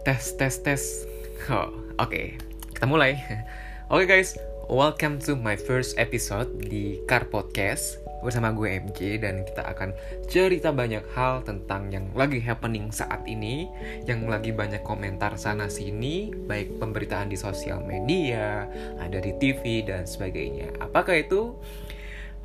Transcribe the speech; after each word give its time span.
Tes, 0.00 0.32
tes, 0.40 0.56
tes. 0.64 0.82
Oh, 1.52 1.68
Oke, 2.00 2.40
kita 2.72 2.88
mulai. 2.88 3.20
Oke 3.92 4.08
guys, 4.08 4.32
welcome 4.64 5.20
to 5.20 5.36
my 5.36 5.52
first 5.52 5.96
episode 6.00 6.48
di 6.56 7.04
Car 7.04 7.28
Podcast 7.28 8.00
bersama 8.24 8.48
gue 8.56 8.80
MJ 8.80 9.20
dan 9.20 9.44
kita 9.44 9.60
akan 9.60 9.92
cerita 10.24 10.72
banyak 10.72 11.04
hal 11.12 11.44
tentang 11.44 11.92
yang 11.92 12.08
lagi 12.16 12.40
happening 12.40 12.88
saat 12.88 13.24
ini, 13.28 13.68
yang 14.08 14.24
lagi 14.24 14.56
banyak 14.56 14.80
komentar 14.80 15.36
sana 15.36 15.68
sini, 15.68 16.32
baik 16.32 16.80
pemberitaan 16.80 17.28
di 17.28 17.36
sosial 17.36 17.84
media, 17.84 18.64
ada 19.00 19.20
di 19.20 19.36
TV 19.36 19.84
dan 19.84 20.08
sebagainya. 20.08 20.80
Apakah 20.80 21.20
itu? 21.20 21.56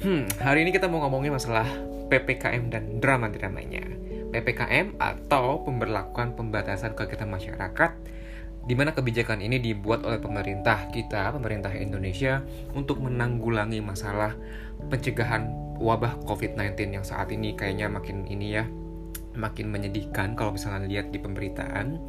Hmm, 0.04 0.28
hari 0.44 0.68
ini 0.68 0.76
kita 0.76 0.92
mau 0.92 1.08
ngomongin 1.08 1.32
masalah 1.32 1.68
PPKM 2.12 2.68
dan 2.68 3.00
drama-dramanya. 3.00 4.15
PPKM 4.34 4.98
atau 4.98 5.62
pemberlakuan 5.62 6.34
pembatasan 6.34 6.98
kegiatan 6.98 7.30
masyarakat 7.30 7.92
di 8.66 8.74
mana 8.74 8.98
kebijakan 8.98 9.46
ini 9.46 9.62
dibuat 9.62 10.02
oleh 10.02 10.18
pemerintah 10.18 10.90
kita, 10.90 11.30
pemerintah 11.38 11.70
Indonesia 11.78 12.42
untuk 12.74 12.98
menanggulangi 12.98 13.78
masalah 13.78 14.34
pencegahan 14.90 15.46
wabah 15.78 16.26
COVID-19 16.26 16.98
yang 16.98 17.06
saat 17.06 17.30
ini 17.30 17.54
kayaknya 17.54 17.86
makin 17.86 18.26
ini 18.26 18.58
ya, 18.58 18.66
makin 19.38 19.70
menyedihkan 19.70 20.34
kalau 20.34 20.58
misalnya 20.58 20.90
lihat 20.90 21.14
di 21.14 21.22
pemberitaan. 21.22 22.02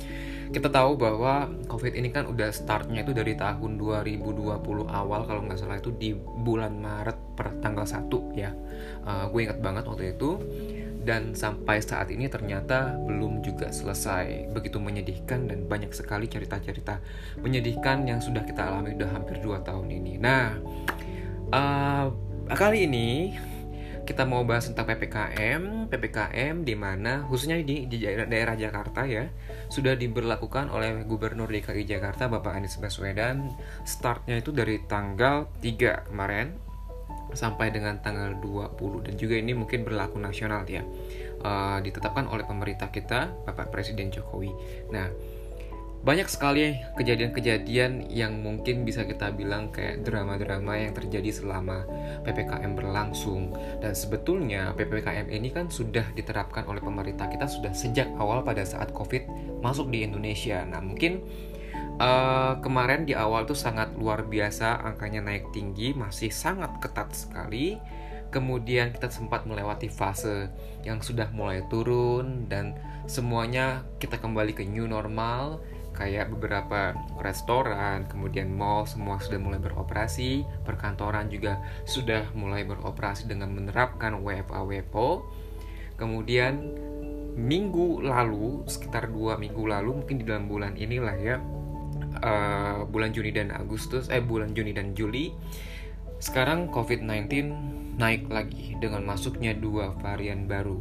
Kita 0.47 0.71
tahu 0.71 0.95
bahwa 0.97 1.51
COVID 1.67 1.99
ini 1.99 2.09
kan 2.15 2.25
udah 2.31 2.49
startnya 2.55 3.03
itu 3.03 3.13
dari 3.13 3.35
tahun 3.35 3.77
2020 3.77 4.63
awal 4.87 5.21
kalau 5.27 5.43
nggak 5.45 5.59
salah 5.59 5.77
itu 5.83 5.91
di 5.93 6.15
bulan 6.17 6.79
Maret 6.79 7.37
per 7.37 7.59
tanggal 7.59 7.85
1 7.85 8.09
ya. 8.39 8.55
Uh, 9.03 9.27
gue 9.29 9.41
ingat 9.45 9.59
banget 9.59 9.85
waktu 9.91 10.15
itu 10.15 10.39
dan 11.07 11.39
sampai 11.39 11.79
saat 11.79 12.11
ini 12.11 12.27
ternyata 12.27 12.99
belum 13.07 13.41
juga 13.47 13.71
selesai. 13.71 14.51
Begitu 14.51 14.83
menyedihkan 14.83 15.47
dan 15.47 15.71
banyak 15.71 15.95
sekali 15.95 16.27
cerita-cerita 16.27 16.99
menyedihkan 17.39 18.03
yang 18.11 18.19
sudah 18.19 18.43
kita 18.43 18.67
alami 18.67 18.99
udah 18.99 19.11
hampir 19.15 19.39
2 19.39 19.63
tahun 19.63 19.87
ini. 19.87 20.19
Nah, 20.19 20.59
uh, 21.55 22.11
kali 22.51 22.91
ini 22.91 23.39
kita 24.07 24.23
mau 24.23 24.47
bahas 24.47 24.71
tentang 24.71 24.87
PPKM, 24.87 25.91
PPKM 25.91 26.63
di 26.63 26.75
mana 26.79 27.27
khususnya 27.27 27.59
di, 27.59 27.91
di 27.91 27.99
daerah 28.07 28.55
Jakarta 28.55 29.03
ya 29.03 29.27
sudah 29.67 29.99
diberlakukan 29.99 30.71
oleh 30.71 31.03
Gubernur 31.03 31.51
DKI 31.51 31.83
Jakarta 31.87 32.31
Bapak 32.31 32.55
Anies 32.55 32.79
Baswedan. 32.79 33.51
Startnya 33.83 34.39
itu 34.39 34.55
dari 34.55 34.83
tanggal 34.87 35.51
3 35.59 36.11
kemarin 36.11 36.66
sampai 37.35 37.75
dengan 37.75 37.99
tanggal 37.99 38.39
20 38.39 39.07
dan 39.07 39.15
juga 39.19 39.35
ini 39.39 39.57
mungkin 39.57 39.83
berlaku 39.83 40.21
nasional 40.21 40.63
ya 40.69 40.87
uh, 41.43 41.79
ditetapkan 41.83 42.31
oleh 42.31 42.47
pemerintah 42.47 42.93
kita 42.93 43.33
Bapak 43.45 43.75
Presiden 43.75 44.13
Jokowi. 44.13 44.53
Nah 44.95 45.09
banyak 46.07 46.31
sekali 46.31 46.79
kejadian-kejadian 46.95 48.15
yang 48.15 48.39
mungkin 48.39 48.87
bisa 48.87 49.03
kita 49.03 49.35
bilang 49.35 49.75
kayak 49.75 50.07
drama-drama 50.07 50.79
yang 50.79 50.95
terjadi 50.95 51.35
selama 51.35 51.83
PPKM 52.23 52.79
berlangsung 52.79 53.51
dan 53.83 53.91
sebetulnya 53.91 54.71
PPKM 54.79 55.27
ini 55.27 55.51
kan 55.51 55.67
sudah 55.67 56.07
diterapkan 56.15 56.63
oleh 56.71 56.79
pemerintah 56.79 57.27
kita 57.27 57.51
sudah 57.51 57.75
sejak 57.75 58.07
awal 58.23 58.47
pada 58.47 58.63
saat 58.63 58.95
COVID 58.95 59.27
masuk 59.59 59.91
di 59.91 60.07
Indonesia. 60.07 60.63
Nah 60.63 60.79
mungkin 60.79 61.27
Uh, 61.97 62.61
kemarin 62.61 63.09
di 63.09 63.17
awal 63.17 63.49
tuh 63.49 63.57
sangat 63.57 63.97
luar 63.97 64.29
biasa, 64.29 64.85
angkanya 64.85 65.25
naik 65.25 65.49
tinggi, 65.57 65.97
masih 65.97 66.29
sangat 66.29 66.77
ketat 66.77 67.09
sekali. 67.17 67.81
Kemudian 68.29 68.93
kita 68.93 69.09
sempat 69.09 69.49
melewati 69.49 69.89
fase 69.89 70.53
yang 70.85 71.01
sudah 71.01 71.33
mulai 71.33 71.65
turun 71.73 72.53
dan 72.53 72.77
semuanya 73.09 73.81
kita 73.97 74.21
kembali 74.21 74.53
ke 74.53 74.69
new 74.69 74.85
normal. 74.85 75.65
Kayak 75.97 76.29
beberapa 76.37 76.93
restoran, 77.25 78.05
kemudian 78.05 78.53
mall 78.53 78.85
semua 78.85 79.17
sudah 79.17 79.41
mulai 79.41 79.57
beroperasi, 79.57 80.45
perkantoran 80.69 81.33
juga 81.33 81.57
sudah 81.89 82.29
mulai 82.37 82.69
beroperasi 82.69 83.25
dengan 83.25 83.57
menerapkan 83.57 84.21
WFA 84.21 84.61
WFO. 84.69 85.25
Kemudian 85.97 86.77
minggu 87.41 88.05
lalu, 88.05 88.69
sekitar 88.69 89.09
dua 89.09 89.41
minggu 89.41 89.65
lalu, 89.65 90.05
mungkin 90.05 90.21
di 90.21 90.29
dalam 90.29 90.45
bulan 90.45 90.77
inilah 90.77 91.17
ya, 91.17 91.41
uh, 92.23 92.85
bulan 92.89 93.13
Juni 93.13 93.33
dan 93.33 93.53
Agustus 93.53 94.09
eh 94.09 94.23
bulan 94.23 94.53
Juni 94.53 94.73
dan 94.77 94.93
Juli. 94.93 95.33
Sekarang 96.17 96.73
COVID-19 96.73 97.29
naik 98.01 98.33
lagi 98.33 98.73
dengan 98.81 99.05
masuknya 99.05 99.53
dua 99.53 99.93
varian 100.01 100.49
baru. 100.49 100.81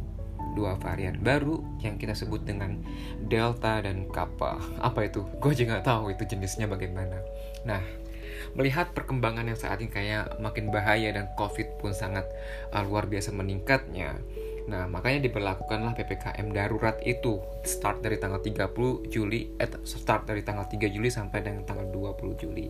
Dua 0.56 0.80
varian 0.80 1.20
baru 1.20 1.60
yang 1.84 2.00
kita 2.00 2.16
sebut 2.16 2.48
dengan 2.48 2.80
Delta 3.28 3.84
dan 3.84 4.08
Kappa. 4.08 4.56
Apa 4.80 5.04
itu? 5.04 5.20
Gue 5.36 5.52
juga 5.52 5.76
nggak 5.76 5.84
tahu 5.84 6.04
itu 6.16 6.24
jenisnya 6.24 6.64
bagaimana. 6.64 7.20
Nah 7.68 7.84
melihat 8.56 8.96
perkembangan 8.96 9.48
yang 9.52 9.58
saat 9.58 9.84
ini 9.84 9.92
kayak 9.92 10.40
makin 10.40 10.72
bahaya 10.72 11.12
dan 11.12 11.28
COVID 11.36 11.76
pun 11.76 11.92
sangat 11.92 12.24
uh, 12.72 12.80
luar 12.84 13.04
biasa 13.04 13.32
meningkatnya 13.36 14.16
Nah, 14.66 14.90
makanya 14.90 15.30
diberlakukanlah 15.30 15.94
PPKM 15.94 16.50
darurat 16.50 16.98
itu 17.06 17.38
start 17.62 18.02
dari 18.02 18.18
tanggal 18.18 18.42
30 18.42 19.06
Juli 19.06 19.54
eh 19.62 19.70
start 19.86 20.26
dari 20.26 20.42
tanggal 20.42 20.66
3 20.66 20.90
Juli 20.90 21.06
sampai 21.06 21.46
dengan 21.46 21.62
tanggal 21.62 21.86
20 21.86 22.34
Juli. 22.42 22.66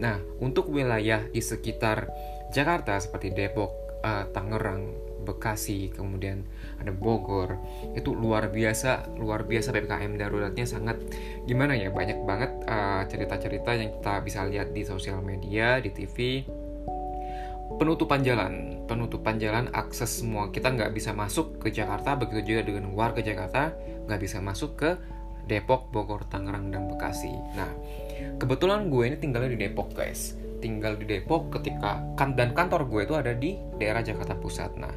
Nah, 0.00 0.16
untuk 0.40 0.72
wilayah 0.72 1.26
di 1.28 1.42
sekitar 1.42 2.08
Jakarta 2.54 2.96
seperti 2.96 3.34
Depok, 3.34 4.00
uh, 4.00 4.24
Tangerang, 4.32 5.08
Bekasi, 5.26 5.92
kemudian 5.92 6.46
ada 6.80 6.88
Bogor, 6.94 7.60
itu 7.92 8.16
luar 8.16 8.48
biasa, 8.48 9.12
luar 9.20 9.44
biasa 9.44 9.74
PPKM 9.76 10.16
daruratnya 10.16 10.64
sangat 10.64 10.96
gimana 11.44 11.76
ya, 11.76 11.92
banyak 11.92 12.24
banget 12.24 12.52
eh, 12.64 13.02
cerita-cerita 13.12 13.70
uh, 13.74 13.76
yang 13.76 13.90
kita 14.00 14.14
bisa 14.24 14.40
lihat 14.48 14.72
di 14.72 14.88
sosial 14.88 15.20
media, 15.20 15.82
di 15.84 15.92
TV, 15.92 16.48
penutupan 17.76 18.24
jalan 18.24 18.80
penutupan 18.88 19.36
jalan 19.36 19.68
akses 19.76 20.24
semua 20.24 20.48
kita 20.48 20.72
nggak 20.72 20.96
bisa 20.96 21.12
masuk 21.12 21.60
ke 21.60 21.68
Jakarta 21.68 22.16
begitu 22.16 22.56
juga 22.56 22.72
dengan 22.72 22.96
warga 22.96 23.20
Jakarta 23.20 23.76
nggak 24.08 24.20
bisa 24.24 24.40
masuk 24.40 24.80
ke 24.80 24.90
Depok, 25.48 25.88
Bogor, 25.88 26.28
Tangerang 26.28 26.68
dan 26.68 26.92
Bekasi. 26.92 27.32
Nah 27.56 27.72
kebetulan 28.36 28.92
gue 28.92 29.04
ini 29.08 29.16
tinggalnya 29.16 29.56
di 29.56 29.60
Depok 29.60 29.96
guys 29.96 30.36
tinggal 30.60 30.98
di 30.98 31.06
Depok 31.06 31.54
ketika 31.54 32.02
kan 32.18 32.34
dan 32.34 32.50
kantor 32.52 32.84
gue 32.90 33.00
itu 33.06 33.14
ada 33.16 33.32
di 33.32 33.56
daerah 33.80 34.04
Jakarta 34.04 34.36
Pusat. 34.36 34.72
Nah 34.76 34.94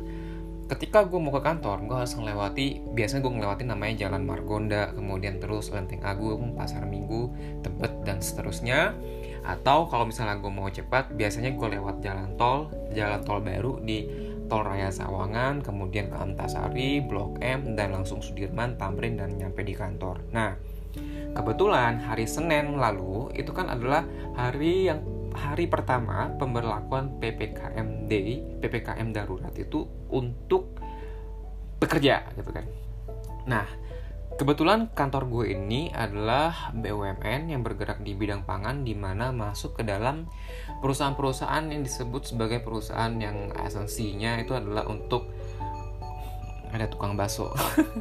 ketika 0.71 1.03
gue 1.03 1.19
mau 1.19 1.35
ke 1.35 1.43
kantor 1.43 1.83
gue 1.83 1.97
harus 1.99 2.15
melewati 2.15 2.79
biasanya 2.95 3.27
gue 3.27 3.33
melewati 3.35 3.63
namanya 3.67 4.07
Jalan 4.07 4.23
Margonda 4.23 4.95
kemudian 4.95 5.43
terus 5.43 5.67
Lenteng 5.67 5.99
Agung 5.99 6.55
Pasar 6.55 6.88
Minggu 6.88 7.27
Tebet 7.59 7.91
dan 8.07 8.23
seterusnya 8.23 8.95
atau 9.41 9.90
kalau 9.90 10.06
misalnya 10.06 10.38
gue 10.38 10.52
mau 10.53 10.69
cepat 10.69 11.18
biasanya 11.18 11.57
gue 11.57 11.68
lewat 11.78 12.06
jalan 12.06 12.38
tol 12.38 12.69
jalan 12.94 13.22
tol 13.25 13.41
baru 13.41 13.81
di 13.81 14.06
tol 14.46 14.62
Raya 14.62 14.94
Sawangan 14.94 15.66
kemudian 15.66 16.13
ke 16.13 16.18
Antasari 16.19 17.02
Blok 17.02 17.41
M 17.41 17.74
dan 17.74 17.96
langsung 17.96 18.22
Sudirman 18.22 18.78
Tamrin 18.78 19.18
dan 19.18 19.34
nyampe 19.34 19.66
di 19.66 19.74
kantor. 19.74 20.22
Nah 20.30 20.53
kebetulan 21.34 22.03
hari 22.03 22.28
Senin 22.28 22.78
lalu 22.78 23.31
itu 23.34 23.50
kan 23.56 23.72
adalah 23.72 24.06
hari 24.35 24.91
yang 24.91 25.01
hari 25.31 25.66
pertama 25.66 26.30
pemberlakuan 26.35 27.18
PPKM 27.18 28.12
Day 28.12 28.44
PPKM 28.59 29.16
darurat 29.16 29.56
itu 29.56 29.88
untuk 30.12 30.75
bekerja 31.81 32.30
gitu 32.38 32.51
kan. 32.53 32.68
Nah 33.47 33.66
Kebetulan 34.40 34.90
kantor 34.96 35.28
gue 35.28 35.46
ini 35.53 35.92
adalah 35.92 36.72
BUMN 36.74 37.52
yang 37.52 37.62
bergerak 37.62 38.02
di 38.02 38.16
bidang 38.16 38.47
pangan 38.47 38.81
di 38.88 38.96
mana 38.97 39.30
masuk 39.36 39.80
ke 39.80 39.84
dalam 39.84 40.28
perusahaan-perusahaan 40.80 41.68
yang 41.69 41.84
disebut 41.84 42.34
sebagai 42.34 42.64
perusahaan 42.64 43.12
yang 43.19 43.53
esensinya 43.62 44.40
itu 44.40 44.56
adalah 44.58 44.88
untuk 44.88 45.30
ada 46.72 46.88
tukang 46.88 47.19
bakso. 47.19 47.51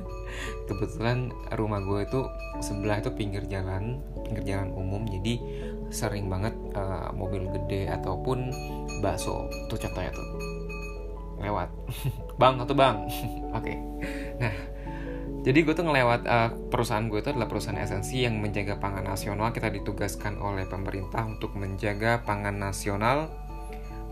Kebetulan 0.70 1.34
rumah 1.58 1.82
gue 1.82 2.06
itu 2.06 2.20
sebelah 2.62 3.02
itu 3.02 3.10
pinggir 3.12 3.42
jalan, 3.50 3.98
pinggir 4.22 4.54
jalan 4.54 4.70
umum 4.70 5.02
jadi 5.10 5.42
sering 5.90 6.30
banget 6.30 6.54
uh, 6.78 7.10
mobil 7.10 7.50
gede 7.50 7.90
ataupun 7.90 8.54
bakso 9.02 9.50
tuh 9.66 9.78
contohnya 9.78 10.14
tuh 10.14 10.26
lewat. 11.42 11.68
bang 12.40 12.54
atau 12.62 12.74
bang. 12.76 12.96
Oke. 13.58 13.74
okay. 13.74 13.76
Nah, 14.38 14.54
jadi 15.40 15.64
gue 15.64 15.72
tuh 15.72 15.88
ngelewat 15.88 16.28
uh, 16.28 16.52
perusahaan 16.68 17.08
gue 17.08 17.24
itu 17.24 17.32
adalah 17.32 17.48
perusahaan 17.48 17.80
esensi 17.80 18.20
yang 18.28 18.36
menjaga 18.44 18.76
pangan 18.76 19.08
nasional. 19.08 19.48
Kita 19.56 19.72
ditugaskan 19.72 20.36
oleh 20.36 20.68
pemerintah 20.68 21.24
untuk 21.24 21.56
menjaga 21.56 22.20
pangan 22.28 22.60
nasional, 22.60 23.32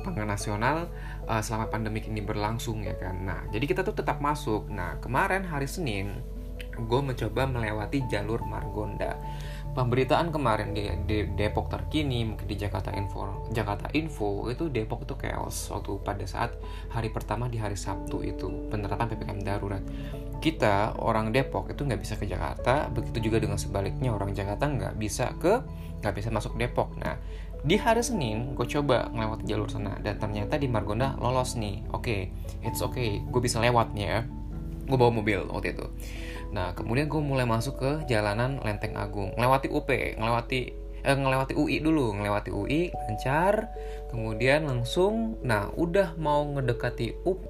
pangan 0.08 0.24
nasional 0.24 0.88
uh, 1.28 1.44
selama 1.44 1.68
pandemik 1.68 2.08
ini 2.08 2.24
berlangsung 2.24 2.80
ya 2.80 2.96
kan. 2.96 3.28
Nah, 3.28 3.40
jadi 3.52 3.64
kita 3.68 3.84
tuh 3.84 3.92
tetap 3.92 4.24
masuk. 4.24 4.72
Nah, 4.72 4.96
kemarin 5.04 5.44
hari 5.44 5.68
Senin 5.68 6.16
gue 6.78 7.00
mencoba 7.04 7.44
melewati 7.44 8.08
jalur 8.08 8.40
Margonda. 8.48 9.18
Pemberitaan 9.68 10.34
kemarin 10.34 10.74
di, 10.74 10.90
di 11.06 11.28
Depok 11.38 11.70
terkini, 11.70 12.24
mungkin 12.24 12.50
di 12.50 12.56
Jakarta 12.58 12.90
Info, 12.96 13.46
Jakarta 13.54 13.86
Info 13.94 14.48
itu 14.50 14.66
Depok 14.72 15.06
itu 15.06 15.14
chaos 15.20 15.70
waktu 15.70 15.92
pada 16.02 16.24
saat 16.26 16.56
hari 16.90 17.12
pertama 17.14 17.46
di 17.46 17.60
hari 17.60 17.78
Sabtu 17.78 18.26
itu 18.26 18.48
penerapan 18.72 19.06
ppkm 19.06 19.38
darurat 19.44 19.84
kita 20.38 20.94
orang 21.02 21.34
Depok 21.34 21.70
itu 21.70 21.82
nggak 21.82 22.00
bisa 22.00 22.14
ke 22.14 22.26
Jakarta 22.30 22.86
begitu 22.94 23.30
juga 23.30 23.42
dengan 23.42 23.58
sebaliknya 23.58 24.14
orang 24.14 24.30
Jakarta 24.30 24.70
nggak 24.70 24.94
bisa 24.94 25.34
ke 25.42 25.62
nggak 25.98 26.14
bisa 26.14 26.28
masuk 26.30 26.54
Depok. 26.54 26.94
Nah 26.98 27.18
di 27.58 27.74
hari 27.74 28.06
Senin 28.06 28.54
gue 28.54 28.66
coba 28.70 29.10
ngelewat 29.10 29.42
jalur 29.42 29.66
sana 29.66 29.98
dan 29.98 30.14
ternyata 30.22 30.54
di 30.54 30.70
Margonda 30.70 31.18
lolos 31.18 31.58
nih. 31.58 31.82
Oke 31.90 31.98
okay, 31.98 32.20
it's 32.62 32.78
okay 32.78 33.18
gue 33.18 33.40
bisa 33.42 33.58
lewatnya 33.58 34.06
ya. 34.06 34.20
Gue 34.86 34.96
bawa 34.96 35.10
mobil 35.10 35.42
waktu 35.50 35.74
itu. 35.74 35.86
Nah 36.54 36.72
kemudian 36.78 37.10
gue 37.10 37.18
mulai 37.18 37.44
masuk 37.44 37.82
ke 37.82 37.90
jalanan 38.06 38.62
Lenteng 38.62 38.94
Agung. 38.94 39.34
Ngelewati 39.34 39.68
UP 39.74 39.90
ngelewati 39.90 40.77
eh, 41.08 41.16
ngelewati 41.16 41.56
UI 41.56 41.80
dulu 41.80 42.12
ngelewati 42.20 42.52
UI 42.52 42.92
lancar 42.92 43.72
kemudian 44.12 44.68
langsung 44.68 45.40
nah 45.40 45.72
udah 45.72 46.20
mau 46.20 46.44
ngedekati 46.52 47.24
UP 47.24 47.48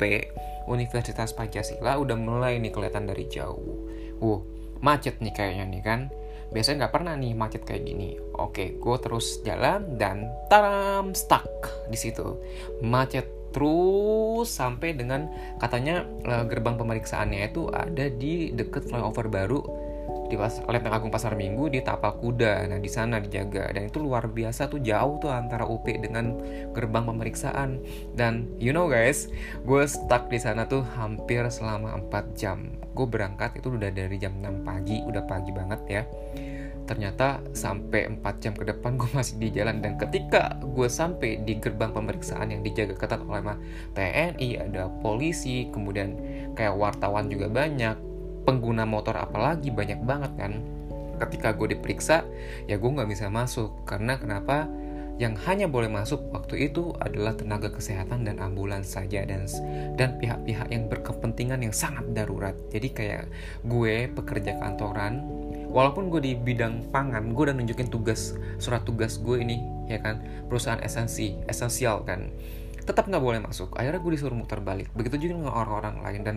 Universitas 0.68 1.32
Pancasila 1.32 1.96
udah 1.98 2.14
mulai 2.14 2.60
nih 2.60 2.70
kelihatan 2.70 3.08
dari 3.08 3.24
jauh. 3.26 3.88
Uh 4.20 4.40
macet 4.78 5.18
nih 5.18 5.34
kayaknya 5.34 5.64
nih 5.66 5.82
kan. 5.82 6.00
Biasanya 6.48 6.86
nggak 6.86 6.94
pernah 6.94 7.14
nih 7.16 7.32
macet 7.34 7.62
kayak 7.64 7.82
gini. 7.88 8.20
Oke 8.36 8.76
gue 8.76 8.96
terus 9.00 9.40
jalan 9.42 9.96
dan 9.96 10.28
taram 10.52 11.16
stuck 11.16 11.48
di 11.88 11.98
situ. 11.98 12.38
Macet 12.84 13.26
terus 13.48 14.52
sampai 14.52 14.92
dengan 14.92 15.32
katanya 15.56 16.04
eh, 16.04 16.44
gerbang 16.46 16.76
pemeriksaannya 16.76 17.48
itu 17.48 17.72
ada 17.72 18.06
di 18.12 18.52
deket 18.52 18.92
flyover 18.92 19.32
baru 19.32 19.87
di 20.28 20.36
pas, 20.36 20.60
Lenteng 20.68 20.92
Agung 20.92 21.08
Pasar 21.08 21.32
Minggu 21.34 21.72
di 21.72 21.80
Tapal 21.80 22.20
Kuda. 22.20 22.68
Nah, 22.68 22.76
di 22.76 22.90
sana 22.92 23.16
dijaga 23.18 23.72
dan 23.72 23.88
itu 23.88 23.98
luar 23.98 24.28
biasa 24.28 24.68
tuh 24.68 24.78
jauh 24.84 25.16
tuh 25.18 25.32
antara 25.32 25.64
UP 25.64 25.88
dengan 25.88 26.36
gerbang 26.76 27.08
pemeriksaan. 27.08 27.80
Dan 28.12 28.52
you 28.60 28.76
know 28.76 28.86
guys, 28.86 29.32
gue 29.64 29.82
stuck 29.88 30.28
di 30.28 30.36
sana 30.36 30.68
tuh 30.68 30.84
hampir 31.00 31.40
selama 31.48 31.96
4 32.12 32.36
jam. 32.36 32.76
Gue 32.92 33.08
berangkat 33.08 33.56
itu 33.56 33.72
udah 33.72 33.88
dari 33.88 34.20
jam 34.20 34.36
6 34.36 34.68
pagi, 34.68 35.00
udah 35.00 35.24
pagi 35.24 35.50
banget 35.50 35.80
ya. 35.88 36.02
Ternyata 36.88 37.44
sampai 37.52 38.08
4 38.08 38.24
jam 38.40 38.56
ke 38.56 38.64
depan 38.64 38.96
gue 38.96 39.08
masih 39.12 39.36
di 39.36 39.52
jalan 39.52 39.84
dan 39.84 40.00
ketika 40.00 40.56
gue 40.60 40.88
sampai 40.88 41.44
di 41.44 41.60
gerbang 41.60 41.92
pemeriksaan 41.92 42.48
yang 42.48 42.64
dijaga 42.64 42.96
ketat 42.96 43.20
oleh 43.24 43.44
TNI, 43.92 44.48
ada 44.56 44.88
polisi, 45.04 45.68
kemudian 45.68 46.16
kayak 46.56 46.80
wartawan 46.80 47.28
juga 47.28 47.52
banyak, 47.52 47.96
pengguna 48.48 48.88
motor 48.88 49.12
apalagi 49.20 49.68
banyak 49.68 50.00
banget 50.08 50.32
kan? 50.40 50.64
Ketika 51.20 51.52
gue 51.52 51.76
diperiksa 51.76 52.24
ya 52.64 52.80
gue 52.80 52.88
nggak 52.88 53.12
bisa 53.12 53.28
masuk. 53.28 53.84
Karena 53.84 54.16
kenapa? 54.16 54.64
Yang 55.18 55.34
hanya 55.50 55.66
boleh 55.66 55.90
masuk 55.90 56.30
waktu 56.30 56.70
itu 56.70 56.94
adalah 57.02 57.34
tenaga 57.34 57.74
kesehatan 57.74 58.22
dan 58.22 58.38
ambulans 58.38 58.86
saja 58.86 59.26
dan 59.26 59.50
dan 59.98 60.14
pihak-pihak 60.16 60.70
yang 60.70 60.86
berkepentingan 60.88 61.60
yang 61.60 61.74
sangat 61.74 62.06
darurat. 62.14 62.54
Jadi 62.70 62.88
kayak 62.94 63.26
gue 63.66 64.08
pekerja 64.14 64.56
kantoran 64.62 65.20
walaupun 65.68 66.08
gue 66.08 66.22
di 66.22 66.32
bidang 66.38 66.88
pangan 66.94 67.34
gue 67.34 67.50
udah 67.50 67.56
nunjukin 67.58 67.90
tugas 67.92 68.38
surat 68.62 68.86
tugas 68.86 69.18
gue 69.18 69.42
ini 69.42 69.58
ya 69.90 69.98
kan? 69.98 70.22
Perusahaan 70.46 70.80
esensi 70.80 71.34
esensial 71.50 72.06
kan? 72.06 72.30
Tetap 72.86 73.10
nggak 73.10 73.20
boleh 73.20 73.42
masuk. 73.42 73.74
Akhirnya 73.74 73.98
gue 73.98 74.12
disuruh 74.14 74.38
muter 74.38 74.62
balik. 74.62 74.86
Begitu 74.94 75.26
juga 75.26 75.42
dengan 75.42 75.52
orang-orang 75.52 75.98
lain 76.06 76.22
dan 76.22 76.36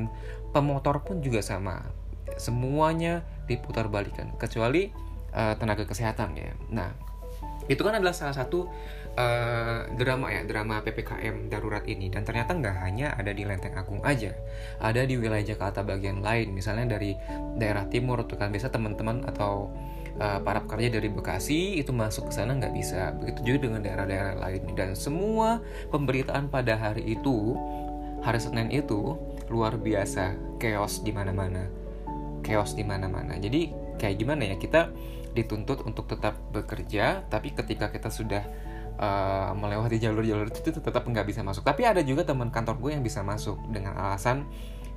pemotor 0.57 1.05
pun 1.05 1.21
juga 1.21 1.45
sama 1.45 2.00
semuanya 2.37 3.25
diputar 3.49 3.91
balikan 3.91 4.31
kecuali 4.39 4.91
uh, 5.35 5.55
tenaga 5.57 5.83
kesehatan 5.87 6.35
ya. 6.37 6.51
Nah 6.71 6.91
itu 7.69 7.81
kan 7.87 7.95
adalah 7.95 8.11
salah 8.11 8.35
satu 8.35 8.67
uh, 9.15 9.87
drama 9.95 10.27
ya 10.33 10.43
drama 10.43 10.83
ppkm 10.83 11.47
darurat 11.47 11.83
ini. 11.87 12.11
Dan 12.11 12.27
ternyata 12.27 12.51
nggak 12.55 12.75
hanya 12.83 13.15
ada 13.15 13.31
di 13.31 13.43
Lenteng 13.47 13.75
Agung 13.77 14.03
aja 14.03 14.35
ada 14.81 15.01
di 15.07 15.15
wilayah 15.15 15.55
Jakarta 15.55 15.85
bagian 15.85 16.19
lain. 16.19 16.51
Misalnya 16.51 16.97
dari 16.97 17.15
daerah 17.55 17.87
timur 17.87 18.23
tuh 18.27 18.35
kan. 18.39 18.51
Biasa 18.51 18.73
teman-teman 18.73 19.23
atau 19.23 19.71
uh, 20.19 20.39
para 20.43 20.63
pekerja 20.63 20.99
dari 20.99 21.07
Bekasi 21.07 21.79
itu 21.79 21.95
masuk 21.95 22.29
ke 22.29 22.33
sana 22.35 22.57
nggak 22.57 22.73
bisa. 22.75 23.15
Begitu 23.15 23.39
juga 23.55 23.57
dengan 23.69 23.81
daerah-daerah 23.85 24.35
lain. 24.41 24.61
Dan 24.75 24.97
semua 24.97 25.63
pemberitaan 25.93 26.51
pada 26.51 26.75
hari 26.75 27.15
itu 27.15 27.55
hari 28.21 28.39
Senin 28.41 28.69
itu 28.73 29.15
luar 29.47 29.79
biasa. 29.79 30.35
Chaos 30.61 31.01
di 31.01 31.09
mana-mana 31.09 31.80
chaos 32.41 32.73
di 32.77 32.83
mana-mana. 32.83 33.37
Jadi 33.37 33.73
kayak 33.97 34.15
gimana 34.17 34.49
ya 34.49 34.55
kita 34.57 34.89
dituntut 35.31 35.87
untuk 35.87 36.11
tetap 36.11 36.35
bekerja 36.51 37.23
tapi 37.31 37.55
ketika 37.55 37.87
kita 37.87 38.11
sudah 38.11 38.43
uh, 38.99 39.51
melewati 39.55 39.97
jalur-jalur 40.01 40.51
itu 40.51 40.69
tetap 40.75 41.03
nggak 41.07 41.25
bisa 41.25 41.41
masuk. 41.41 41.63
Tapi 41.63 41.87
ada 41.87 42.01
juga 42.03 42.27
teman 42.27 42.53
kantor 42.53 42.77
gue 42.81 42.91
yang 42.99 43.03
bisa 43.03 43.23
masuk 43.25 43.57
dengan 43.71 43.95
alasan 43.95 44.45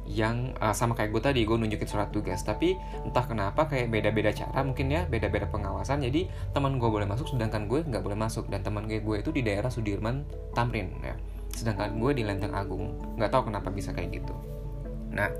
yang 0.05 0.53
uh, 0.61 0.77
sama 0.77 0.93
kayak 0.93 1.17
gue 1.17 1.23
tadi 1.25 1.41
gue 1.49 1.57
nunjukin 1.57 1.89
surat 1.89 2.13
tugas. 2.13 2.45
Tapi 2.45 2.77
entah 3.07 3.25
kenapa 3.25 3.65
kayak 3.71 3.89
beda-beda 3.89 4.31
cara 4.37 4.61
mungkin 4.61 4.93
ya 4.93 5.09
beda-beda 5.09 5.49
pengawasan. 5.49 6.05
Jadi 6.05 6.29
teman 6.53 6.77
gue 6.77 6.89
boleh 6.89 7.09
masuk 7.09 7.33
sedangkan 7.33 7.71
gue 7.71 7.81
nggak 7.87 8.03
boleh 8.05 8.19
masuk. 8.19 8.51
Dan 8.53 8.61
teman 8.61 8.85
gue 8.85 9.01
gue 9.01 9.17
itu 9.25 9.31
di 9.33 9.41
daerah 9.41 9.73
Sudirman 9.73 10.29
Tamrin 10.53 10.93
ya. 11.01 11.17
Sedangkan 11.55 11.97
gue 11.97 12.13
di 12.13 12.23
Lenteng 12.27 12.53
Agung. 12.53 13.17
Nggak 13.17 13.31
tahu 13.33 13.49
kenapa 13.49 13.73
bisa 13.73 13.97
kayak 13.97 14.21
gitu. 14.21 14.35
Nah 15.15 15.31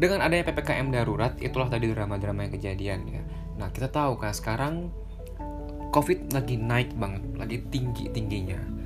dengan 0.00 0.24
adanya 0.24 0.48
ppkm 0.48 0.88
darurat 0.88 1.36
itulah 1.44 1.68
tadi 1.68 1.92
drama-drama 1.92 2.48
yang 2.48 2.56
kejadian 2.56 3.00
ya. 3.04 3.22
Nah 3.60 3.68
kita 3.68 3.92
tahu 3.92 4.16
kan 4.16 4.32
sekarang 4.32 4.88
covid 5.92 6.32
lagi 6.32 6.56
naik 6.56 6.96
banget 6.96 7.22
lagi 7.36 7.58
tinggi 7.68 8.08
tingginya 8.08 8.79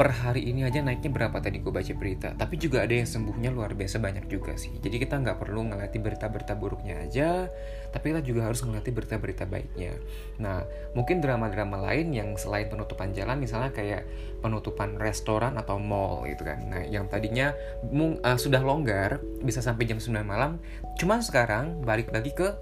per 0.00 0.16
hari 0.16 0.48
ini 0.48 0.64
aja 0.64 0.80
naiknya 0.80 1.12
berapa 1.12 1.44
tadi 1.44 1.60
gue 1.60 1.68
baca 1.68 1.92
berita. 1.92 2.32
Tapi 2.32 2.56
juga 2.56 2.80
ada 2.80 2.96
yang 2.96 3.04
sembuhnya 3.04 3.52
luar 3.52 3.76
biasa 3.76 4.00
banyak 4.00 4.32
juga 4.32 4.56
sih. 4.56 4.72
Jadi 4.80 4.96
kita 4.96 5.20
nggak 5.20 5.36
perlu 5.36 5.68
ngelati 5.68 6.00
berita-berita 6.00 6.56
buruknya 6.56 7.04
aja 7.04 7.52
tapi 7.92 8.14
kita 8.14 8.24
juga 8.24 8.48
harus 8.48 8.64
ngelati 8.64 8.96
berita-berita 8.96 9.44
baiknya. 9.44 9.92
Nah 10.40 10.64
mungkin 10.96 11.20
drama-drama 11.20 11.84
lain 11.84 12.16
yang 12.16 12.32
selain 12.40 12.72
penutupan 12.72 13.12
jalan 13.12 13.36
misalnya 13.44 13.76
kayak 13.76 14.08
penutupan 14.40 14.96
restoran 14.96 15.60
atau 15.60 15.76
mall 15.76 16.24
gitu 16.24 16.48
kan. 16.48 16.64
Nah 16.64 16.80
yang 16.88 17.04
tadinya 17.12 17.52
uh, 17.84 18.38
sudah 18.40 18.64
longgar 18.64 19.20
bisa 19.44 19.60
sampai 19.60 19.84
jam 19.84 20.00
9 20.00 20.16
malam 20.24 20.56
cuman 20.96 21.20
sekarang 21.20 21.84
balik 21.84 22.08
lagi 22.08 22.32
ke 22.32 22.56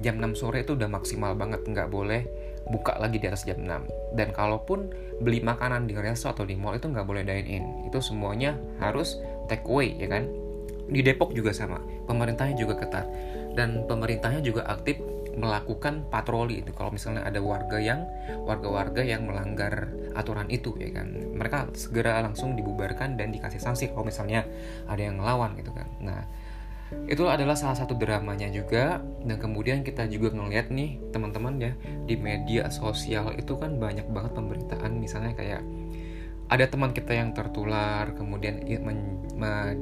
jam 0.00 0.16
6 0.16 0.40
sore 0.40 0.64
itu 0.64 0.72
udah 0.72 0.88
maksimal 0.88 1.34
banget 1.34 1.60
nggak 1.68 1.90
boleh 1.92 2.24
buka 2.68 2.96
lagi 3.00 3.16
di 3.16 3.26
atas 3.26 3.48
jam 3.48 3.64
6 3.64 4.16
dan 4.16 4.28
kalaupun 4.32 4.92
beli 5.24 5.40
makanan 5.40 5.88
di 5.88 5.96
resto 5.96 6.30
atau 6.30 6.44
di 6.44 6.54
mall 6.54 6.76
itu 6.76 6.86
nggak 6.86 7.06
boleh 7.06 7.24
dine 7.24 7.48
in 7.48 7.64
itu 7.88 7.98
semuanya 7.98 8.54
harus 8.78 9.18
take 9.48 9.64
away 9.66 9.96
ya 9.96 10.06
kan? 10.06 10.28
Di 10.88 11.04
Depok 11.04 11.36
juga 11.36 11.52
sama. 11.52 11.80
Pemerintahnya 12.08 12.56
juga 12.56 12.80
ketat. 12.80 13.04
Dan 13.52 13.84
pemerintahnya 13.84 14.40
juga 14.40 14.64
aktif 14.64 14.96
melakukan 15.36 16.08
patroli 16.08 16.64
itu. 16.64 16.72
Kalau 16.72 16.90
misalnya 16.90 17.28
ada 17.28 17.38
warga 17.44 17.76
yang 17.76 18.08
warga-warga 18.48 19.04
yang 19.04 19.28
melanggar 19.28 19.92
aturan 20.16 20.48
itu 20.48 20.72
ya 20.80 20.90
kan? 20.96 21.12
Mereka 21.12 21.76
segera 21.76 22.24
langsung 22.24 22.56
dibubarkan 22.56 23.20
dan 23.20 23.30
dikasih 23.30 23.60
sanksi 23.60 23.92
kalau 23.92 24.08
misalnya 24.08 24.48
ada 24.88 24.98
yang 25.00 25.20
ngelawan 25.20 25.54
gitu 25.60 25.70
kan? 25.76 25.86
Nah 26.00 26.24
itu 27.08 27.24
adalah 27.28 27.52
salah 27.56 27.76
satu 27.76 27.96
dramanya 27.96 28.48
juga. 28.48 29.00
Dan 29.24 29.36
kemudian 29.36 29.84
kita 29.84 30.08
juga 30.08 30.32
ngeliat 30.32 30.72
nih 30.72 31.00
teman-teman 31.12 31.54
ya 31.60 31.72
di 32.08 32.16
media 32.16 32.68
sosial 32.72 33.36
itu 33.36 33.56
kan 33.60 33.76
banyak 33.76 34.08
banget 34.08 34.32
pemberitaan. 34.32 34.96
Misalnya 34.96 35.36
kayak 35.36 35.62
ada 36.48 36.64
teman 36.64 36.96
kita 36.96 37.12
yang 37.12 37.36
tertular 37.36 38.08
kemudian 38.16 38.64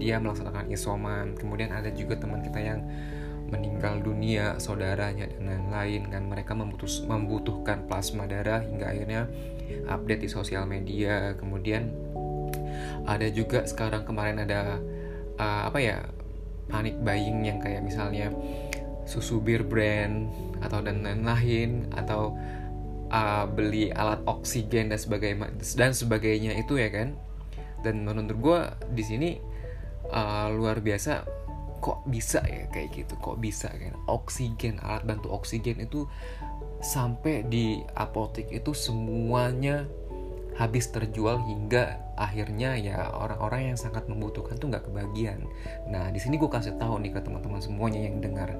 dia 0.02 0.18
melaksanakan 0.18 0.66
isoman 0.74 1.38
kemudian 1.38 1.70
ada 1.70 1.94
juga 1.94 2.18
teman 2.18 2.42
kita 2.42 2.58
yang 2.58 2.82
meninggal 3.46 4.02
dunia 4.02 4.58
saudaranya 4.58 5.30
dan 5.30 5.46
lain-lain 5.46 6.10
kan. 6.10 6.22
Mereka 6.26 6.52
membutuh, 6.58 6.90
membutuhkan 7.06 7.86
plasma 7.86 8.26
darah 8.26 8.66
hingga 8.66 8.90
akhirnya 8.90 9.30
update 9.86 10.26
di 10.26 10.28
sosial 10.30 10.66
media. 10.66 11.38
Kemudian 11.38 11.86
ada 13.06 13.30
juga 13.30 13.62
sekarang 13.62 14.02
kemarin 14.02 14.42
ada 14.42 14.82
uh, 15.38 15.62
apa 15.70 15.78
ya 15.78 16.02
panic 16.66 16.98
buying 17.02 17.46
yang 17.46 17.58
kayak 17.62 17.82
misalnya 17.82 18.30
susu 19.06 19.38
bir 19.38 19.62
brand 19.62 20.28
atau 20.58 20.82
dan 20.82 21.06
lain-lain 21.06 21.86
atau 21.94 22.34
uh, 23.10 23.46
beli 23.46 23.94
alat 23.94 24.18
oksigen 24.26 24.90
dan 24.90 24.98
sebagainya 24.98 25.54
dan 25.78 25.92
sebagainya 25.94 26.58
itu 26.58 26.76
ya 26.76 26.90
kan. 26.90 27.14
Dan 27.86 28.02
menurut 28.02 28.38
gue 28.42 28.60
di 28.98 29.04
sini 29.06 29.30
uh, 30.10 30.50
luar 30.50 30.82
biasa 30.82 31.22
kok 31.78 32.02
bisa 32.10 32.42
ya 32.42 32.66
kayak 32.74 32.90
gitu 32.98 33.14
kok 33.22 33.38
bisa 33.38 33.70
kan. 33.70 33.94
Oksigen 34.10 34.82
alat 34.82 35.06
bantu 35.06 35.30
oksigen 35.30 35.86
itu 35.86 36.10
sampai 36.82 37.46
di 37.46 37.80
apotek 37.94 38.50
itu 38.52 38.74
semuanya 38.74 39.86
habis 40.56 40.88
terjual 40.88 41.40
hingga 41.44 42.00
akhirnya 42.16 42.80
ya 42.80 43.12
orang-orang 43.12 43.72
yang 43.72 43.78
sangat 43.78 44.08
membutuhkan 44.08 44.56
tuh 44.56 44.72
nggak 44.72 44.88
kebagian. 44.88 45.44
Nah 45.92 46.08
di 46.08 46.16
sini 46.16 46.40
gue 46.40 46.48
kasih 46.48 46.80
tahu 46.80 46.96
nih 47.04 47.12
ke 47.12 47.20
teman-teman 47.20 47.60
semuanya 47.60 48.00
yang 48.08 48.24
dengar, 48.24 48.56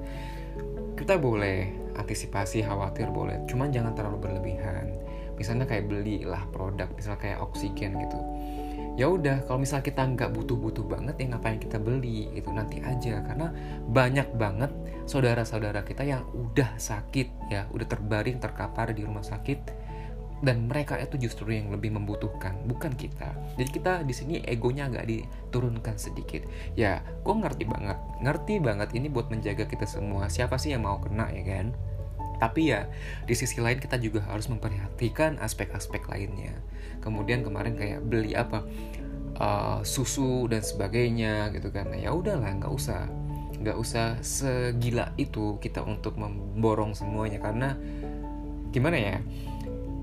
kita 0.93 1.17
boleh 1.17 1.73
antisipasi 1.97 2.61
khawatir 2.61 3.09
boleh, 3.09 3.41
cuman 3.49 3.73
jangan 3.73 3.97
terlalu 3.97 4.29
berlebihan. 4.29 4.93
Misalnya 5.37 5.65
kayak 5.65 5.89
belilah 5.89 6.45
produk, 6.53 6.89
misalnya 6.93 7.21
kayak 7.21 7.39
oksigen 7.41 7.97
gitu. 7.97 8.19
ya 8.97 9.05
udah 9.05 9.45
kalau 9.45 9.61
misal 9.61 9.85
kita 9.85 10.01
nggak 10.01 10.33
butuh-butuh 10.33 10.81
banget 10.89 11.21
ya 11.21 11.25
ngapain 11.29 11.61
kita 11.61 11.77
beli 11.77 12.33
itu 12.33 12.49
nanti 12.49 12.81
aja 12.81 13.21
karena 13.21 13.53
banyak 13.85 14.33
banget 14.33 14.73
saudara-saudara 15.05 15.85
kita 15.85 16.01
yang 16.01 16.25
udah 16.33 16.73
sakit 16.81 17.53
ya 17.53 17.69
udah 17.69 17.85
terbaring 17.85 18.41
terkapar 18.41 18.97
di 18.97 19.05
rumah 19.05 19.21
sakit 19.21 19.86
dan 20.45 20.69
mereka 20.69 21.01
itu 21.01 21.17
justru 21.17 21.49
yang 21.49 21.73
lebih 21.73 21.89
membutuhkan 21.89 22.53
bukan 22.69 22.93
kita. 22.93 23.33
Jadi 23.57 23.69
kita 23.73 23.93
di 24.05 24.13
sini 24.13 24.35
egonya 24.45 24.85
agak 24.85 25.09
diturunkan 25.09 25.97
sedikit. 25.97 26.45
Ya 26.77 27.01
gue 27.25 27.33
ngerti 27.33 27.65
banget. 27.65 27.97
Ngerti 28.21 28.61
banget 28.61 28.93
ini 28.93 29.09
buat 29.09 29.33
menjaga 29.33 29.65
kita 29.65 29.89
semua. 29.89 30.29
Siapa 30.29 30.61
sih 30.61 30.77
yang 30.77 30.85
mau 30.85 31.01
kena 31.01 31.33
ya 31.33 31.41
kan? 31.41 31.73
Tapi 32.37 32.69
ya 32.69 32.85
di 33.25 33.33
sisi 33.33 33.57
lain 33.57 33.81
kita 33.81 33.97
juga 33.97 34.21
harus 34.29 34.45
memperhatikan 34.45 35.41
aspek-aspek 35.41 36.05
lainnya. 36.05 36.53
Kemudian 37.01 37.41
kemarin 37.41 37.73
kayak 37.73 38.05
beli 38.05 38.37
apa 38.37 38.61
uh, 39.41 39.81
susu 39.81 40.45
dan 40.45 40.61
sebagainya 40.61 41.49
gitu 41.57 41.73
kan. 41.73 41.89
Ya 41.97 42.13
udahlah 42.13 42.61
nggak 42.61 42.73
usah. 42.73 43.09
Nggak 43.57 43.77
usah 43.81 44.21
segila 44.21 45.09
itu 45.17 45.57
kita 45.57 45.81
untuk 45.81 46.13
memborong 46.13 46.93
semuanya. 46.93 47.41
Karena 47.41 47.73
gimana 48.69 48.97
ya 49.01 49.17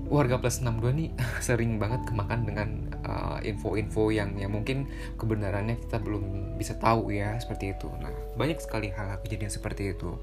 warga 0.07 0.37
plus 0.37 0.61
62 0.61 0.93
nih 0.95 1.09
sering 1.47 1.77
banget 1.81 2.05
kemakan 2.05 2.45
dengan 2.45 2.69
uh, 3.05 3.37
info-info 3.41 4.09
uh, 4.09 4.13
yang 4.13 4.37
yang 4.37 4.53
mungkin 4.53 4.89
kebenarannya 5.17 5.81
kita 5.81 5.97
belum 6.01 6.57
bisa 6.59 6.77
tahu 6.77 7.13
ya 7.13 7.37
seperti 7.41 7.73
itu. 7.73 7.89
Nah 7.99 8.13
banyak 8.37 8.61
sekali 8.61 8.93
hal-hal 8.93 9.19
kejadian 9.25 9.51
seperti 9.51 9.97
itu. 9.97 10.15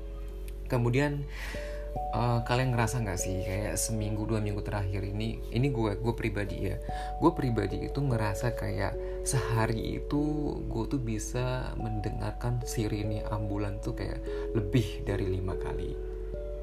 Kemudian 0.71 1.27
uh, 2.17 2.41
kalian 2.45 2.73
ngerasa 2.73 3.05
nggak 3.05 3.21
sih 3.21 3.45
kayak 3.45 3.77
seminggu 3.77 4.25
dua 4.25 4.41
minggu 4.41 4.65
terakhir 4.65 5.05
ini 5.05 5.41
ini 5.53 5.69
gue 5.69 5.97
gue 6.01 6.15
pribadi 6.17 6.73
ya 6.73 6.77
gue 7.21 7.31
pribadi 7.37 7.89
itu 7.89 8.01
ngerasa 8.01 8.57
kayak 8.57 8.97
sehari 9.25 10.01
itu 10.01 10.23
gue 10.69 10.85
tuh 10.89 11.01
bisa 11.01 11.73
mendengarkan 11.77 12.61
sirine 12.65 13.25
ambulan 13.29 13.79
tuh 13.81 13.97
kayak 13.97 14.21
lebih 14.57 15.05
dari 15.05 15.29
lima 15.29 15.57
kali 15.57 16.12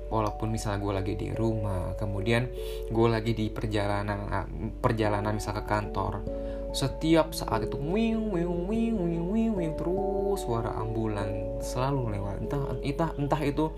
walaupun 0.10 0.50
misalnya 0.50 0.82
gue 0.82 0.94
lagi 0.94 1.14
di 1.16 1.30
rumah 1.32 1.94
kemudian 1.96 2.50
gue 2.90 3.08
lagi 3.08 3.32
di 3.38 3.48
perjalanan 3.54 4.20
ah, 4.30 4.46
perjalanan 4.82 5.38
misal 5.38 5.56
ke 5.58 5.64
kantor 5.70 6.26
setiap 6.70 7.34
saat 7.34 7.66
itu 7.66 7.78
wing 7.82 8.30
wing 8.30 8.70
wing 8.70 8.94
wing 8.94 9.24
wing 9.34 9.52
wing 9.58 9.72
terus 9.74 10.46
suara 10.46 10.70
ambulan 10.78 11.58
selalu 11.66 12.14
lewat. 12.14 12.46
Entah 12.46 12.62
entah 12.86 13.12
entah 13.18 13.42
itu 13.42 13.74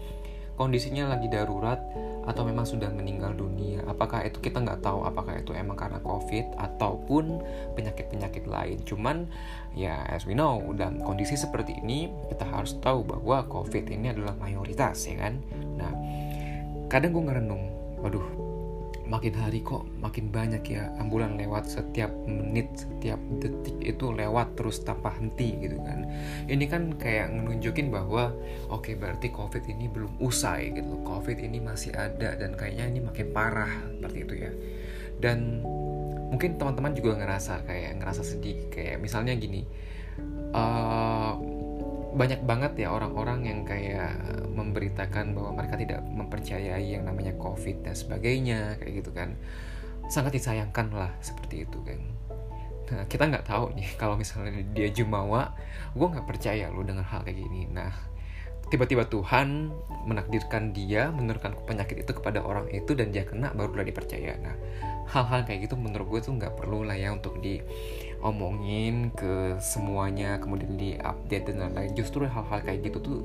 kondisinya 0.60 1.12
lagi 1.12 1.31
darurat 1.31 1.79
atau 2.27 2.46
memang 2.46 2.67
sudah 2.67 2.91
meninggal 2.93 3.34
dunia? 3.34 3.81
Apakah 3.89 4.22
itu 4.25 4.38
kita 4.43 4.62
nggak 4.62 4.86
tahu 4.86 5.08
apakah 5.08 5.41
itu 5.41 5.55
emang 5.58 5.79
karena 5.79 5.98
covid 6.03 6.46
ataupun 6.60 7.41
penyakit 7.74 8.12
penyakit 8.12 8.46
lain? 8.46 8.77
Cuman 8.86 9.25
ya 9.74 10.03
as 10.12 10.27
we 10.27 10.38
know 10.38 10.62
dalam 10.75 11.01
kondisi 11.01 11.34
seperti 11.39 11.79
ini 11.81 12.12
kita 12.29 12.46
harus 12.46 12.77
tahu 12.84 13.01
bahwa 13.08 13.48
covid 13.50 13.89
ini 13.89 14.13
adalah 14.13 14.38
mayoritas 14.38 15.08
ya 15.08 15.17
kan? 15.17 15.39
Nah 15.79 15.91
kadang 16.91 17.15
gue 17.15 17.24
ngerenung 17.24 17.63
waduh 18.03 18.50
makin 19.12 19.36
hari 19.36 19.60
kok 19.60 19.84
makin 20.00 20.32
banyak 20.32 20.63
ya 20.72 20.88
ambulan 20.96 21.36
lewat 21.36 21.68
setiap 21.68 22.08
menit 22.24 22.72
setiap 22.80 23.20
detik 23.44 23.75
itu 23.84 24.15
lewat 24.15 24.56
terus 24.56 24.80
tanpa 24.88 25.12
henti 25.20 25.60
gitu 25.60 25.75
kan. 25.84 26.08
Ini 26.48 26.65
kan 26.72 26.96
kayak 26.96 27.36
nunjukin 27.36 27.91
bahwa 27.91 28.32
oke 28.72 28.88
okay, 28.88 28.96
berarti 28.96 29.27
covid 29.36 29.68
ini 29.68 29.91
belum 29.91 30.24
usai 30.24 30.72
gitu 30.72 31.03
covid 31.03 31.44
ini 31.44 31.60
masih 31.60 31.91
ada 31.91 32.39
dan 32.39 32.56
kayaknya 32.56 32.88
ini 32.88 33.00
makin 33.03 33.36
parah 33.36 33.72
seperti 34.00 34.18
itu 34.24 34.34
ya. 34.48 34.51
Dan 35.20 35.60
mungkin 36.32 36.56
teman-teman 36.56 36.96
juga 36.96 37.20
ngerasa 37.20 37.68
kayak 37.68 38.00
ngerasa 38.00 38.24
sedih. 38.24 38.72
Kayak 38.72 39.03
misalnya 39.03 39.36
gini 39.36 39.68
uh, 40.56 41.36
banyak 42.12 42.44
banget 42.44 42.86
ya 42.86 42.91
orang-orang 42.91 43.48
yang 43.48 43.60
kayak 43.63 44.20
memberitakan 44.51 45.32
bahwa 45.32 45.63
mereka 45.63 45.75
tidak 45.80 46.00
mempercayai 46.03 46.84
yang 46.84 47.08
namanya 47.08 47.32
covid 47.39 47.84
dan 47.84 47.96
sebagainya 47.96 48.75
kayak 48.80 49.03
gitu 49.03 49.12
kan. 49.15 49.39
Sangat 50.12 50.36
disayangkan 50.36 50.91
lah 50.91 51.12
seperti 51.24 51.63
itu 51.63 51.80
kan 51.88 52.22
nah 52.91 53.08
kita 53.08 53.24
nggak 53.32 53.48
tahu 53.48 53.72
nih 53.80 53.88
kalau 54.01 54.20
misalnya 54.20 54.51
dia 54.75 54.91
jumawa 54.91 55.56
gue 55.96 56.08
nggak 56.08 56.27
percaya 56.27 56.68
lo 56.68 56.84
dengan 56.84 57.08
hal 57.08 57.24
kayak 57.24 57.39
gini. 57.39 57.68
Nah 57.72 57.91
tiba-tiba 58.72 59.03
Tuhan 59.08 59.68
menakdirkan 60.08 60.72
dia 60.72 61.12
menurunkan 61.12 61.68
penyakit 61.68 62.08
itu 62.08 62.12
kepada 62.15 62.39
orang 62.39 62.72
itu 62.72 62.96
dan 62.96 63.12
dia 63.12 63.27
kena 63.27 63.51
barulah 63.51 63.84
dipercaya. 63.84 64.36
Nah 64.39 64.56
hal-hal 65.12 65.44
kayak 65.44 65.68
gitu 65.68 65.75
menurut 65.75 66.08
gue 66.08 66.32
tuh 66.32 66.36
nggak 66.36 66.56
perlu 66.56 66.88
lah 66.88 66.96
ya 66.96 67.12
untuk 67.12 67.39
di 67.44 67.60
omongin 68.22 69.10
ke 69.18 69.58
semuanya 69.58 70.38
kemudian 70.38 70.78
di 70.78 70.98
update 71.01 71.50
dan 71.50 71.68
lain-lain 71.68 71.92
justru 71.98 72.25
hal-hal 72.25 72.62
kayak 72.62 72.86
gitu 72.86 72.98
tuh 73.01 73.20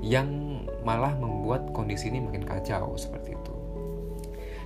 yang 0.00 0.60
malah 0.84 1.12
membuat 1.16 1.70
kondisi 1.76 2.08
ini 2.08 2.24
makin 2.24 2.44
kacau 2.44 2.96
seperti 2.96 3.36
itu. 3.36 3.54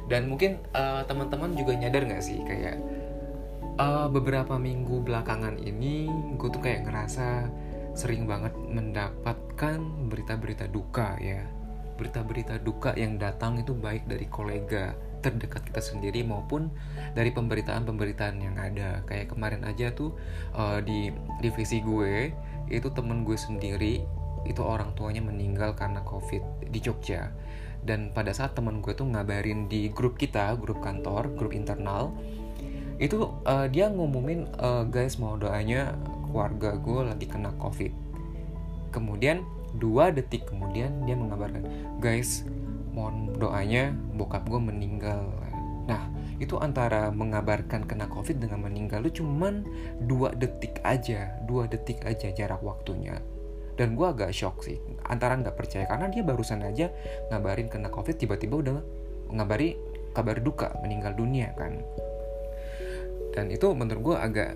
Dan 0.05 0.29
mungkin 0.29 0.61
uh, 0.77 1.03
teman-teman 1.09 1.57
juga 1.57 1.75
nyadar 1.75 2.05
nggak 2.05 2.23
sih 2.23 2.39
kayak 2.45 2.77
uh, 3.81 4.07
beberapa 4.13 4.61
minggu 4.61 5.01
belakangan 5.03 5.59
ini 5.59 6.07
gue 6.37 6.49
tuh 6.53 6.61
kayak 6.63 6.87
ngerasa 6.87 7.49
sering 7.95 8.27
banget 8.27 8.53
mendapatkan 8.55 9.79
berita-berita 10.11 10.69
duka 10.71 11.19
ya. 11.19 11.43
Berita-berita 11.95 12.59
duka 12.59 12.91
yang 12.99 13.23
datang 13.23 13.63
itu 13.63 13.71
baik 13.71 14.11
dari 14.11 14.27
kolega 14.27 15.14
terdekat 15.25 15.65
kita 15.65 15.81
sendiri 15.81 16.21
maupun 16.21 16.69
dari 17.17 17.33
pemberitaan-pemberitaan 17.33 18.37
yang 18.37 18.57
ada. 18.61 19.01
Kayak 19.09 19.33
kemarin 19.33 19.65
aja 19.65 19.89
tuh 19.97 20.13
uh, 20.53 20.85
di 20.85 21.09
divisi 21.41 21.81
gue 21.81 22.29
itu 22.69 22.89
temen 22.93 23.25
gue 23.25 23.37
sendiri 23.37 24.05
itu 24.45 24.61
orang 24.61 24.93
tuanya 24.93 25.25
meninggal 25.25 25.73
karena 25.73 26.05
covid 26.05 26.45
di 26.69 26.79
Jogja. 26.85 27.33
Dan 27.85 28.13
pada 28.13 28.33
saat 28.33 28.53
temen 28.53 28.85
gue 28.85 28.93
tuh 28.93 29.09
ngabarin 29.09 29.69
di 29.69 29.89
grup 29.89 30.21
kita 30.21 30.53
grup 30.61 30.85
kantor 30.85 31.33
grup 31.37 31.53
internal 31.57 32.13
itu 33.01 33.27
uh, 33.49 33.67
dia 33.67 33.91
ngumumin 33.91 34.47
uh, 34.61 34.87
guys 34.87 35.19
mau 35.19 35.35
doanya 35.35 35.97
keluarga 36.29 36.77
gue 36.77 37.01
lagi 37.09 37.27
kena 37.27 37.51
covid. 37.57 37.91
Kemudian 38.93 39.43
dua 39.75 40.15
detik 40.15 40.47
kemudian 40.47 41.03
dia 41.03 41.19
mengabarkan 41.19 41.67
guys 41.99 42.47
mohon 42.95 43.35
doanya 43.35 43.91
bokap 44.15 44.47
gue 44.47 44.61
meninggal. 44.63 45.27
Nah 45.85 46.09
itu 46.39 46.57
antara 46.63 47.11
mengabarkan 47.11 47.85
kena 47.85 48.07
covid 48.09 48.41
dengan 48.41 48.65
meninggal 48.65 49.05
lu 49.05 49.11
cuman 49.11 49.67
dua 50.07 50.33
detik 50.33 50.81
aja 50.87 51.35
dua 51.45 51.67
detik 51.67 52.07
aja 52.07 52.31
jarak 52.31 52.63
waktunya. 52.63 53.19
Dan 53.75 53.99
gue 53.99 54.07
agak 54.07 54.31
shock 54.31 54.63
sih 54.63 54.79
antara 55.11 55.35
nggak 55.35 55.59
percaya 55.59 55.85
karena 55.91 56.07
dia 56.07 56.23
barusan 56.23 56.63
aja 56.63 56.95
ngabarin 57.35 57.67
kena 57.67 57.91
covid 57.91 58.15
tiba-tiba 58.15 58.63
udah 58.63 58.79
ngabari 59.35 59.75
kabar 60.15 60.39
duka 60.39 60.71
meninggal 60.79 61.19
dunia 61.19 61.51
kan. 61.59 61.83
Dan 63.35 63.51
itu 63.51 63.67
menurut 63.75 64.15
gue 64.15 64.17
agak 64.17 64.51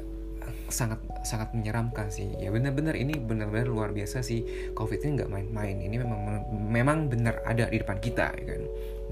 sangat 0.68 1.00
sangat 1.24 1.52
menyeramkan 1.54 2.12
sih. 2.12 2.28
Ya 2.38 2.52
benar-benar 2.52 2.94
ini 2.94 3.16
benar-benar 3.18 3.68
luar 3.68 3.90
biasa 3.92 4.24
sih. 4.24 4.72
Covid 4.74 5.02
ini 5.04 5.22
nggak 5.22 5.30
main-main. 5.30 5.76
Ini 5.78 5.96
memang 6.00 6.20
memang 6.52 6.98
benar 7.08 7.42
ada 7.44 7.68
di 7.68 7.78
depan 7.80 7.98
kita 7.98 8.34
ya 8.36 8.44
kan? 8.44 8.62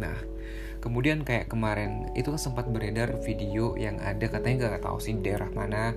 Nah 0.01 0.17
kemudian 0.87 1.27
kayak 1.27 1.51
kemarin 1.51 2.13
itu 2.15 2.31
kan 2.31 2.39
sempat 2.39 2.71
beredar 2.71 3.19
video 3.25 3.75
yang 3.75 3.99
ada 3.99 4.31
katanya 4.31 4.77
nggak 4.77 4.87
tahu 4.87 5.03
sih 5.03 5.19
daerah 5.19 5.51
mana 5.51 5.97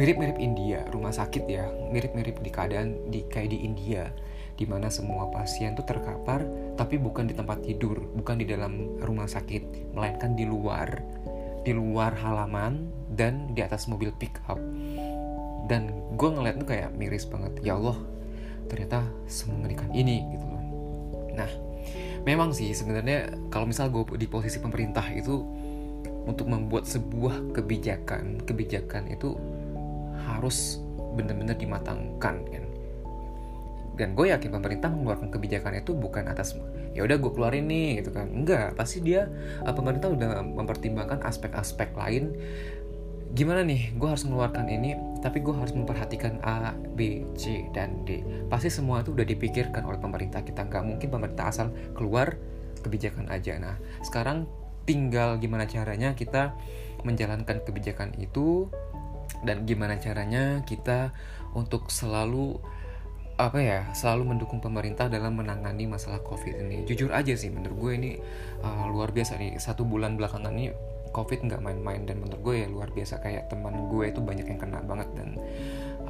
mirip-mirip 0.00 0.38
India 0.38 0.86
rumah 0.88 1.12
sakit 1.12 1.44
ya 1.44 1.68
mirip-mirip 1.90 2.40
di 2.40 2.50
keadaan 2.50 3.10
di 3.10 3.26
kayak 3.26 3.52
di 3.52 3.68
India 3.68 4.08
di 4.54 4.64
mana 4.70 4.86
semua 4.86 5.28
pasien 5.34 5.74
tuh 5.74 5.82
terkapar 5.82 6.46
tapi 6.78 6.96
bukan 6.96 7.26
di 7.26 7.34
tempat 7.34 7.66
tidur 7.66 8.06
bukan 8.14 8.38
di 8.38 8.46
dalam 8.46 9.02
rumah 9.02 9.26
sakit 9.26 9.92
melainkan 9.92 10.38
di 10.38 10.46
luar 10.46 11.02
di 11.66 11.74
luar 11.74 12.14
halaman 12.14 12.93
dan 13.14 13.54
di 13.54 13.62
atas 13.62 13.86
mobil 13.86 14.10
pick 14.14 14.36
up. 14.50 14.58
Dan 15.64 15.88
gue 16.18 16.28
ngeliat 16.28 16.60
tuh 16.60 16.68
kayak 16.68 16.92
miris 16.98 17.24
banget. 17.24 17.56
Ya 17.64 17.78
Allah 17.78 17.96
ternyata 18.68 19.06
semengerikan 19.30 19.88
ini 19.94 20.24
gitu 20.34 20.44
loh. 20.44 20.64
Nah 21.38 21.50
memang 22.24 22.52
sih 22.56 22.72
sebenarnya 22.72 23.32
kalau 23.52 23.68
misal 23.68 23.88
gue 23.92 24.04
di 24.16 24.28
posisi 24.28 24.58
pemerintah 24.58 25.04
itu 25.12 25.44
untuk 26.24 26.48
membuat 26.48 26.88
sebuah 26.88 27.52
kebijakan 27.52 28.40
kebijakan 28.48 29.12
itu 29.12 29.36
harus 30.24 30.80
benar-benar 31.14 31.56
dimatangkan 31.56 32.36
kan. 32.48 32.64
Dan 33.94 34.18
gue 34.18 34.26
yakin 34.34 34.50
pemerintah 34.50 34.90
mengeluarkan 34.90 35.30
kebijakan 35.30 35.78
itu 35.78 35.94
bukan 35.94 36.26
atas 36.26 36.58
ya 36.98 37.06
udah 37.06 37.14
gue 37.14 37.30
keluarin 37.30 37.70
nih 37.70 38.02
gitu 38.02 38.10
kan. 38.10 38.26
Enggak 38.26 38.74
pasti 38.74 38.98
dia 38.98 39.30
uh, 39.62 39.70
pemerintah 39.70 40.10
udah 40.10 40.42
mempertimbangkan 40.42 41.22
aspek-aspek 41.22 41.94
lain 41.94 42.34
gimana 43.34 43.66
nih 43.66 43.98
gue 43.98 44.06
harus 44.06 44.22
mengeluarkan 44.30 44.70
ini 44.70 44.94
tapi 45.18 45.42
gue 45.42 45.50
harus 45.50 45.74
memperhatikan 45.74 46.38
A 46.46 46.70
B 46.94 47.26
C 47.34 47.66
dan 47.74 48.06
D. 48.06 48.22
Pasti 48.46 48.70
semua 48.70 49.02
itu 49.02 49.10
udah 49.10 49.26
dipikirkan 49.26 49.82
oleh 49.82 49.98
pemerintah 49.98 50.46
kita. 50.46 50.62
Nggak 50.70 50.84
mungkin 50.86 51.08
pemerintah 51.10 51.50
asal 51.50 51.74
keluar 51.98 52.38
kebijakan 52.86 53.26
aja. 53.34 53.58
Nah 53.58 53.74
sekarang 54.06 54.46
tinggal 54.86 55.42
gimana 55.42 55.66
caranya 55.66 56.14
kita 56.14 56.54
menjalankan 57.02 57.66
kebijakan 57.66 58.14
itu 58.22 58.70
dan 59.42 59.66
gimana 59.66 59.98
caranya 59.98 60.62
kita 60.62 61.10
untuk 61.58 61.90
selalu 61.90 62.62
apa 63.34 63.58
ya 63.58 63.80
selalu 63.98 64.30
mendukung 64.30 64.62
pemerintah 64.62 65.10
dalam 65.10 65.34
menangani 65.34 65.90
masalah 65.90 66.22
covid 66.22 66.54
ini. 66.54 66.86
Jujur 66.86 67.10
aja 67.10 67.34
sih 67.34 67.50
menurut 67.50 67.76
gue 67.82 67.92
ini 67.98 68.10
uh, 68.62 68.86
luar 68.86 69.10
biasa 69.10 69.42
nih. 69.42 69.58
Satu 69.58 69.82
bulan 69.82 70.14
belakangan 70.14 70.54
ini 70.54 70.70
covid 71.14 71.46
nggak 71.46 71.62
main-main 71.62 72.02
dan 72.02 72.18
menurut 72.18 72.42
gue 72.42 72.54
ya 72.60 72.66
luar 72.66 72.90
biasa 72.90 73.22
kayak 73.22 73.46
teman 73.46 73.86
gue 73.86 74.10
itu 74.10 74.18
banyak 74.18 74.46
yang 74.50 74.58
kena 74.58 74.82
banget 74.82 75.06
dan 75.14 75.38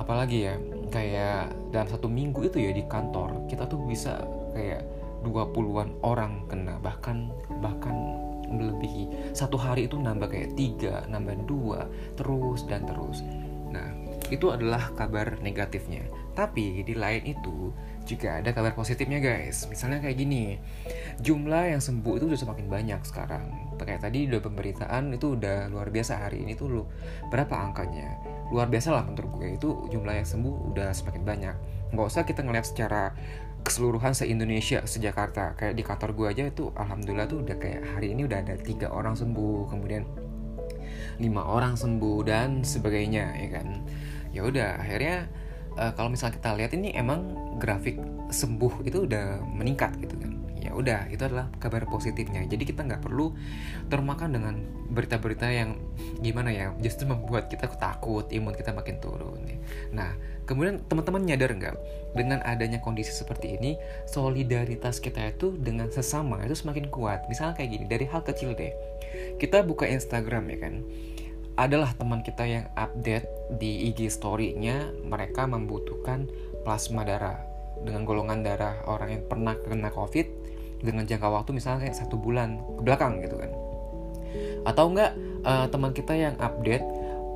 apalagi 0.00 0.48
ya 0.48 0.54
kayak 0.88 1.52
dalam 1.70 1.88
satu 1.92 2.08
minggu 2.08 2.48
itu 2.48 2.58
ya 2.64 2.72
di 2.72 2.82
kantor 2.88 3.44
kita 3.46 3.68
tuh 3.68 3.84
bisa 3.84 4.24
kayak 4.56 4.82
20-an 5.22 6.00
orang 6.00 6.48
kena 6.48 6.80
bahkan 6.80 7.28
bahkan 7.60 7.94
melebihi 8.48 9.32
satu 9.36 9.60
hari 9.60 9.84
itu 9.84 10.00
nambah 10.00 10.32
kayak 10.32 10.56
tiga 10.56 11.04
nambah 11.12 11.44
dua 11.44 11.84
terus 12.16 12.64
dan 12.64 12.88
terus 12.88 13.20
nah 13.68 13.92
itu 14.32 14.48
adalah 14.50 14.88
kabar 14.96 15.36
negatifnya 15.44 16.08
tapi 16.34 16.82
di 16.82 16.94
lain 16.98 17.22
itu 17.30 17.70
juga 18.04 18.38
ada 18.38 18.52
kabar 18.52 18.76
positifnya 18.76 19.18
guys. 19.18 19.64
Misalnya 19.66 20.04
kayak 20.04 20.16
gini, 20.20 20.60
jumlah 21.24 21.72
yang 21.72 21.80
sembuh 21.80 22.20
itu 22.20 22.24
udah 22.28 22.40
semakin 22.40 22.66
banyak 22.68 23.00
sekarang. 23.06 23.48
Kayak 23.84 24.08
tadi 24.08 24.26
udah 24.26 24.40
pemberitaan 24.40 25.12
itu 25.12 25.36
udah 25.36 25.68
luar 25.68 25.92
biasa 25.92 26.24
hari 26.24 26.42
ini 26.42 26.56
tuh 26.56 26.68
lu 26.72 26.82
berapa 27.28 27.52
angkanya? 27.52 28.18
Luar 28.50 28.68
biasa 28.72 28.96
lah 28.96 29.04
menurut 29.04 29.30
gue 29.40 29.48
itu 29.56 29.70
jumlah 29.92 30.14
yang 30.16 30.28
sembuh 30.28 30.74
udah 30.74 30.90
semakin 30.96 31.22
banyak. 31.22 31.56
Nggak 31.92 32.06
usah 32.08 32.22
kita 32.24 32.40
ngeliat 32.42 32.66
secara 32.66 33.12
keseluruhan 33.64 34.12
se-Indonesia, 34.12 34.84
se-Jakarta. 34.84 35.56
Kayak 35.56 35.74
di 35.76 35.82
kantor 35.84 36.10
gue 36.12 36.26
aja 36.28 36.44
itu 36.48 36.68
alhamdulillah 36.76 37.28
tuh 37.28 37.40
udah 37.44 37.56
kayak 37.56 37.80
hari 37.96 38.12
ini 38.12 38.28
udah 38.28 38.44
ada 38.44 38.54
tiga 38.60 38.92
orang 38.92 39.16
sembuh, 39.16 39.72
kemudian 39.72 40.04
lima 41.22 41.46
orang 41.46 41.78
sembuh 41.78 42.26
dan 42.26 42.66
sebagainya 42.66 43.24
ya 43.38 43.48
kan. 43.60 43.68
Ya 44.34 44.42
udah 44.42 44.82
akhirnya 44.82 45.30
uh, 45.78 45.92
kalau 45.94 46.10
misalnya 46.10 46.36
kita 46.38 46.50
lihat 46.58 46.72
ini 46.74 46.92
emang 46.94 47.34
grafik 47.58 47.98
sembuh 48.30 48.82
itu 48.82 49.06
udah 49.06 49.42
meningkat 49.46 49.94
gitu 50.02 50.14
ya 50.64 50.72
udah 50.72 51.12
itu 51.12 51.20
adalah 51.20 51.52
kabar 51.60 51.84
positifnya. 51.84 52.42
Jadi 52.48 52.64
kita 52.64 52.82
nggak 52.82 53.04
perlu 53.04 53.36
termakan 53.92 54.32
dengan 54.32 54.54
berita-berita 54.90 55.48
yang 55.52 55.76
gimana 56.20 56.48
ya 56.54 56.72
justru 56.80 57.04
membuat 57.04 57.50
kita 57.52 57.68
takut 57.76 58.28
imun 58.30 58.54
kita 58.54 58.70
makin 58.70 59.02
turun 59.02 59.40
nah 59.90 60.14
kemudian 60.44 60.84
teman-teman 60.86 61.24
nyadar 61.24 61.56
nggak 61.56 61.76
dengan 62.14 62.44
adanya 62.44 62.78
kondisi 62.78 63.10
seperti 63.10 63.56
ini 63.56 63.80
solidaritas 64.06 65.00
kita 65.00 65.34
itu 65.34 65.56
dengan 65.56 65.90
sesama 65.90 66.40
itu 66.46 66.54
semakin 66.54 66.88
kuat. 66.92 67.26
Misalnya 67.26 67.58
kayak 67.58 67.70
gini 67.74 67.84
dari 67.88 68.06
hal 68.06 68.22
kecil 68.22 68.54
deh. 68.54 68.72
Kita 69.40 69.66
buka 69.66 69.88
Instagram 69.88 70.46
ya 70.52 70.58
kan 70.62 70.74
adalah 71.54 71.94
teman 71.94 72.26
kita 72.26 72.42
yang 72.46 72.66
update 72.74 73.30
di 73.62 73.90
IG 73.90 74.10
story-nya 74.10 74.90
mereka 75.06 75.46
membutuhkan 75.46 76.26
plasma 76.66 77.06
darah. 77.06 77.38
Dengan 77.74 78.06
golongan 78.06 78.46
darah 78.46 78.80
orang 78.86 79.18
yang 79.18 79.24
pernah 79.26 79.54
kena 79.58 79.90
COVID 79.90 80.43
dengan 80.80 81.04
jangka 81.04 81.28
waktu 81.30 81.50
misalnya 81.54 81.88
kayak 81.88 81.96
satu 81.96 82.16
bulan 82.18 82.58
ke 82.78 82.82
belakang 82.82 83.20
gitu 83.22 83.36
kan. 83.38 83.50
Atau 84.64 84.90
enggak 84.90 85.12
uh, 85.44 85.66
teman 85.68 85.92
kita 85.92 86.16
yang 86.16 86.34
update 86.40 86.84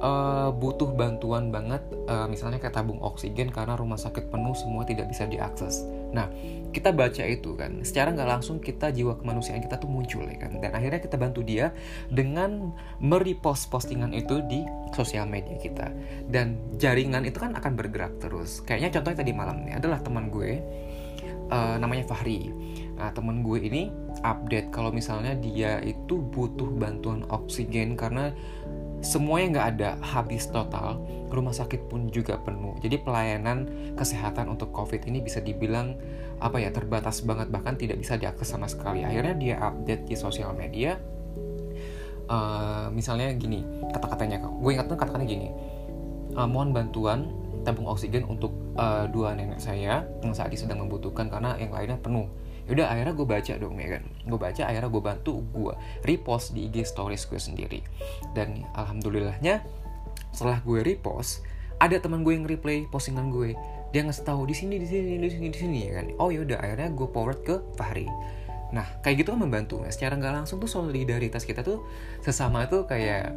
uh, 0.02 0.50
butuh 0.54 0.94
bantuan 0.94 1.50
banget 1.50 1.82
uh, 2.06 2.26
misalnya 2.30 2.62
kayak 2.62 2.74
tabung 2.74 2.98
oksigen 3.02 3.50
karena 3.50 3.74
rumah 3.74 3.98
sakit 3.98 4.30
penuh 4.30 4.54
semua 4.54 4.86
tidak 4.86 5.10
bisa 5.10 5.26
diakses. 5.26 5.84
Nah 6.14 6.30
kita 6.68 6.92
baca 6.92 7.24
itu 7.24 7.56
kan 7.56 7.80
secara 7.82 8.12
nggak 8.12 8.28
langsung 8.28 8.60
kita 8.60 8.92
jiwa 8.92 9.16
kemanusiaan 9.18 9.60
kita 9.64 9.80
tuh 9.80 9.90
muncul 9.90 10.24
ya 10.24 10.38
kan. 10.38 10.58
Dan 10.58 10.70
akhirnya 10.74 11.00
kita 11.02 11.16
bantu 11.18 11.40
dia 11.42 11.74
dengan 12.08 12.72
merepost 13.02 13.68
postingan 13.68 14.14
itu 14.14 14.40
di 14.46 14.62
sosial 14.94 15.26
media 15.26 15.58
kita. 15.58 15.90
Dan 16.26 16.76
jaringan 16.78 17.26
itu 17.26 17.38
kan 17.38 17.54
akan 17.54 17.72
bergerak 17.74 18.18
terus. 18.22 18.62
Kayaknya 18.64 19.00
contohnya 19.00 19.18
tadi 19.22 19.32
malam 19.34 19.56
nih 19.66 19.74
adalah 19.78 19.98
teman 20.00 20.30
gue 20.30 20.62
uh, 21.50 21.76
namanya 21.80 22.04
Fahri 22.06 22.52
nah 22.98 23.14
teman 23.14 23.46
gue 23.46 23.62
ini 23.62 23.94
update 24.26 24.74
kalau 24.74 24.90
misalnya 24.90 25.38
dia 25.38 25.78
itu 25.86 26.18
butuh 26.18 26.66
bantuan 26.74 27.22
oksigen 27.30 27.94
karena 27.94 28.34
semuanya 28.98 29.46
nggak 29.54 29.68
ada 29.78 29.90
habis 30.02 30.50
total. 30.50 30.98
Rumah 31.30 31.54
sakit 31.54 31.86
pun 31.86 32.10
juga 32.10 32.40
penuh. 32.40 32.74
Jadi 32.82 32.98
pelayanan 32.98 33.68
kesehatan 33.94 34.50
untuk 34.50 34.74
covid 34.74 35.06
ini 35.06 35.22
bisa 35.22 35.38
dibilang 35.38 35.94
apa 36.42 36.58
ya 36.58 36.74
terbatas 36.74 37.22
banget 37.22 37.50
bahkan 37.54 37.78
tidak 37.78 38.02
bisa 38.02 38.18
diakses 38.18 38.50
sama 38.50 38.66
sekali. 38.66 39.06
Akhirnya 39.06 39.34
dia 39.38 39.56
update 39.62 40.10
di 40.10 40.14
sosial 40.18 40.50
media. 40.56 40.98
Uh, 42.28 42.92
misalnya 42.92 43.32
gini 43.32 43.64
kata-katanya 43.88 44.44
gue 44.44 44.70
ingat 44.76 44.84
tuh 44.84 45.00
kata-katanya 45.00 45.32
gini 45.32 45.48
uh, 46.36 46.44
mohon 46.44 46.76
bantuan 46.76 47.32
tabung 47.64 47.88
oksigen 47.88 48.28
untuk 48.28 48.52
uh, 48.76 49.08
dua 49.08 49.32
nenek 49.32 49.56
saya 49.56 50.04
yang 50.20 50.36
saat 50.36 50.52
ini 50.52 50.60
sedang 50.60 50.84
membutuhkan 50.84 51.32
karena 51.32 51.56
yang 51.56 51.72
lainnya 51.72 51.96
penuh 51.96 52.28
Yaudah 52.68 52.92
akhirnya 52.92 53.16
gue 53.16 53.26
baca 53.26 53.52
dong 53.56 53.80
ya 53.80 53.88
kan? 53.96 54.04
Gue 54.28 54.38
baca 54.38 54.62
akhirnya 54.68 54.90
gue 54.92 55.02
bantu 55.02 55.40
gue 55.40 55.74
repost 56.04 56.52
di 56.52 56.68
IG 56.68 56.84
stories 56.84 57.24
gue 57.24 57.40
sendiri. 57.40 57.80
Dan 58.36 58.68
alhamdulillahnya 58.76 59.64
setelah 60.36 60.60
gue 60.60 60.84
repost 60.84 61.40
ada 61.80 61.96
teman 61.96 62.20
gue 62.20 62.36
yang 62.36 62.44
replay 62.44 62.84
postingan 62.92 63.32
gue 63.32 63.56
dia 63.88 64.04
ngasih 64.04 64.28
tahu 64.28 64.44
di 64.44 64.52
sini 64.52 64.76
di 64.76 64.84
sini 64.84 65.16
di 65.16 65.32
sini 65.32 65.46
di 65.48 65.58
sini 65.58 65.78
ya 65.88 65.92
kan? 65.96 66.06
Oh 66.20 66.28
yaudah 66.28 66.60
akhirnya 66.60 66.92
gue 66.92 67.08
forward 67.08 67.40
ke 67.40 67.56
Fahri. 67.80 68.04
Nah 68.68 68.84
kayak 69.00 69.24
gitu 69.24 69.32
kan 69.32 69.40
membantu 69.40 69.80
nah, 69.80 69.88
secara 69.88 70.20
nggak 70.20 70.44
langsung 70.44 70.60
tuh 70.60 70.68
solidaritas 70.68 71.48
kita 71.48 71.64
tuh 71.64 71.88
sesama 72.20 72.68
tuh 72.68 72.84
kayak 72.84 73.32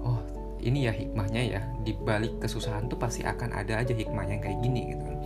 oh 0.00 0.24
ini 0.64 0.88
ya 0.88 0.92
hikmahnya 0.96 1.42
ya. 1.44 1.60
Di 1.84 1.92
balik 2.00 2.40
kesusahan 2.40 2.88
tuh 2.88 2.96
pasti 2.96 3.28
akan 3.28 3.52
ada 3.52 3.76
aja 3.76 3.92
hikmahnya 3.92 4.40
yang 4.40 4.44
kayak 4.48 4.58
gini 4.64 4.96
gitu 4.96 5.04
kan. 5.04 5.18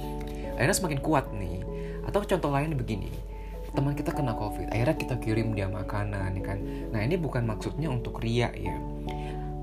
Akhirnya 0.59 0.75
semakin 0.75 0.99
kuat 0.99 1.31
nih. 1.31 1.63
Atau 2.11 2.27
contoh 2.27 2.51
lain 2.51 2.75
begini 2.75 3.34
teman 3.75 3.93
kita 3.99 4.15
kena 4.15 4.39
covid 4.39 4.71
akhirnya 4.71 4.97
kita 4.97 5.15
kirim 5.19 5.53
dia 5.53 5.67
makanan 5.67 6.39
ya 6.39 6.43
kan? 6.43 6.59
Nah 6.95 7.01
ini 7.03 7.19
bukan 7.19 7.43
maksudnya 7.45 7.91
untuk 7.91 8.23
ria 8.23 8.49
ya. 8.55 8.75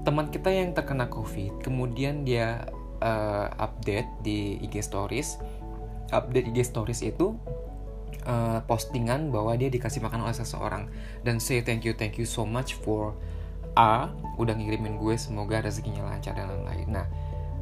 Teman 0.03 0.29
kita 0.29 0.51
yang 0.51 0.75
terkena 0.75 1.07
covid 1.07 1.63
kemudian 1.63 2.27
dia 2.27 2.67
uh, 2.99 3.47
update 3.55 4.07
di 4.21 4.59
IG 4.61 4.83
stories. 4.83 5.39
Update 6.11 6.51
IG 6.51 6.67
stories 6.67 7.01
itu 7.07 7.39
uh, 8.27 8.59
postingan 8.67 9.31
bahwa 9.31 9.55
dia 9.55 9.71
dikasih 9.71 10.03
makan 10.03 10.27
oleh 10.27 10.35
seseorang. 10.35 10.91
Dan 11.23 11.39
say 11.39 11.63
thank 11.63 11.87
you 11.87 11.95
thank 11.95 12.19
you 12.19 12.27
so 12.27 12.43
much 12.43 12.75
for 12.75 13.15
A 13.79 14.11
udah 14.35 14.51
ngirimin 14.51 14.99
gue 14.99 15.15
semoga 15.15 15.63
rezekinya 15.63 16.03
lancar 16.03 16.35
dan 16.35 16.51
lain-lain. 16.51 16.87
Nah 16.91 17.05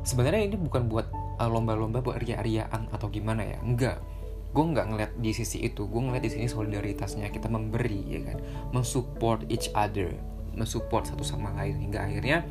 sebenarnya 0.01 0.49
ini 0.49 0.57
bukan 0.57 0.89
buat 0.89 1.05
eh, 1.13 1.49
lomba-lomba 1.49 2.01
uh, 2.01 2.03
buat 2.09 2.17
ria-riaan 2.17 2.89
atau 2.89 3.13
gimana 3.13 3.45
ya? 3.45 3.61
Enggak 3.61 4.01
gue 4.49 4.65
nggak 4.65 4.85
ngeliat 4.89 5.11
di 5.21 5.31
sisi 5.31 5.61
itu 5.61 5.85
gue 5.85 6.01
ngeliat 6.01 6.25
di 6.25 6.31
sini 6.33 6.49
solidaritasnya 6.49 7.29
kita 7.29 7.47
memberi 7.47 8.01
ya 8.09 8.19
kan? 8.33 8.37
Mensupport 8.73 9.45
each 9.49 9.69
other 9.77 10.13
mensupport 10.59 11.07
satu 11.07 11.23
sama 11.23 11.53
lain 11.55 11.77
hingga 11.79 12.03
akhirnya 12.03 12.43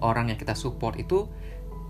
orang 0.00 0.32
yang 0.32 0.38
kita 0.40 0.56
support 0.56 0.96
itu 0.96 1.28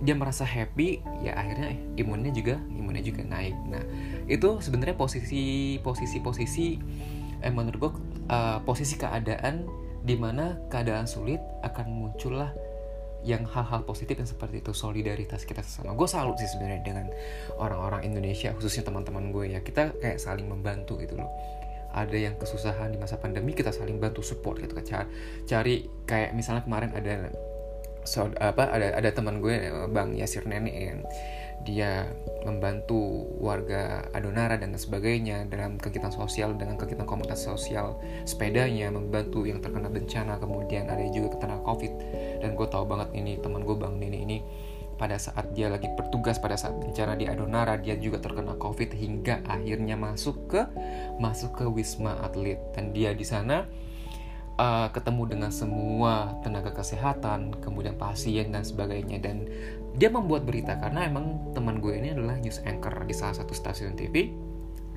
dia 0.01 0.17
merasa 0.17 0.49
happy 0.49 1.05
ya 1.21 1.37
akhirnya 1.37 1.77
imunnya 2.01 2.33
juga 2.33 2.57
imunnya 2.73 3.05
juga 3.05 3.23
naik. 3.23 3.57
Nah 3.69 3.85
itu 4.27 4.59
sebenarnya 4.65 4.97
posisi 4.97 5.77
posisi 5.85 6.19
posisi 6.25 6.67
eh 7.41 7.53
menurut 7.53 7.79
gue 7.79 7.93
uh, 8.33 8.59
posisi 8.65 8.97
keadaan 8.97 9.69
di 10.01 10.17
mana 10.17 10.57
keadaan 10.73 11.05
sulit 11.05 11.41
akan 11.61 11.87
muncullah 11.93 12.53
yang 13.27 13.45
hal-hal 13.45 13.85
positif 13.85 14.17
yang 14.17 14.29
seperti 14.29 14.65
itu 14.65 14.73
solidaritas 14.73 15.45
kita 15.45 15.61
sesama. 15.61 15.93
Gue 15.93 16.09
salut 16.09 16.41
sih 16.41 16.49
sebenarnya 16.49 16.81
dengan 16.81 17.07
orang-orang 17.61 18.09
Indonesia 18.09 18.53
khususnya 18.57 18.87
teman-teman 18.87 19.29
gue 19.31 19.57
ya. 19.57 19.61
Kita 19.61 19.93
kayak 20.01 20.19
saling 20.21 20.49
membantu 20.49 20.97
gitu 21.01 21.21
loh. 21.21 21.29
Ada 21.91 22.17
yang 22.17 22.35
kesusahan 22.39 22.95
di 22.95 22.99
masa 23.03 23.19
pandemi 23.19 23.53
kita 23.53 23.75
saling 23.75 23.99
bantu 23.99 24.25
support 24.25 24.63
gitu 24.63 24.73
kan. 24.73 25.07
Cari 25.45 25.85
kayak 26.09 26.33
misalnya 26.33 26.63
kemarin 26.65 26.91
ada 26.95 27.29
so, 28.05 28.31
apa 28.41 28.73
ada 28.73 28.97
ada 28.97 29.11
teman 29.13 29.43
gue 29.45 29.69
bang 29.93 30.17
Yasir 30.17 30.49
Nenek 30.49 30.77
yang 30.77 31.01
dia 31.61 32.09
membantu 32.49 33.29
warga 33.37 34.09
Adonara 34.17 34.57
dan 34.57 34.73
sebagainya 34.73 35.45
dalam 35.45 35.77
kegiatan 35.77 36.09
sosial 36.09 36.57
dengan 36.57 36.81
kegiatan 36.81 37.05
komunitas 37.05 37.45
sosial 37.45 38.01
sepedanya 38.25 38.89
membantu 38.89 39.45
yang 39.45 39.61
terkena 39.61 39.93
bencana 39.93 40.41
kemudian 40.41 40.89
ada 40.89 41.05
juga 41.13 41.37
terkena 41.37 41.61
covid 41.61 41.93
dan 42.41 42.57
gue 42.57 42.67
tahu 42.67 42.89
banget 42.89 43.13
ini 43.15 43.37
teman 43.39 43.63
gue 43.63 43.77
bang 43.77 43.95
Nini 44.01 44.19
ini 44.25 44.39
pada 45.01 45.17
saat 45.17 45.57
dia 45.57 45.73
lagi 45.73 45.89
bertugas 45.97 46.37
pada 46.37 46.61
saat 46.61 46.77
bencana 46.77 47.17
di 47.17 47.25
Adonara 47.25 47.81
dia 47.81 47.97
juga 47.97 48.21
terkena 48.21 48.53
covid 48.61 48.93
hingga 48.93 49.41
akhirnya 49.49 49.97
masuk 49.97 50.53
ke 50.53 50.61
masuk 51.17 51.57
ke 51.57 51.65
wisma 51.65 52.21
atlet. 52.21 52.61
Dan 52.77 52.93
dia 52.93 53.17
di 53.17 53.25
sana 53.25 53.65
uh, 54.61 54.93
ketemu 54.93 55.33
dengan 55.33 55.49
semua 55.49 56.37
tenaga 56.45 56.77
kesehatan 56.77 57.65
kemudian 57.65 57.97
pasien 57.97 58.53
dan 58.53 58.61
sebagainya. 58.61 59.25
Dan 59.25 59.49
dia 59.97 60.13
membuat 60.13 60.45
berita 60.45 60.77
karena 60.77 61.09
emang 61.09 61.57
teman 61.57 61.81
gue 61.81 61.97
ini 61.97 62.13
adalah 62.13 62.37
news 62.37 62.61
anchor 62.69 62.93
di 63.09 63.17
salah 63.17 63.41
satu 63.41 63.57
stasiun 63.57 63.97
TV 63.97 64.29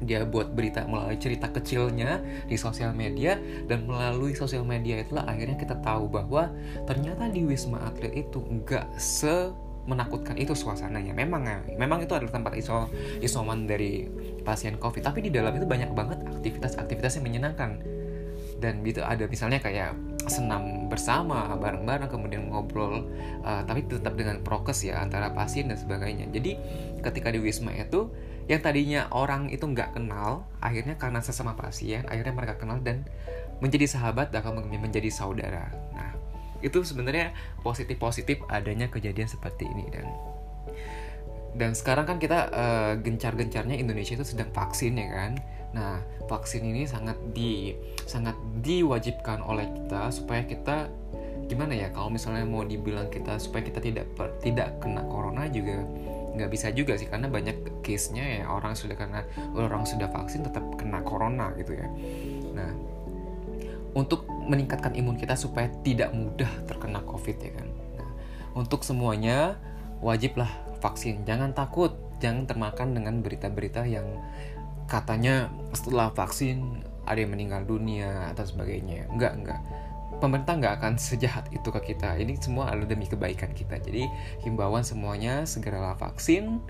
dia 0.03 0.27
buat 0.27 0.51
berita 0.53 0.85
melalui 0.85 1.17
cerita 1.17 1.49
kecilnya 1.49 2.19
di 2.45 2.55
sosial 2.59 2.91
media 2.91 3.39
dan 3.65 3.87
melalui 3.87 4.35
sosial 4.35 4.63
media 4.67 5.01
itulah 5.01 5.25
akhirnya 5.25 5.55
kita 5.55 5.79
tahu 5.81 6.07
bahwa 6.11 6.51
ternyata 6.85 7.27
di 7.31 7.43
Wisma 7.43 7.79
Atlet 7.87 8.13
itu 8.13 8.43
enggak 8.45 8.87
se 8.99 9.51
menakutkan 9.83 10.39
itu 10.39 10.55
suasananya. 10.55 11.11
Memang 11.11 11.43
ya 11.43 11.59
memang 11.75 12.03
itu 12.03 12.15
adalah 12.15 12.31
tempat 12.31 12.55
iso 12.55 12.87
isoman 13.19 13.67
dari 13.67 14.07
pasien 14.43 14.79
covid 14.79 15.03
tapi 15.03 15.23
di 15.23 15.31
dalam 15.31 15.51
itu 15.55 15.67
banyak 15.67 15.91
banget 15.91 16.23
aktivitas-aktivitas 16.23 17.19
yang 17.19 17.25
menyenangkan. 17.27 17.83
Dan 18.63 18.79
itu 18.87 19.03
ada 19.03 19.27
misalnya 19.27 19.59
kayak 19.59 19.91
senam 20.31 20.87
bersama 20.87 21.51
bareng-bareng 21.59 22.07
kemudian 22.07 22.47
ngobrol 22.47 23.11
uh, 23.43 23.59
tapi 23.67 23.83
tetap 23.83 24.15
dengan 24.15 24.39
prokes 24.39 24.87
ya 24.87 25.03
antara 25.03 25.35
pasien 25.35 25.67
dan 25.67 25.75
sebagainya. 25.75 26.31
Jadi 26.31 26.55
ketika 27.03 27.27
di 27.27 27.43
wisma 27.43 27.75
itu 27.75 28.07
yang 28.51 28.59
tadinya 28.59 29.07
orang 29.15 29.47
itu 29.49 29.63
nggak 29.63 29.95
kenal 29.95 30.43
akhirnya 30.59 30.99
karena 30.99 31.23
sesama 31.23 31.55
pasien 31.55 32.03
akhirnya 32.11 32.35
mereka 32.35 32.59
kenal 32.59 32.79
dan 32.83 33.07
menjadi 33.63 33.87
sahabat 33.87 34.35
dan 34.35 34.43
menjadi 34.67 35.07
saudara. 35.07 35.71
Nah 35.95 36.11
itu 36.59 36.83
sebenarnya 36.83 37.31
positif 37.63 37.95
positif 37.99 38.39
adanya 38.51 38.91
kejadian 38.91 39.27
seperti 39.27 39.67
ini 39.67 39.87
dan 39.91 40.07
dan 41.53 41.71
sekarang 41.77 42.09
kan 42.09 42.17
kita 42.17 42.49
uh, 42.49 42.93
gencar-gencarnya 42.97 43.77
Indonesia 43.77 44.17
itu 44.17 44.25
sedang 44.25 44.49
vaksin 44.51 44.97
ya 44.99 45.07
kan? 45.07 45.31
Nah 45.71 46.01
vaksin 46.27 46.65
ini 46.65 46.83
sangat 46.89 47.15
di 47.31 47.77
sangat 48.09 48.35
diwajibkan 48.59 49.39
oleh 49.45 49.69
kita 49.71 50.09
supaya 50.11 50.43
kita 50.43 50.89
gimana 51.47 51.75
ya 51.75 51.91
kalau 51.91 52.09
misalnya 52.09 52.47
mau 52.47 52.63
dibilang 52.63 53.11
kita 53.11 53.35
supaya 53.37 53.67
kita 53.67 53.83
tidak 53.83 54.07
tidak 54.39 54.79
kena 54.79 55.03
corona 55.05 55.45
juga 55.51 55.83
nggak 56.33 56.49
bisa 56.49 56.73
juga 56.73 56.97
sih 56.97 57.05
karena 57.05 57.29
banyak 57.29 57.85
case-nya 57.85 58.41
ya 58.41 58.43
orang 58.49 58.73
sudah 58.73 58.97
kena 58.97 59.21
orang 59.53 59.85
sudah 59.85 60.09
vaksin 60.09 60.41
tetap 60.41 60.65
kena 60.75 61.05
corona 61.05 61.53
gitu 61.57 61.77
ya. 61.77 61.87
Nah 62.57 62.71
untuk 63.93 64.25
meningkatkan 64.25 64.97
imun 64.97 65.15
kita 65.15 65.37
supaya 65.37 65.69
tidak 65.85 66.09
mudah 66.11 66.49
terkena 66.65 67.05
covid 67.05 67.37
ya 67.37 67.53
kan. 67.53 67.67
Nah, 67.69 68.09
untuk 68.57 68.81
semuanya 68.81 69.61
wajiblah 70.01 70.49
vaksin. 70.81 71.21
Jangan 71.23 71.53
takut 71.53 71.93
jangan 72.17 72.49
termakan 72.49 72.97
dengan 72.97 73.21
berita-berita 73.21 73.85
yang 73.85 74.05
katanya 74.89 75.53
setelah 75.77 76.09
vaksin 76.11 76.81
ada 77.05 77.19
yang 77.21 77.31
meninggal 77.37 77.61
dunia 77.69 78.33
atau 78.33 78.49
sebagainya. 78.49 79.05
Enggak 79.13 79.33
enggak 79.37 79.61
pemerintah 80.23 80.55
nggak 80.55 80.73
akan 80.79 80.93
sejahat 80.95 81.51
itu 81.51 81.67
ke 81.67 81.91
kita. 81.91 82.15
Ini 82.15 82.39
semua 82.39 82.71
adalah 82.71 82.87
demi 82.87 83.11
kebaikan 83.11 83.51
kita. 83.51 83.75
Jadi 83.83 84.07
himbauan 84.47 84.87
semuanya 84.87 85.43
segeralah 85.43 85.99
vaksin. 85.99 86.63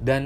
Dan 0.00 0.24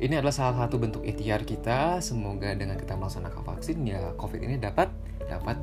ini 0.00 0.16
adalah 0.16 0.32
salah 0.32 0.56
satu 0.64 0.80
bentuk 0.80 1.04
ikhtiar 1.04 1.44
kita. 1.44 2.00
Semoga 2.00 2.56
dengan 2.56 2.80
kita 2.80 2.96
melaksanakan 2.96 3.44
vaksin 3.44 3.84
ya 3.84 4.16
covid 4.16 4.40
ini 4.40 4.56
dapat 4.56 4.88
dapat 5.28 5.60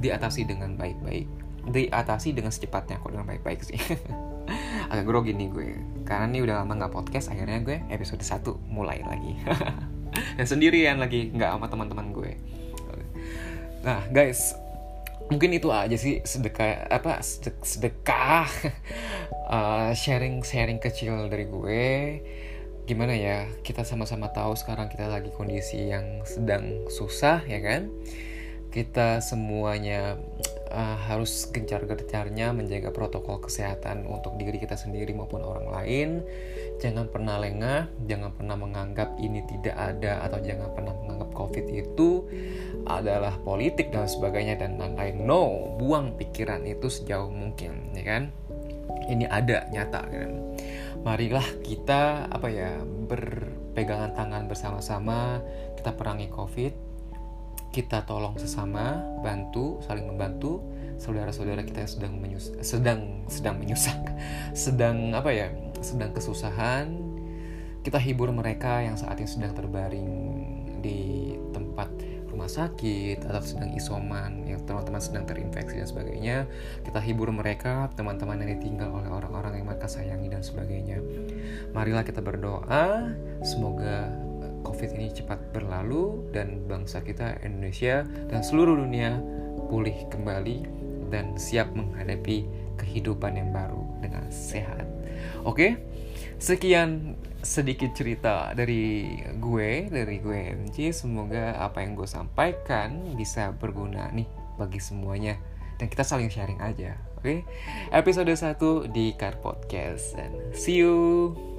diatasi 0.00 0.48
dengan 0.48 0.72
baik-baik. 0.80 1.28
Diatasi 1.68 2.32
dengan 2.32 2.48
secepatnya 2.48 2.96
kok 3.04 3.12
dengan 3.12 3.28
baik-baik 3.28 3.60
sih. 3.60 3.76
Agak 4.92 5.04
grogi 5.04 5.36
nih 5.36 5.48
gue. 5.52 5.68
Karena 6.08 6.32
ini 6.32 6.40
udah 6.48 6.64
lama 6.64 6.80
nggak 6.80 6.92
podcast 6.96 7.28
akhirnya 7.28 7.60
gue 7.60 7.76
episode 7.92 8.24
1 8.24 8.72
mulai 8.72 9.04
lagi. 9.04 9.36
Dan 10.40 10.48
sendirian 10.48 10.96
lagi 10.96 11.28
nggak 11.28 11.60
sama 11.60 11.68
teman-teman 11.68 12.08
gue. 12.16 12.32
Nah 13.84 14.00
guys 14.08 14.56
mungkin 15.32 15.56
itu 15.56 15.72
aja 15.72 15.96
sih 15.96 16.20
sedekah 16.20 16.84
apa 17.00 17.24
sedekah. 17.64 18.48
Uh, 19.48 19.92
sharing 19.96 20.44
sharing 20.44 20.76
kecil 20.76 21.32
dari 21.32 21.48
gue. 21.48 21.86
Gimana 22.84 23.16
ya 23.16 23.48
kita 23.64 23.88
sama-sama 23.88 24.28
tahu 24.36 24.52
sekarang 24.52 24.92
kita 24.92 25.08
lagi 25.08 25.32
kondisi 25.32 25.88
yang 25.88 26.20
sedang 26.28 26.84
susah 26.92 27.40
ya 27.48 27.64
kan? 27.64 27.88
Kita 28.68 29.24
semuanya 29.24 30.20
uh, 30.72 30.96
harus 30.96 31.46
gencar-gencarnya 31.52 32.50
menjaga 32.56 32.88
protokol 32.90 33.38
kesehatan 33.44 34.08
untuk 34.08 34.40
diri 34.40 34.56
kita 34.56 34.74
sendiri 34.74 35.12
maupun 35.12 35.44
orang 35.44 35.68
lain. 35.68 36.08
Jangan 36.80 37.12
pernah 37.12 37.36
lengah, 37.38 37.92
jangan 38.08 38.32
pernah 38.34 38.56
menganggap 38.58 39.14
ini 39.20 39.44
tidak 39.46 39.76
ada 39.76 40.24
atau 40.26 40.40
jangan 40.40 40.72
pernah 40.72 40.96
menganggap 40.96 41.30
COVID 41.36 41.66
itu 41.70 42.26
adalah 42.88 43.36
politik 43.44 43.92
dan 43.94 44.08
sebagainya 44.08 44.58
dan 44.58 44.80
lain-lain. 44.80 45.22
No, 45.22 45.76
buang 45.78 46.16
pikiran 46.18 46.64
itu 46.66 46.88
sejauh 46.90 47.30
mungkin, 47.30 47.92
ya 47.94 48.02
kan? 48.02 48.22
Ini 49.06 49.28
ada 49.28 49.68
nyata 49.70 50.02
kan. 50.08 50.30
Marilah 51.02 51.46
kita 51.66 52.30
apa 52.30 52.46
ya 52.46 52.78
berpegangan 52.82 54.14
tangan 54.14 54.46
bersama-sama 54.46 55.42
kita 55.74 55.98
perangi 55.98 56.30
COVID 56.30 56.91
kita 57.72 58.04
tolong 58.04 58.36
sesama, 58.36 59.00
bantu, 59.24 59.80
saling 59.82 60.04
membantu 60.04 60.60
saudara-saudara 61.00 61.64
kita 61.64 61.82
yang 61.82 61.90
sedang 61.90 62.12
menyus 62.20 62.46
sedang 62.60 63.24
sedang 63.26 63.56
menyusah, 63.58 63.96
sedang 64.54 65.16
apa 65.16 65.32
ya, 65.32 65.48
sedang 65.80 66.12
kesusahan. 66.12 66.92
Kita 67.82 67.98
hibur 67.98 68.30
mereka 68.30 68.78
yang 68.78 68.94
saat 68.94 69.18
ini 69.18 69.26
sedang 69.26 69.58
terbaring 69.58 70.10
di 70.78 71.34
tempat 71.50 71.90
rumah 72.30 72.46
sakit 72.46 73.26
atau 73.26 73.42
sedang 73.42 73.74
isoman, 73.74 74.46
yang 74.46 74.62
teman-teman 74.64 75.02
sedang 75.02 75.26
terinfeksi 75.26 75.82
dan 75.82 75.88
sebagainya. 75.90 76.36
Kita 76.86 77.02
hibur 77.02 77.28
mereka, 77.34 77.90
teman-teman 77.92 78.40
yang 78.40 78.56
ditinggal 78.56 78.88
oleh 78.88 79.10
orang-orang 79.10 79.58
yang 79.58 79.66
mereka 79.68 79.90
sayangi 79.90 80.30
dan 80.30 80.40
sebagainya. 80.40 81.02
Marilah 81.76 82.06
kita 82.06 82.22
berdoa, 82.22 83.12
semoga 83.42 84.08
COVID 84.62 84.90
ini 84.96 85.12
cepat 85.12 85.52
berlalu 85.52 86.30
dan 86.30 86.64
bangsa 86.66 87.02
kita 87.02 87.38
Indonesia 87.42 88.06
dan 88.30 88.40
seluruh 88.40 88.78
dunia 88.78 89.18
pulih 89.68 90.08
kembali 90.08 90.66
dan 91.12 91.36
siap 91.36 91.68
menghadapi 91.76 92.48
kehidupan 92.80 93.36
yang 93.36 93.52
baru 93.52 93.84
dengan 94.00 94.24
sehat. 94.32 94.88
Oke, 95.44 95.76
sekian 96.40 97.14
sedikit 97.42 97.92
cerita 97.92 98.54
dari 98.54 99.18
gue, 99.36 99.90
dari 99.90 100.16
gue 100.22 100.38
MJ. 100.56 100.94
Semoga 100.94 101.58
apa 101.58 101.82
yang 101.82 101.98
gue 101.98 102.08
sampaikan 102.08 103.12
bisa 103.18 103.52
berguna 103.52 104.08
nih 104.14 104.26
bagi 104.56 104.78
semuanya. 104.78 105.36
Dan 105.76 105.90
kita 105.90 106.06
saling 106.06 106.30
sharing 106.30 106.62
aja, 106.62 106.94
oke? 107.18 107.42
Episode 107.90 108.32
1 108.32 108.94
di 108.94 109.12
Car 109.18 109.36
Podcast. 109.42 110.14
And 110.14 110.54
see 110.54 110.78
you! 110.78 111.51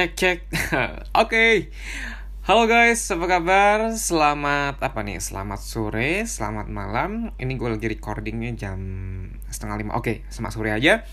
Cek 0.00 0.16
cek. 0.16 0.40
Oke. 0.48 0.96
okay. 1.12 1.54
Halo 2.48 2.64
guys, 2.64 3.04
apa 3.12 3.36
kabar? 3.36 3.92
Selamat 3.92 4.80
apa 4.80 5.04
nih? 5.04 5.20
Selamat 5.20 5.60
sore, 5.60 6.24
selamat 6.24 6.72
malam. 6.72 7.36
Ini 7.36 7.52
gue 7.52 7.68
lagi 7.68 7.84
recordingnya 7.84 8.56
jam 8.56 8.80
setengah 9.52 9.76
lima. 9.76 9.92
Oke, 10.00 10.00
okay, 10.00 10.16
selamat 10.32 10.52
sore 10.56 10.72
aja. 10.72 11.04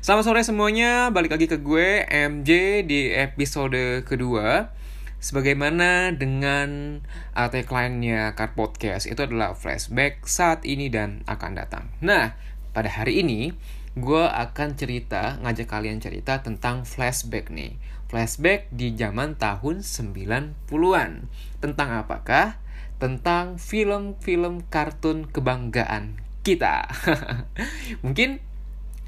Selamat 0.00 0.24
sore 0.24 0.40
semuanya. 0.40 1.12
Balik 1.12 1.36
lagi 1.36 1.52
ke 1.52 1.60
gue 1.60 2.08
MJ 2.08 2.80
di 2.88 3.12
episode 3.12 4.08
kedua. 4.08 4.72
Sebagaimana 5.20 6.16
dengan 6.16 7.04
uh, 7.36 7.48
tagline-nya 7.52 8.32
Card 8.40 8.56
Podcast 8.56 9.04
itu 9.04 9.20
adalah 9.20 9.52
flashback 9.52 10.24
saat 10.24 10.64
ini 10.64 10.88
dan 10.88 11.28
akan 11.28 11.60
datang. 11.60 11.92
Nah, 12.00 12.40
pada 12.72 12.88
hari 12.88 13.20
ini 13.20 13.52
gue 14.00 14.24
akan 14.24 14.80
cerita, 14.80 15.36
ngajak 15.44 15.68
kalian 15.68 16.00
cerita 16.00 16.40
tentang 16.40 16.88
flashback 16.88 17.52
nih 17.52 17.76
flashback 18.10 18.66
di 18.74 18.98
zaman 18.98 19.38
tahun 19.38 19.86
90-an. 19.86 21.30
Tentang 21.62 21.88
apakah? 21.94 22.58
Tentang 22.98 23.62
film-film 23.62 24.66
kartun 24.66 25.30
kebanggaan 25.30 26.18
kita. 26.42 26.90
Mungkin 28.04 28.42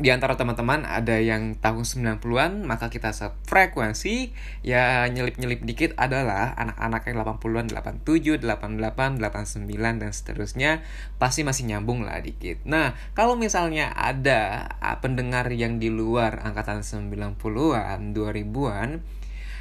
di 0.01 0.09
antara 0.09 0.41
teman-teman 0.41 0.89
ada 0.89 1.21
yang 1.21 1.53
tahun 1.61 1.85
90-an 1.85 2.65
maka 2.65 2.89
kita 2.89 3.13
sefrekuensi 3.13 4.33
ya 4.65 5.05
nyelip-nyelip 5.13 5.63
dikit 5.69 5.93
adalah 6.01 6.57
anak-anak 6.57 7.13
yang 7.13 7.17
80-an 7.21 7.67
87, 7.69 8.41
88, 8.41 9.21
89 9.21 10.01
dan 10.01 10.11
seterusnya 10.11 10.81
pasti 11.21 11.45
masih 11.45 11.69
nyambung 11.69 12.09
lah 12.09 12.25
dikit. 12.25 12.65
Nah, 12.65 12.97
kalau 13.13 13.37
misalnya 13.37 13.93
ada 13.93 14.73
pendengar 15.05 15.53
yang 15.53 15.77
di 15.77 15.93
luar 15.93 16.41
angkatan 16.41 16.81
90-an, 16.81 18.17
2000-an 18.17 18.89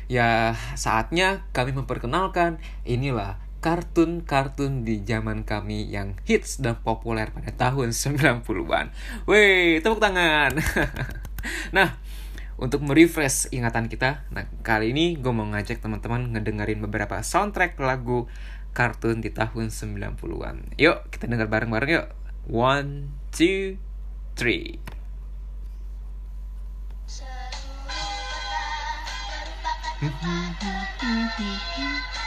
ya 0.07 0.55
saatnya 0.79 1.43
kami 1.51 1.75
memperkenalkan 1.75 2.59
inilah 2.87 3.50
kartun-kartun 3.61 4.81
di 4.81 5.05
zaman 5.05 5.45
kami 5.45 5.93
yang 5.93 6.17
hits 6.25 6.57
dan 6.57 6.81
populer 6.81 7.29
pada 7.29 7.53
tahun 7.53 7.93
90-an. 7.95 8.89
Wih, 9.29 9.79
tepuk 9.79 10.01
tangan. 10.01 10.57
nah, 11.77 12.01
untuk 12.57 12.81
merefresh 12.81 13.53
ingatan 13.53 13.85
kita, 13.85 14.25
nah 14.33 14.49
kali 14.65 14.91
ini 14.91 15.21
gue 15.21 15.29
mau 15.29 15.45
ngajak 15.45 15.77
teman-teman 15.77 16.33
ngedengerin 16.33 16.81
beberapa 16.81 17.21
soundtrack 17.21 17.77
lagu 17.77 18.25
kartun 18.73 19.21
di 19.21 19.29
tahun 19.29 19.69
90-an. 19.69 20.73
Yuk, 20.81 20.97
kita 21.13 21.29
denger 21.29 21.47
bareng-bareng 21.47 21.89
yuk. 21.89 22.07
One, 22.49 23.13
two, 23.29 23.77
three. 24.33 24.81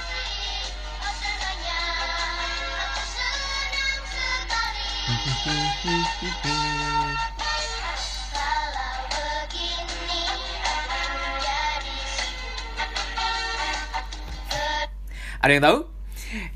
Ada 15.44 15.52
yang 15.52 15.64
tahu? 15.68 15.78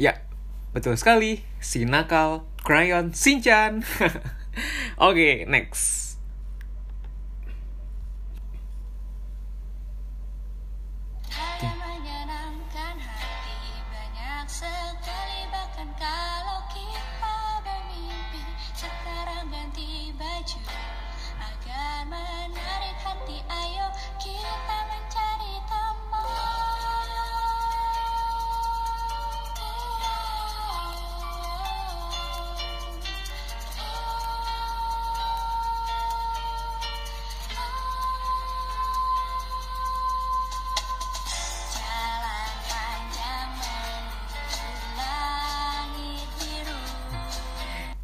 Ya, 0.01 0.25
betul 0.73 0.97
sekali. 0.97 1.45
Si 1.61 1.85
nakal 1.85 2.49
Crayon 2.65 3.13
Shinchan. 3.13 3.85
Oke, 3.85 4.25
okay, 4.97 5.35
next. 5.45 5.98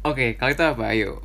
Oke, 0.05 0.21
okay, 0.21 0.29
kalau 0.37 0.53
itu 0.53 0.61
apa? 0.61 0.93
Ayo. 0.93 1.17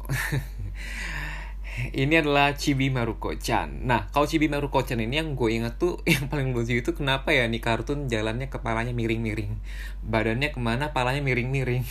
ini 2.01 2.17
adalah 2.17 2.57
Chibi 2.57 2.89
Maruko-chan. 2.89 3.85
Nah, 3.85 4.09
kalau 4.09 4.25
Chibi 4.25 4.49
Maruko-chan 4.49 4.97
ini 4.97 5.21
yang 5.21 5.37
gue 5.37 5.53
ingat 5.53 5.77
tuh 5.77 6.01
yang 6.09 6.33
paling 6.33 6.57
lucu 6.57 6.81
itu 6.81 6.97
kenapa 6.97 7.29
ya 7.29 7.45
nih 7.45 7.61
kartun 7.61 8.09
jalannya 8.09 8.49
kepalanya 8.49 8.97
miring-miring. 8.97 9.61
Badannya 10.01 10.57
ke 10.57 10.61
mana, 10.65 10.97
palanya 10.97 11.21
miring-miring. 11.21 11.85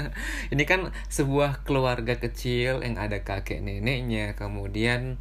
ini 0.52 0.64
kan 0.68 0.92
sebuah 1.08 1.64
keluarga 1.64 2.20
kecil 2.20 2.84
yang 2.84 3.00
ada 3.00 3.24
kakek 3.24 3.64
neneknya, 3.64 4.36
kemudian 4.36 5.16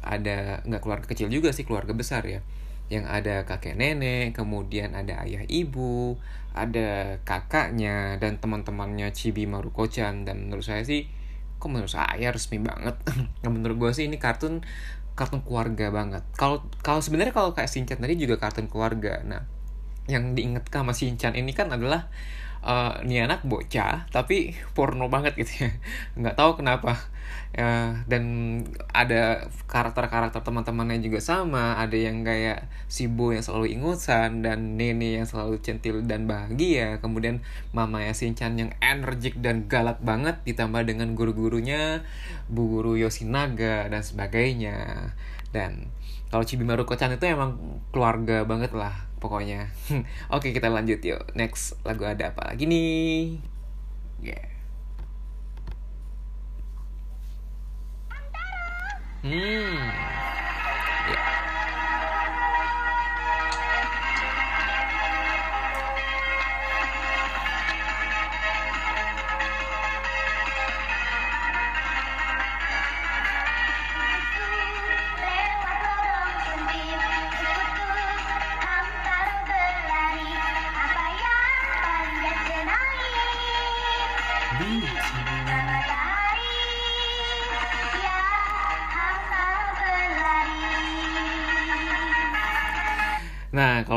ada 0.00 0.64
nggak 0.64 0.80
keluarga 0.80 1.04
kecil 1.04 1.28
juga 1.28 1.52
sih, 1.52 1.68
keluarga 1.68 1.92
besar 1.92 2.24
ya 2.24 2.40
yang 2.92 3.08
ada 3.08 3.48
kakek 3.48 3.80
nenek, 3.80 4.36
kemudian 4.36 4.92
ada 4.92 5.24
ayah 5.24 5.48
ibu, 5.48 6.20
ada 6.52 7.16
kakaknya 7.24 8.20
dan 8.20 8.36
teman-temannya 8.36 9.08
Chibi 9.16 9.48
Maruko-chan 9.48 10.28
dan 10.28 10.44
menurut 10.44 10.68
saya 10.68 10.84
sih 10.84 11.08
kok 11.56 11.72
menurut 11.72 11.88
saya 11.88 12.28
resmi 12.28 12.60
banget. 12.60 13.00
menurut 13.48 13.80
gue 13.80 13.90
sih 13.96 14.04
ini 14.12 14.20
kartun 14.20 14.60
kartun 15.16 15.40
keluarga 15.40 15.88
banget. 15.88 16.20
Kalau 16.36 16.68
kalau 16.84 17.00
sebenarnya 17.00 17.32
kalau 17.32 17.56
kayak 17.56 17.72
Shinchan 17.72 17.96
tadi 17.96 18.20
juga 18.20 18.36
kartun 18.36 18.68
keluarga. 18.68 19.24
Nah, 19.24 19.48
yang 20.04 20.36
diingat 20.36 20.68
sama 20.68 20.92
Shinchan 20.92 21.32
ini 21.32 21.56
kan 21.56 21.72
adalah 21.72 22.12
uh, 22.64 23.02
ini 23.04 23.22
anak 23.22 23.44
bocah 23.44 24.06
tapi 24.08 24.54
porno 24.72 25.10
banget 25.10 25.36
gitu 25.36 25.66
ya 25.66 25.70
nggak 26.18 26.38
tahu 26.38 26.62
kenapa 26.62 26.96
ya 27.52 28.00
dan 28.08 28.24
ada 28.96 29.44
karakter-karakter 29.68 30.40
teman-temannya 30.40 31.04
juga 31.04 31.20
sama 31.20 31.76
ada 31.76 31.92
yang 31.92 32.24
kayak 32.24 32.72
si 32.88 33.12
Bo 33.12 33.36
yang 33.36 33.44
selalu 33.44 33.76
ingusan 33.76 34.40
dan 34.40 34.80
Nene 34.80 35.20
yang 35.20 35.28
selalu 35.28 35.60
centil 35.60 36.00
dan 36.08 36.24
bahagia 36.24 36.96
kemudian 37.04 37.44
mama 37.76 38.00
ya 38.00 38.16
Shinchan 38.16 38.56
yang 38.56 38.72
energik 38.80 39.36
dan 39.44 39.68
galak 39.68 40.00
banget 40.00 40.40
ditambah 40.48 40.88
dengan 40.88 41.12
guru-gurunya 41.12 42.00
Bu 42.48 42.72
Guru 42.72 42.96
Yoshinaga 42.96 43.92
dan 43.92 44.00
sebagainya 44.00 45.12
dan 45.52 45.92
kalau 46.32 46.48
Chibi 46.48 46.64
Maruko-chan 46.64 47.12
itu 47.12 47.28
emang 47.28 47.60
keluarga 47.92 48.48
banget 48.48 48.72
lah 48.72 49.12
pokoknya. 49.20 49.68
Oke, 50.34 50.56
kita 50.56 50.72
lanjut 50.72 51.04
yuk. 51.04 51.20
Next 51.36 51.76
lagu 51.84 52.08
ada 52.08 52.32
apa 52.32 52.48
lagi 52.48 52.64
nih? 52.64 53.36
Yeah. 54.24 54.51
Hmm. 59.22 60.21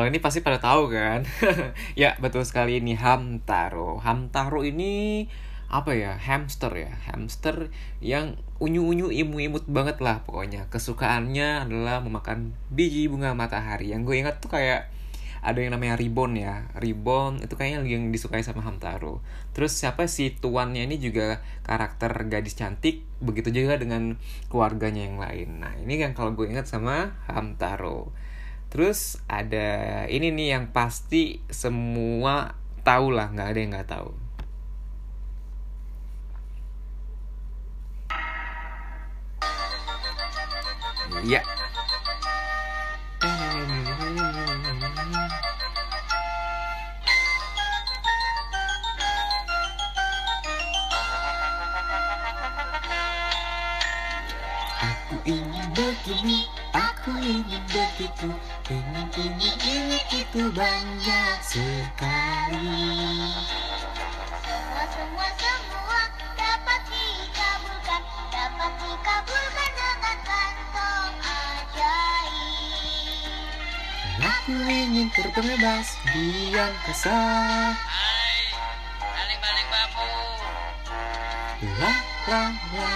Kalau 0.05 0.13
ini 0.13 0.21
pasti 0.21 0.45
pada 0.45 0.61
tahu 0.61 0.93
kan? 0.93 1.25
ya, 1.97 2.13
betul 2.21 2.45
sekali 2.45 2.77
ini 2.77 2.93
Hamtaro. 2.93 3.97
Hamtaro 3.97 4.61
ini 4.61 5.25
apa 5.65 5.97
ya? 5.97 6.13
Hamster 6.13 6.69
ya. 6.77 6.93
Hamster 7.09 7.73
yang 8.05 8.37
unyu-unyu 8.61 9.09
imu-imut 9.09 9.65
banget 9.65 10.05
lah 10.05 10.21
pokoknya. 10.21 10.69
Kesukaannya 10.69 11.65
adalah 11.65 12.05
memakan 12.05 12.53
biji 12.69 13.09
bunga 13.09 13.33
matahari. 13.33 13.97
Yang 13.97 14.01
gue 14.05 14.15
ingat 14.21 14.35
tuh 14.45 14.53
kayak 14.53 14.93
ada 15.41 15.57
yang 15.57 15.73
namanya 15.73 15.97
Ribbon 15.97 16.37
ya. 16.37 16.69
Ribbon 16.77 17.41
itu 17.41 17.57
kayaknya 17.57 17.81
yang 17.89 18.13
disukai 18.13 18.45
sama 18.45 18.61
Hamtaro. 18.61 19.25
Terus 19.57 19.73
siapa 19.73 20.05
sih 20.05 20.37
tuannya 20.37 20.85
ini 20.85 21.01
juga 21.01 21.41
karakter 21.65 22.29
gadis 22.29 22.53
cantik. 22.53 23.01
Begitu 23.25 23.49
juga 23.49 23.81
dengan 23.81 24.21
keluarganya 24.53 25.01
yang 25.01 25.17
lain. 25.17 25.65
Nah, 25.65 25.73
ini 25.81 25.97
kan 25.97 26.13
kalau 26.13 26.37
gue 26.37 26.45
ingat 26.45 26.69
sama 26.69 27.17
Hamtaro. 27.25 28.13
Terus 28.75 29.15
ada 29.31 30.03
ini 30.11 30.35
nih 30.35 30.51
yang 30.51 30.67
pasti 30.75 31.39
semua 31.47 32.59
tahu 32.83 33.07
lah, 33.07 33.31
nggak 33.31 33.47
ada 33.47 33.59
yang 33.63 33.71
nggak 33.71 33.87
tahu. 33.87 34.11
Ya. 41.23 41.39
Aku 54.83 55.15
ingin 55.23 55.67
ingin 55.71 56.54
begitu, 58.15 58.31
ingin 58.71 59.07
ingin 59.19 59.55
ingin 59.59 59.99
itu 60.15 60.47
banyak 60.55 61.37
sekali. 61.43 62.79
Semua 64.39 64.83
semua 64.87 65.27
semua 65.35 66.01
dapat 66.39 66.81
dikabulkan, 66.87 68.01
dapat 68.31 68.71
dikabulkan 68.79 69.69
dengan 69.75 70.17
kantong 70.23 71.15
ajaib. 71.27 72.31
Aku 74.23 74.55
ingin 74.63 75.11
terbang 75.11 75.47
bebas 75.59 75.87
di 76.15 76.55
angkasa. 76.55 77.19
Hai, 77.75 78.39
balik-balik 79.03 79.67
bambu. 79.67 80.07
La 81.83 81.95
la 82.31 82.43
la, 82.79 82.95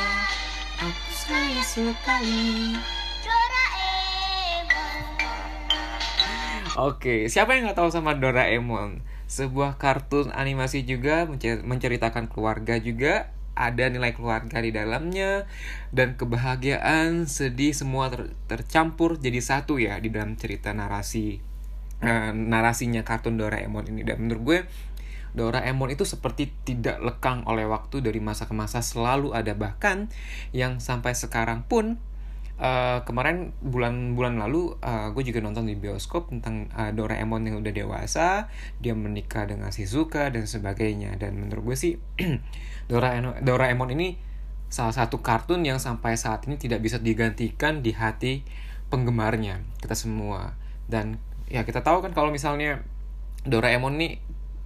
aku 0.80 1.12
sayang 1.12 1.68
sekali. 1.68 2.80
Oke, 6.80 7.28
siapa 7.28 7.60
yang 7.60 7.68
nggak 7.68 7.76
tahu 7.84 7.92
sama 7.92 8.16
Doraemon? 8.16 9.04
Sebuah 9.28 9.76
kartun 9.76 10.32
animasi 10.32 10.88
juga 10.88 11.28
mencer- 11.28 11.60
menceritakan 11.60 12.32
keluarga 12.32 12.80
juga, 12.80 13.36
ada 13.52 13.92
nilai 13.92 14.16
keluarga 14.16 14.64
di 14.64 14.72
dalamnya. 14.72 15.44
Dan 15.92 16.16
kebahagiaan, 16.16 17.28
sedih 17.28 17.76
semua 17.76 18.08
ter- 18.08 18.32
tercampur 18.48 19.20
jadi 19.20 19.44
satu 19.44 19.76
ya 19.76 20.00
di 20.00 20.08
dalam 20.08 20.40
cerita 20.40 20.72
narasi. 20.72 21.44
Eh, 22.00 22.32
narasinya 22.32 23.04
kartun 23.04 23.36
Doraemon 23.36 23.92
ini. 23.92 24.08
Dan 24.08 24.24
menurut 24.24 24.44
gue 24.48 24.60
Doraemon 25.36 25.92
itu 25.92 26.08
seperti 26.08 26.48
tidak 26.64 27.04
lekang 27.04 27.44
oleh 27.44 27.68
waktu 27.68 28.00
dari 28.00 28.24
masa 28.24 28.48
ke 28.48 28.56
masa. 28.56 28.80
Selalu 28.80 29.36
ada 29.36 29.52
bahkan 29.52 30.08
yang 30.56 30.80
sampai 30.80 31.12
sekarang 31.12 31.68
pun 31.68 32.00
eh, 32.60 33.00
kemarin 33.08 33.56
bulan-bulan 33.64 34.38
lalu 34.38 34.76
gue 35.16 35.24
juga 35.26 35.40
nonton 35.40 35.66
di 35.66 35.80
bioskop 35.80 36.30
tentang 36.30 36.70
eh, 36.76 36.92
Doraemon 36.92 37.48
yang 37.48 37.58
udah 37.64 37.74
dewasa, 37.74 38.52
dia 38.84 38.94
menikah 38.94 39.48
dengan 39.48 39.72
Shizuka 39.72 40.30
dan 40.30 40.46
sebagainya. 40.46 41.16
Dan 41.16 41.40
menurut 41.40 41.74
gue 41.74 41.78
sih 41.80 41.94
Doraemon, 42.92 43.42
Doraemon 43.42 43.90
ini 43.96 44.20
salah 44.70 44.94
satu 44.94 45.26
kartun 45.26 45.66
yang 45.66 45.82
sampai 45.82 46.14
saat 46.14 46.46
ini 46.46 46.62
tidak 46.62 46.86
bisa 46.86 47.02
digantikan 47.02 47.82
di 47.82 47.96
hati 47.98 48.46
penggemarnya 48.94 49.66
kita 49.82 49.98
semua. 49.98 50.54
Dan 50.86 51.18
ya 51.50 51.66
kita 51.66 51.82
tahu 51.82 52.06
kan 52.06 52.14
kalau 52.14 52.30
misalnya 52.30 52.86
Doraemon 53.48 53.98
nih 53.98 54.14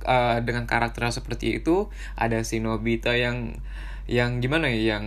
eh, 0.03 0.37
dengan 0.43 0.67
karakter 0.67 1.07
seperti 1.13 1.63
itu 1.63 1.87
ada 2.19 2.43
si 2.43 2.59
Nobita 2.59 3.15
yang 3.15 3.59
yang 4.03 4.43
gimana 4.43 4.67
ya 4.67 4.99
yang 4.99 5.05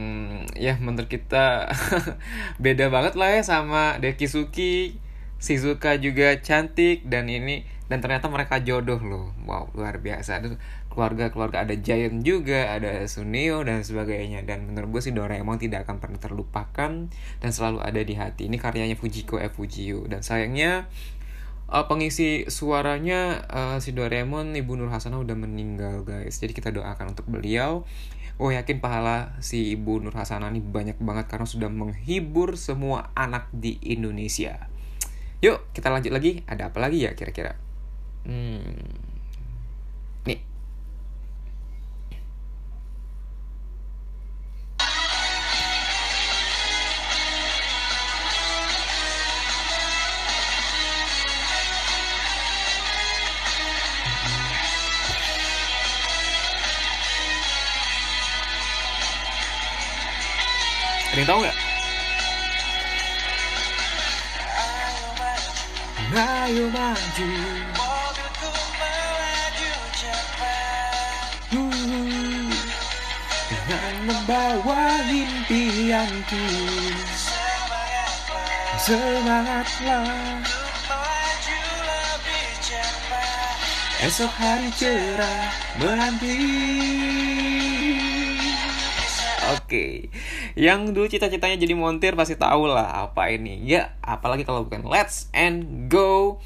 ya 0.57 0.81
menurut 0.81 1.13
kita 1.13 1.69
beda 2.65 2.89
banget 2.89 3.15
lah 3.21 3.29
ya 3.37 3.43
sama 3.45 4.01
Dekisuki 4.01 4.97
Shizuka 5.37 6.01
juga 6.01 6.41
cantik 6.41 7.05
dan 7.05 7.29
ini 7.29 7.69
dan 7.87 8.01
ternyata 8.03 8.27
mereka 8.27 8.59
jodoh 8.65 8.99
loh. 8.99 9.37
Wow 9.45 9.71
luar 9.77 10.01
biasa. 10.01 10.41
Aduh, 10.41 10.57
keluarga 10.89 11.29
keluarga 11.29 11.63
ada 11.63 11.77
Giant 11.77 12.25
juga 12.25 12.73
ada 12.73 13.05
Suneo 13.05 13.61
dan 13.63 13.85
sebagainya. 13.85 14.43
Dan 14.49 14.67
menurut 14.67 14.97
gue 14.97 15.03
sih 15.05 15.15
Doraemon 15.15 15.61
tidak 15.61 15.85
akan 15.87 16.01
pernah 16.01 16.19
terlupakan 16.19 16.91
dan 17.13 17.51
selalu 17.53 17.85
ada 17.85 18.01
di 18.01 18.17
hati. 18.17 18.49
Ini 18.49 18.57
karyanya 18.57 18.97
Fujiko 18.97 19.37
F. 19.37 19.61
Fujiyu 19.61 20.09
dan 20.09 20.25
sayangnya 20.25 20.89
uh, 21.69 21.85
pengisi 21.85 22.49
suaranya 22.49 23.45
uh, 23.47 23.77
si 23.79 23.93
Doraemon 23.93 24.57
Ibu 24.57 24.73
Nur 24.81 24.91
Hasanah 24.91 25.21
udah 25.21 25.37
meninggal 25.37 26.03
guys. 26.03 26.41
Jadi 26.41 26.57
kita 26.57 26.73
doakan 26.73 27.13
untuk 27.13 27.29
beliau 27.29 27.85
Gue 28.37 28.53
yakin 28.53 28.85
pahala 28.85 29.33
si 29.40 29.72
Ibu 29.72 30.05
Nur 30.05 30.12
Hasanah 30.12 30.53
ini 30.53 30.61
banyak 30.61 31.01
banget 31.01 31.25
karena 31.33 31.49
sudah 31.49 31.72
menghibur 31.72 32.61
semua 32.61 33.09
anak 33.16 33.49
di 33.53 33.81
Indonesia. 33.81 34.68
Yuk, 35.40 35.72
kita 35.72 35.88
lanjut 35.88 36.12
lagi. 36.12 36.44
Ada 36.44 36.68
apa 36.68 36.79
lagi 36.81 37.09
ya 37.09 37.16
kira-kira? 37.16 37.57
Hmm. 38.29 39.06
Ada 61.16 61.24
yang 61.24 61.33
tahu 61.33 61.40
nggak? 61.48 61.59
Ayo 66.12 66.66
maju. 66.68 67.29
Mobilku 67.72 68.50
melaju 68.76 69.72
cepat. 69.96 71.40
Hmm. 71.57 72.52
Dengan 73.48 73.94
membawa 74.05 74.85
impianku 75.09 76.44
Semangatlah. 77.16 78.76
Semangatlah. 78.76 80.05
Untuk 80.44 80.76
melaju 80.85 81.61
lebih 81.81 82.48
cepat. 82.61 83.57
Esok 84.05 84.33
hari 84.37 84.68
cerah 84.76 85.48
menanti 85.81 86.37
Oke, 89.57 90.11
yang 90.57 90.97
dulu 90.97 91.05
cita-citanya 91.05 91.61
jadi 91.61 91.77
montir 91.77 92.16
pasti 92.16 92.33
tahu 92.40 92.64
lah 92.73 93.07
apa 93.07 93.29
ini. 93.29 93.61
Ya, 93.69 93.92
apalagi 94.01 94.49
kalau 94.49 94.64
bukan 94.64 94.88
Let's 94.88 95.29
and 95.37 95.92
Go. 95.92 96.40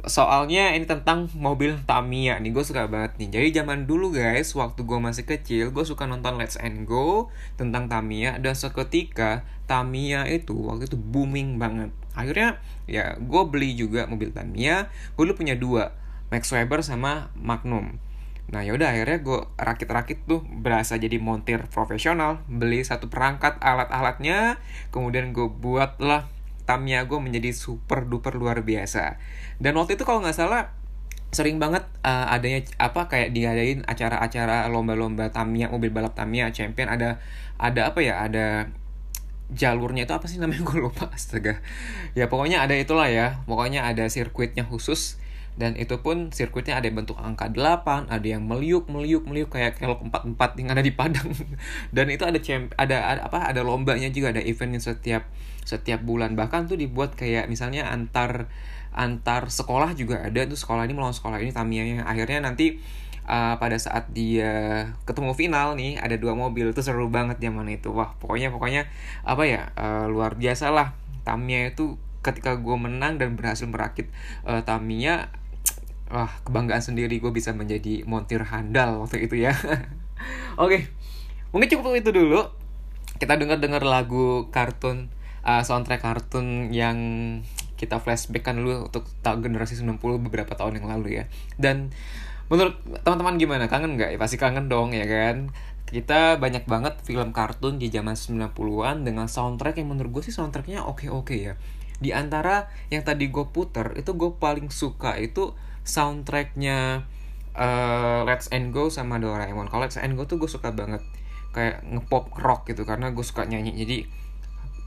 Soalnya 0.00 0.72
ini 0.72 0.88
tentang 0.88 1.28
mobil 1.36 1.76
Tamiya 1.84 2.40
nih, 2.40 2.56
gue 2.56 2.64
suka 2.64 2.88
banget 2.88 3.20
nih. 3.20 3.28
Jadi 3.28 3.60
zaman 3.60 3.84
dulu 3.84 4.16
guys, 4.16 4.54
waktu 4.56 4.86
gue 4.86 4.96
masih 4.96 5.28
kecil, 5.28 5.76
gue 5.76 5.84
suka 5.84 6.08
nonton 6.08 6.40
Let's 6.40 6.56
and 6.56 6.88
Go 6.88 7.28
tentang 7.60 7.90
Tamiya. 7.90 8.40
Dan 8.40 8.56
seketika 8.56 9.44
Tamiya 9.68 10.24
itu 10.30 10.56
waktu 10.56 10.88
itu 10.88 10.96
booming 10.96 11.60
banget. 11.60 11.92
Akhirnya 12.14 12.62
ya 12.86 13.18
gue 13.18 13.42
beli 13.50 13.74
juga 13.76 14.06
mobil 14.06 14.30
Tamiya. 14.30 14.88
Gue 15.18 15.26
dulu 15.26 15.42
punya 15.42 15.58
dua, 15.58 15.92
Max 16.30 16.48
Weber 16.54 16.80
sama 16.86 17.34
Magnum. 17.36 17.98
Nah 18.50 18.66
yaudah 18.66 18.90
akhirnya 18.90 19.22
gue 19.22 19.40
rakit-rakit 19.58 20.26
tuh 20.26 20.42
berasa 20.42 20.98
jadi 20.98 21.22
montir 21.22 21.70
profesional 21.70 22.42
Beli 22.50 22.82
satu 22.82 23.06
perangkat 23.06 23.62
alat-alatnya 23.62 24.58
Kemudian 24.90 25.30
gue 25.30 25.46
buatlah 25.46 26.26
gue 26.78 27.18
menjadi 27.18 27.50
super 27.50 28.06
duper 28.06 28.38
luar 28.38 28.62
biasa. 28.62 29.18
Dan 29.58 29.74
waktu 29.74 29.98
itu 29.98 30.06
kalau 30.06 30.22
nggak 30.22 30.38
salah 30.38 30.70
sering 31.30 31.62
banget 31.62 31.86
uh, 32.02 32.26
adanya 32.30 32.66
apa 32.78 33.06
kayak 33.06 33.30
diadain 33.30 33.86
acara-acara 33.86 34.66
lomba-lomba 34.66 35.30
Tamiya 35.30 35.70
mobil 35.70 35.94
balap 35.94 36.18
Tamiya 36.18 36.50
champion 36.50 36.90
ada 36.90 37.22
ada 37.54 37.94
apa 37.94 38.02
ya 38.02 38.26
ada 38.26 38.66
jalurnya 39.50 40.06
itu 40.06 40.14
apa 40.14 40.26
sih 40.30 40.38
namanya? 40.38 40.62
Gue 40.68 40.78
lupa 40.78 41.10
astaga. 41.10 41.58
Ya 42.14 42.30
pokoknya 42.30 42.62
ada 42.62 42.74
itulah 42.78 43.10
ya 43.10 43.42
pokoknya 43.46 43.86
ada 43.86 44.06
sirkuitnya 44.06 44.66
khusus 44.66 45.18
dan 45.58 45.74
itu 45.74 45.98
pun 46.00 46.30
sirkuitnya 46.30 46.78
ada 46.78 46.86
yang 46.86 47.02
bentuk 47.02 47.18
angka 47.18 47.50
8, 47.50 48.08
ada 48.08 48.26
yang 48.26 48.46
meliuk, 48.46 48.86
meliuk, 48.88 49.26
meliuk 49.26 49.50
kayak 49.52 49.76
kelok 49.76 50.00
44 50.08 50.60
yang 50.62 50.68
ada 50.72 50.82
di 50.82 50.92
Padang. 50.94 51.28
dan 51.96 52.06
itu 52.08 52.22
ada 52.22 52.38
champ 52.38 52.70
ada, 52.78 52.96
ada 53.04 53.20
apa 53.26 53.50
ada 53.50 53.60
lombanya 53.66 54.08
juga 54.08 54.32
ada 54.32 54.40
eventnya 54.40 54.80
setiap 54.80 55.26
setiap 55.66 56.00
bulan. 56.00 56.38
Bahkan 56.38 56.70
tuh 56.70 56.78
dibuat 56.78 57.18
kayak 57.18 57.50
misalnya 57.50 57.90
antar 57.90 58.48
antar 58.94 59.50
sekolah 59.50 59.92
juga 59.98 60.24
ada. 60.24 60.46
Tuh 60.46 60.56
sekolah 60.56 60.86
ini 60.86 60.94
melawan 60.94 61.14
sekolah 61.14 61.42
ini 61.42 61.52
Tamiya 61.52 62.08
akhirnya 62.08 62.40
nanti 62.40 62.80
uh, 63.28 63.60
pada 63.60 63.76
saat 63.76 64.08
dia 64.16 64.86
ketemu 65.04 65.36
final 65.36 65.76
nih 65.76 66.00
ada 66.00 66.16
dua 66.16 66.32
mobil. 66.32 66.72
Itu 66.72 66.80
seru 66.80 67.12
banget 67.12 67.42
zaman 67.42 67.68
itu. 67.68 67.92
Wah 67.92 68.16
pokoknya 68.16 68.48
pokoknya 68.48 68.88
apa 69.26 69.42
ya 69.44 69.74
uh, 69.76 70.06
luar 70.08 70.40
biasa 70.40 70.72
lah. 70.72 70.96
Tamiya 71.20 71.76
itu 71.76 72.00
ketika 72.20 72.56
gue 72.56 72.76
menang 72.76 73.16
dan 73.16 73.36
berhasil 73.36 73.64
merakit 73.64 74.12
uh, 74.44 74.60
Tamiya 74.60 75.32
wah 76.10 76.30
kebanggaan 76.42 76.82
sendiri 76.82 77.22
gue 77.22 77.30
bisa 77.30 77.54
menjadi 77.54 78.02
montir 78.04 78.42
handal 78.42 79.06
waktu 79.06 79.30
itu 79.30 79.46
ya. 79.46 79.54
Oke 80.62 80.90
mungkin 81.50 81.68
cukup 81.70 81.98
itu 81.98 82.10
dulu. 82.10 82.46
Kita 83.20 83.36
dengar 83.36 83.60
dengar 83.60 83.84
lagu 83.84 84.48
kartun 84.48 85.12
uh, 85.44 85.60
soundtrack 85.60 86.00
kartun 86.00 86.72
yang 86.72 86.98
kita 87.76 87.96
flashback 88.00 88.44
kan 88.44 88.60
dulu 88.60 88.92
untuk 88.92 89.08
generasi 89.22 89.80
90 89.80 90.00
beberapa 90.20 90.52
tahun 90.52 90.80
yang 90.80 90.88
lalu 90.88 91.22
ya. 91.22 91.24
Dan 91.56 91.92
menurut 92.52 92.76
teman-teman 93.04 93.36
gimana? 93.40 93.64
Kangen 93.68 93.96
nggak? 93.96 94.16
Ya 94.16 94.18
pasti 94.20 94.36
kangen 94.36 94.68
dong 94.68 94.92
ya 94.92 95.04
kan? 95.04 95.52
Kita 95.90 96.38
banyak 96.38 96.70
banget 96.70 97.02
film 97.02 97.34
kartun 97.34 97.82
di 97.82 97.90
zaman 97.90 98.14
90-an 98.14 99.02
dengan 99.02 99.26
soundtrack 99.26 99.82
yang 99.82 99.90
menurut 99.90 100.20
gue 100.20 100.30
sih 100.30 100.34
soundtracknya 100.34 100.86
oke-oke 100.86 101.34
ya 101.34 101.58
di 102.00 102.16
antara 102.16 102.72
yang 102.88 103.04
tadi 103.04 103.28
gue 103.28 103.46
puter 103.52 103.92
itu 103.94 104.16
gue 104.16 104.32
paling 104.40 104.72
suka 104.72 105.20
itu 105.20 105.52
soundtracknya 105.84 107.04
uh, 107.54 108.24
Let's 108.24 108.48
and 108.50 108.72
Go 108.72 108.88
sama 108.88 109.20
Doraemon. 109.20 109.68
Kalau 109.68 109.84
Let's 109.84 110.00
and 110.00 110.16
Go 110.16 110.24
tuh 110.24 110.40
gue 110.40 110.50
suka 110.50 110.72
banget 110.72 111.04
kayak 111.50 111.82
ngepop 111.84 112.32
rock 112.40 112.70
gitu 112.72 112.88
karena 112.88 113.12
gue 113.12 113.24
suka 113.24 113.44
nyanyi. 113.44 113.76
Jadi 113.76 113.98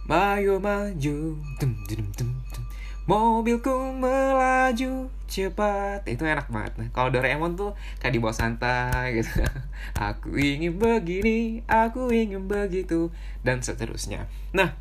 Mayo 0.03 0.59
maju, 0.59 1.39
tum, 1.63 1.71
tum, 1.87 2.03
tum, 2.11 2.27
tum. 2.51 2.63
mobilku 3.07 3.71
melaju 3.95 5.07
cepat. 5.31 6.03
Itu 6.03 6.27
enak 6.27 6.51
banget. 6.51 6.75
Nah, 6.75 6.87
kalau 6.91 7.07
Doraemon 7.07 7.55
tuh 7.55 7.71
kayak 8.03 8.11
dibawa 8.11 8.35
santai 8.35 9.23
gitu. 9.23 9.47
aku 9.95 10.35
ingin 10.35 10.75
begini, 10.75 11.63
aku 11.71 12.11
ingin 12.11 12.51
begitu 12.51 13.15
dan 13.47 13.63
seterusnya. 13.63 14.27
Nah, 14.51 14.75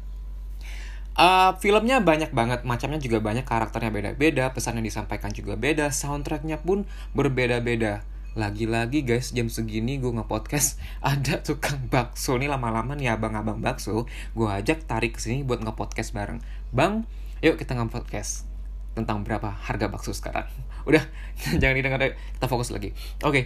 Uh, 1.13 1.53
filmnya 1.61 2.01
banyak 2.01 2.33
banget, 2.33 2.65
macamnya 2.65 2.97
juga 2.97 3.21
banyak, 3.21 3.45
karakternya 3.45 3.93
beda-beda, 3.93 4.49
pesan 4.57 4.81
yang 4.81 4.87
disampaikan 4.89 5.29
juga 5.29 5.61
beda, 5.61 5.93
soundtracknya 5.93 6.65
pun 6.65 6.89
berbeda-beda. 7.13 8.01
Lagi-lagi 8.33 9.05
guys, 9.05 9.37
jam 9.37 9.53
segini 9.53 10.01
gue 10.01 10.09
nge-podcast 10.09 10.81
ada 11.05 11.45
tukang 11.45 11.85
bakso 11.93 12.41
nih 12.41 12.49
lama-lama 12.49 12.97
nih 12.97 13.13
abang-abang 13.13 13.61
bakso, 13.61 14.09
gue 14.33 14.49
ajak 14.49 14.89
tarik 14.89 15.21
ke 15.21 15.21
sini 15.21 15.45
buat 15.45 15.61
nge-podcast 15.61 16.17
bareng. 16.17 16.41
Bang, 16.73 17.05
yuk 17.45 17.61
kita 17.61 17.77
nge-podcast 17.77 18.49
tentang 18.97 19.21
berapa 19.21 19.53
harga 19.53 19.93
bakso 19.93 20.17
sekarang. 20.17 20.49
Udah, 20.89 21.05
jangan 21.61 21.77
didengar, 21.77 22.01
kita 22.17 22.49
fokus 22.49 22.73
lagi. 22.73 22.97
Oke, 23.21 23.29
okay. 23.29 23.45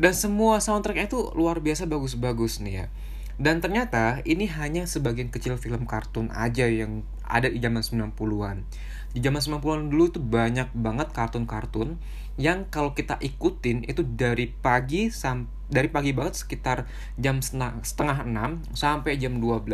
dan 0.00 0.16
semua 0.16 0.64
soundtracknya 0.64 1.12
itu 1.12 1.28
luar 1.36 1.60
biasa 1.60 1.84
bagus-bagus 1.84 2.64
nih 2.64 2.74
ya. 2.80 2.86
Dan 3.40 3.64
ternyata 3.64 4.20
ini 4.28 4.44
hanya 4.48 4.84
sebagian 4.84 5.32
kecil 5.32 5.56
film 5.56 5.88
kartun 5.88 6.28
aja 6.32 6.68
yang 6.68 7.06
ada 7.24 7.48
di 7.48 7.60
zaman 7.60 7.80
90-an. 7.80 8.64
Di 9.12 9.20
zaman 9.20 9.40
90-an 9.40 9.88
dulu 9.88 10.04
tuh 10.12 10.24
banyak 10.24 10.72
banget 10.76 11.12
kartun-kartun 11.16 11.96
yang 12.40 12.68
kalau 12.72 12.96
kita 12.96 13.20
ikutin 13.20 13.84
itu 13.84 14.00
dari 14.04 14.48
pagi 14.48 15.12
sam 15.12 15.52
dari 15.68 15.92
pagi 15.92 16.16
banget 16.16 16.40
sekitar 16.40 16.88
jam 17.20 17.44
setengah, 17.44 17.84
setengah 17.84 18.24
6 18.24 18.72
sampai 18.72 19.20
jam 19.20 19.36
12 19.36 19.68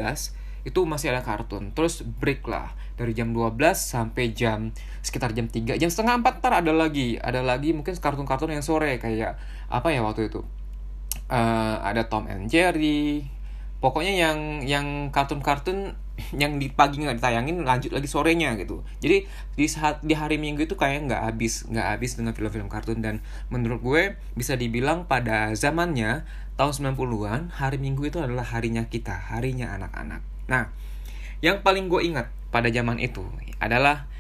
itu 0.66 0.80
masih 0.82 1.14
ada 1.14 1.22
kartun 1.22 1.70
terus 1.70 2.02
break 2.02 2.42
lah 2.50 2.74
dari 2.98 3.14
jam 3.14 3.30
12 3.30 3.54
sampai 3.78 4.34
jam 4.34 4.74
sekitar 5.06 5.38
jam 5.38 5.46
3 5.46 5.78
jam 5.78 5.86
setengah 5.86 6.18
4 6.18 6.42
ntar 6.42 6.52
ada 6.66 6.74
lagi 6.74 7.14
ada 7.22 7.46
lagi 7.46 7.70
mungkin 7.70 7.94
kartun-kartun 7.94 8.50
yang 8.50 8.66
sore 8.66 8.98
kayak 8.98 9.38
apa 9.70 9.94
ya 9.94 10.02
waktu 10.02 10.26
itu 10.26 10.42
Eh, 11.28 11.76
ada 11.84 12.08
Tom 12.08 12.24
and 12.24 12.48
Jerry 12.48 13.20
pokoknya 13.78 14.14
yang 14.14 14.38
yang 14.66 14.86
kartun-kartun 15.14 15.94
yang 16.34 16.58
di 16.58 16.66
pagi 16.66 16.98
nggak 16.98 17.22
ditayangin 17.22 17.62
lanjut 17.62 17.94
lagi 17.94 18.10
sorenya 18.10 18.58
gitu. 18.58 18.82
Jadi 18.98 19.30
di 19.54 19.66
saat 19.70 20.02
di 20.02 20.18
hari 20.18 20.34
minggu 20.34 20.66
itu 20.66 20.74
kayak 20.74 21.06
nggak 21.06 21.22
habis 21.30 21.62
nggak 21.70 21.86
habis 21.94 22.18
dengan 22.18 22.34
film-film 22.34 22.66
kartun. 22.66 22.98
Dan 22.98 23.22
menurut 23.54 23.78
gue 23.80 24.02
bisa 24.34 24.58
dibilang 24.58 25.06
pada 25.06 25.54
zamannya 25.54 26.26
tahun 26.58 26.98
90-an 26.98 27.54
hari 27.54 27.78
minggu 27.78 28.10
itu 28.10 28.18
adalah 28.18 28.42
harinya 28.42 28.82
kita 28.90 29.14
harinya 29.14 29.78
anak-anak. 29.78 30.26
Nah 30.50 30.74
yang 31.38 31.62
paling 31.62 31.86
gue 31.86 32.02
ingat 32.02 32.34
pada 32.50 32.66
zaman 32.66 32.98
itu 32.98 33.22
adalah 33.62 34.10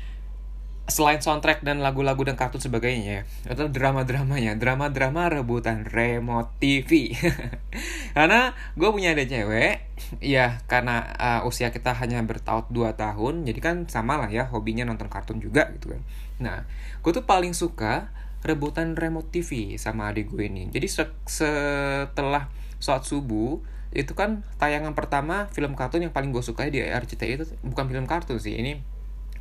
selain 0.88 1.20
soundtrack 1.20 1.60
dan 1.60 1.84
lagu-lagu 1.84 2.24
dan 2.24 2.32
kartun 2.32 2.64
sebagainya 2.64 3.22
ya, 3.44 3.52
itu 3.52 3.64
drama-dramanya 3.68 4.56
drama-drama 4.56 5.28
rebutan 5.28 5.84
remote 5.84 6.56
TV 6.56 7.12
karena 8.16 8.56
gue 8.72 8.88
punya 8.88 9.12
ada 9.12 9.28
cewek 9.28 9.84
ya 10.24 10.64
karena 10.64 11.04
uh, 11.20 11.40
usia 11.44 11.68
kita 11.68 11.92
hanya 11.92 12.24
bertaut 12.24 12.72
2 12.72 12.96
tahun 12.96 13.44
jadi 13.44 13.60
kan 13.60 13.76
sama 13.84 14.16
lah 14.16 14.32
ya 14.32 14.48
hobinya 14.48 14.88
nonton 14.88 15.12
kartun 15.12 15.44
juga 15.44 15.68
gitu 15.76 15.92
kan. 15.92 16.00
Nah 16.40 16.58
gue 17.04 17.12
tuh 17.12 17.28
paling 17.28 17.52
suka 17.52 18.08
rebutan 18.40 18.96
remote 18.96 19.28
TV 19.28 19.76
sama 19.76 20.08
adik 20.08 20.32
gue 20.32 20.48
ini. 20.48 20.72
Jadi 20.72 20.86
se- 20.88 21.20
setelah 21.28 22.48
sholat 22.80 23.04
subuh 23.04 23.60
itu 23.92 24.12
kan 24.12 24.44
tayangan 24.56 24.92
pertama 24.96 25.48
film 25.52 25.76
kartun 25.76 26.04
yang 26.04 26.14
paling 26.16 26.32
gue 26.32 26.44
sukai 26.44 26.72
di 26.72 26.80
RCTI 26.80 27.32
itu 27.40 27.44
bukan 27.64 27.88
film 27.88 28.04
kartun 28.04 28.36
sih 28.36 28.56
ini 28.56 28.80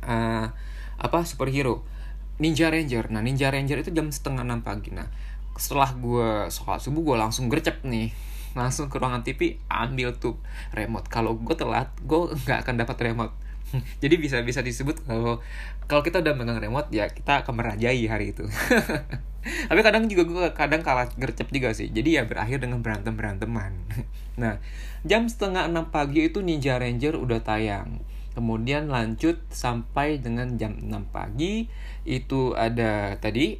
uh, 0.04 0.48
apa 0.98 1.24
superhero. 1.24 1.86
Ninja 2.38 2.70
Ranger. 2.70 3.10
Nah 3.10 3.22
Ninja 3.22 3.50
Ranger 3.50 3.82
itu 3.82 3.90
jam 3.90 4.10
setengah 4.10 4.46
enam 4.46 4.62
pagi. 4.62 4.94
Nah 4.94 5.06
setelah 5.58 5.90
gue 5.98 6.46
sholat 6.50 6.78
subuh 6.78 7.02
gue 7.02 7.16
langsung 7.18 7.46
gercep 7.50 7.82
nih. 7.86 8.10
Langsung 8.58 8.90
ke 8.90 8.98
ruangan 8.98 9.22
TV 9.22 9.60
ambil 9.70 10.16
tuh 10.18 10.34
remote. 10.74 11.06
Kalau 11.06 11.38
gue 11.38 11.54
telat 11.54 11.92
gue 12.02 12.34
nggak 12.46 12.66
akan 12.66 12.74
dapat 12.80 12.96
remote. 13.06 13.34
Jadi 14.02 14.14
bisa 14.18 14.42
bisa 14.42 14.64
disebut 14.64 15.04
kalau 15.06 15.38
kalau 15.86 16.02
kita 16.02 16.24
udah 16.24 16.34
megang 16.34 16.58
remote 16.58 16.88
ya 16.90 17.06
kita 17.06 17.46
akan 17.46 17.54
merajai 17.54 18.02
hari 18.08 18.34
itu. 18.34 18.48
Tapi 19.68 19.80
kadang 19.80 20.10
juga 20.10 20.22
gue 20.26 20.46
kadang 20.56 20.82
kalah 20.82 21.06
gercep 21.14 21.48
juga 21.54 21.70
sih. 21.70 21.92
Jadi 21.92 22.18
ya 22.18 22.26
berakhir 22.26 22.58
dengan 22.64 22.82
berantem 22.82 23.14
beranteman 23.14 23.72
nah 24.38 24.62
jam 25.02 25.26
setengah 25.26 25.66
enam 25.66 25.90
pagi 25.90 26.30
itu 26.30 26.40
Ninja 26.40 26.78
Ranger 26.78 27.18
udah 27.18 27.42
tayang 27.42 27.98
kemudian 28.38 28.86
lanjut 28.86 29.42
sampai 29.50 30.22
dengan 30.22 30.54
jam 30.54 30.78
6 30.78 31.10
pagi. 31.10 31.66
Itu 32.06 32.54
ada 32.54 33.18
tadi 33.18 33.58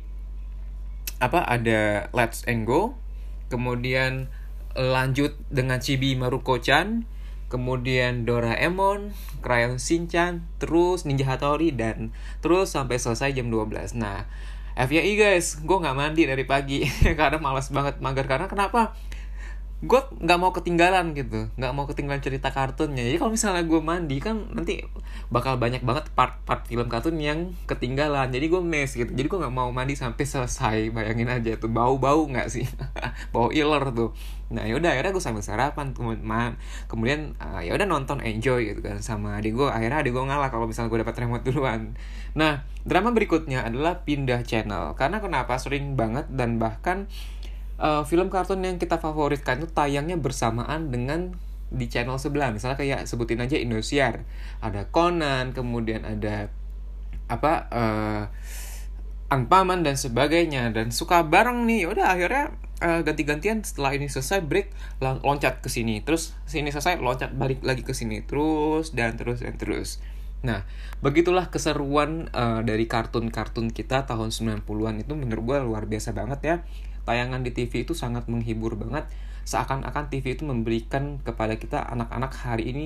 apa 1.19 1.43
ada 1.43 2.07
Let's 2.15 2.47
and 2.47 2.63
Go. 2.63 2.95
Kemudian 3.51 4.31
lanjut 4.79 5.35
dengan 5.51 5.83
Chibi 5.83 6.15
Maruko-chan. 6.15 7.11
Kemudian 7.51 8.23
Doraemon, 8.29 9.17
Crayon 9.43 9.81
Shinchan, 9.81 10.45
terus 10.61 11.09
Ninja 11.09 11.25
Hattori 11.27 11.73
dan 11.73 12.13
terus 12.45 12.77
sampai 12.77 13.01
selesai 13.01 13.33
jam 13.33 13.49
12. 13.49 13.97
Nah, 13.97 14.29
FYI 14.79 15.19
guys, 15.19 15.59
gue 15.59 15.79
nggak 15.81 15.97
mandi 15.97 16.23
dari 16.23 16.47
pagi. 16.47 16.87
Karena 17.19 17.43
malas 17.43 17.75
banget 17.75 17.99
mager. 17.99 18.31
Karena 18.31 18.47
kenapa? 18.47 18.95
Gue 19.79 20.01
nggak 20.19 20.39
mau 20.43 20.51
ketinggalan 20.51 21.15
gitu. 21.15 21.47
Nggak 21.55 21.73
mau 21.73 21.87
ketinggalan 21.87 22.19
cerita 22.19 22.51
kartunnya. 22.51 23.07
Jadi 23.07 23.17
kalau 23.23 23.31
misalnya 23.31 23.63
gue 23.63 23.79
mandi 23.79 24.19
kan 24.19 24.51
nanti 24.51 24.83
bakal 25.31 25.55
banyak 25.55 25.87
banget 25.87 26.11
part-part 26.19 26.67
film 26.67 26.91
kartun 26.91 27.15
yang 27.23 27.55
ketinggalan. 27.71 28.35
Jadi 28.35 28.51
gue 28.51 28.59
mes 28.59 28.91
gitu. 28.91 29.07
Jadi 29.07 29.27
gue 29.31 29.39
nggak 29.39 29.55
mau 29.55 29.71
mandi 29.71 29.95
sampai 29.95 30.25
selesai. 30.27 30.91
Bayangin 30.91 31.31
aja 31.31 31.55
tuh 31.63 31.71
bau-bau 31.71 32.27
nggak 32.27 32.51
sih? 32.51 32.67
Bau 33.35 33.55
iler 33.55 33.95
tuh. 33.95 34.11
Nah 34.51 34.67
yaudah 34.67 34.99
akhirnya 34.99 35.15
gue 35.15 35.23
sambil 35.23 35.45
sarapan 35.45 35.93
kemudian 35.95 36.57
kemudian 36.89 37.37
uh, 37.37 37.61
ya 37.61 37.77
udah 37.77 37.85
nonton 37.85 38.25
enjoy 38.25 38.65
gitu 38.65 38.81
kan 38.81 38.97
sama 39.05 39.37
adik 39.37 39.53
gue 39.53 39.69
akhirnya 39.69 40.01
adik 40.01 40.17
gue 40.17 40.25
ngalah 40.25 40.49
kalau 40.49 40.65
misalnya 40.65 40.89
gue 40.89 41.01
dapat 41.07 41.15
remote 41.23 41.45
duluan. 41.47 41.95
Nah 42.35 42.67
drama 42.83 43.15
berikutnya 43.15 43.63
adalah 43.63 44.03
pindah 44.03 44.43
channel. 44.43 44.97
Karena 44.99 45.23
kenapa 45.23 45.55
sering 45.61 45.95
banget 45.95 46.27
dan 46.33 46.57
bahkan 46.59 47.07
uh, 47.79 48.03
film 48.05 48.29
kartun 48.29 48.61
yang 48.67 48.77
kita 48.77 48.99
favoritkan 48.99 49.63
itu 49.63 49.71
tayangnya 49.71 50.19
bersamaan 50.19 50.91
dengan 50.91 51.39
di 51.69 51.87
channel 51.87 52.19
sebelah. 52.19 52.51
Misalnya 52.53 52.77
kayak 52.77 53.01
sebutin 53.07 53.41
aja 53.41 53.57
Indosiar. 53.57 54.25
Ada 54.61 54.89
Conan 54.91 55.55
kemudian 55.55 56.05
ada 56.05 56.51
apa 57.29 57.53
uh, 57.71 58.25
Anpaman 59.29 59.85
dan 59.85 59.95
sebagainya. 59.95 60.73
Dan 60.73 60.91
suka 60.91 61.25
bareng 61.25 61.69
nih. 61.69 61.89
Udah 61.89 62.17
akhirnya 62.17 62.57
uh, 62.81 63.05
ganti-gantian. 63.05 63.61
Setelah 63.61 63.95
ini 64.01 64.09
selesai 64.09 64.41
break 64.41 64.73
loncat 65.01 65.61
ke 65.61 65.69
sini. 65.69 66.01
Terus 66.01 66.33
sini 66.49 66.73
selesai 66.73 66.97
loncat 66.99 67.37
balik 67.37 67.61
lagi 67.61 67.85
ke 67.85 67.93
sini. 67.93 68.25
Terus 68.25 68.97
dan 68.97 69.21
terus 69.21 69.45
dan 69.45 69.61
terus. 69.61 70.01
Nah, 70.39 70.63
begitulah 71.03 71.51
keseruan 71.51 72.31
uh, 72.31 72.63
dari 72.63 72.87
kartun-kartun 72.87 73.75
kita 73.75 74.07
tahun 74.07 74.31
90-an 74.31 75.03
itu 75.03 75.13
menurut 75.19 75.43
gue 75.43 75.59
luar 75.67 75.91
biasa 75.91 76.15
banget 76.15 76.41
ya 76.47 76.57
tayangan 77.09 77.41
di 77.41 77.57
TV 77.57 77.89
itu 77.89 77.97
sangat 77.97 78.29
menghibur 78.29 78.77
banget. 78.77 79.09
Seakan-akan 79.49 80.13
TV 80.13 80.37
itu 80.37 80.45
memberikan 80.45 81.25
kepada 81.25 81.57
kita 81.57 81.81
anak-anak 81.89 82.33
hari 82.37 82.69
ini 82.69 82.85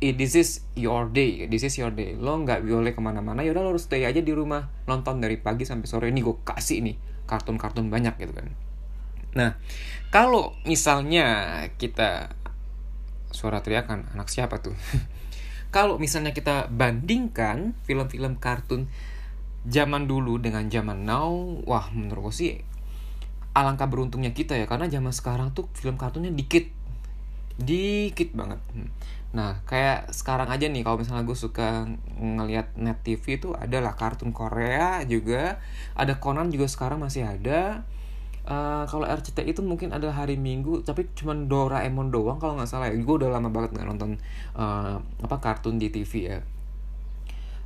eh, 0.00 0.16
this 0.16 0.32
is 0.32 0.64
your 0.72 1.12
day 1.12 1.44
this 1.52 1.60
is 1.68 1.76
your 1.76 1.92
day. 1.92 2.16
Lo 2.16 2.40
nggak 2.40 2.64
boleh 2.64 2.96
ke 2.96 3.00
mana-mana. 3.04 3.44
Yaudah 3.44 3.60
lo 3.60 3.76
harus 3.76 3.84
stay 3.84 4.08
aja 4.08 4.24
di 4.24 4.32
rumah. 4.32 4.72
Nonton 4.88 5.20
dari 5.20 5.36
pagi 5.36 5.68
sampai 5.68 5.84
sore. 5.84 6.08
Ini 6.08 6.24
gue 6.24 6.36
kasih 6.48 6.80
nih 6.80 6.96
kartun-kartun 7.28 7.92
banyak 7.92 8.16
gitu 8.16 8.32
kan. 8.32 8.48
Nah 9.36 9.60
kalau 10.08 10.56
misalnya 10.64 11.60
kita 11.76 12.32
suara 13.28 13.60
teriakan 13.60 14.16
anak 14.16 14.32
siapa 14.32 14.64
tuh? 14.64 14.76
Kalau 15.72 15.96
misalnya 15.96 16.36
kita 16.36 16.68
bandingkan 16.68 17.72
film-film 17.88 18.36
kartun 18.36 18.92
zaman 19.64 20.10
dulu 20.10 20.42
dengan 20.42 20.66
zaman 20.66 21.06
now 21.06 21.32
wah 21.62 21.86
menurut 21.94 22.30
gue 22.30 22.34
sih 22.34 22.52
alangkah 23.52 23.88
beruntungnya 23.88 24.32
kita 24.32 24.56
ya 24.56 24.64
karena 24.64 24.88
zaman 24.88 25.12
sekarang 25.12 25.52
tuh 25.52 25.68
film 25.76 26.00
kartunnya 26.00 26.32
dikit. 26.32 26.68
Dikit 27.60 28.32
banget. 28.32 28.60
Nah 29.32 29.64
kayak 29.64 30.12
sekarang 30.12 30.48
aja 30.52 30.68
nih 30.68 30.84
kalau 30.84 31.00
misalnya 31.00 31.24
gue 31.24 31.36
suka 31.36 31.88
ngelihat 32.20 32.76
net 32.76 33.00
TV 33.00 33.40
itu 33.40 33.56
adalah 33.56 33.96
kartun 33.96 34.32
Korea 34.32 35.00
juga. 35.08 35.60
Ada 35.96 36.20
Conan 36.20 36.52
juga 36.52 36.68
sekarang 36.68 37.00
masih 37.00 37.24
ada. 37.28 37.84
Uh, 38.42 38.82
kalau 38.90 39.06
RCTI 39.06 39.54
itu 39.54 39.62
mungkin 39.62 39.94
adalah 39.94 40.26
hari 40.26 40.34
Minggu 40.34 40.82
tapi 40.82 41.06
cuman 41.14 41.46
Doraemon 41.46 42.10
doang 42.10 42.36
kalau 42.36 42.60
nggak 42.60 42.68
salah 42.68 42.92
ya. 42.92 42.96
Gue 43.00 43.16
udah 43.24 43.32
lama 43.32 43.48
banget 43.48 43.76
nggak 43.76 43.88
nonton 43.88 44.10
uh, 44.56 45.00
apa 45.00 45.36
kartun 45.40 45.80
di 45.80 45.88
TV 45.88 46.12
ya. 46.28 46.38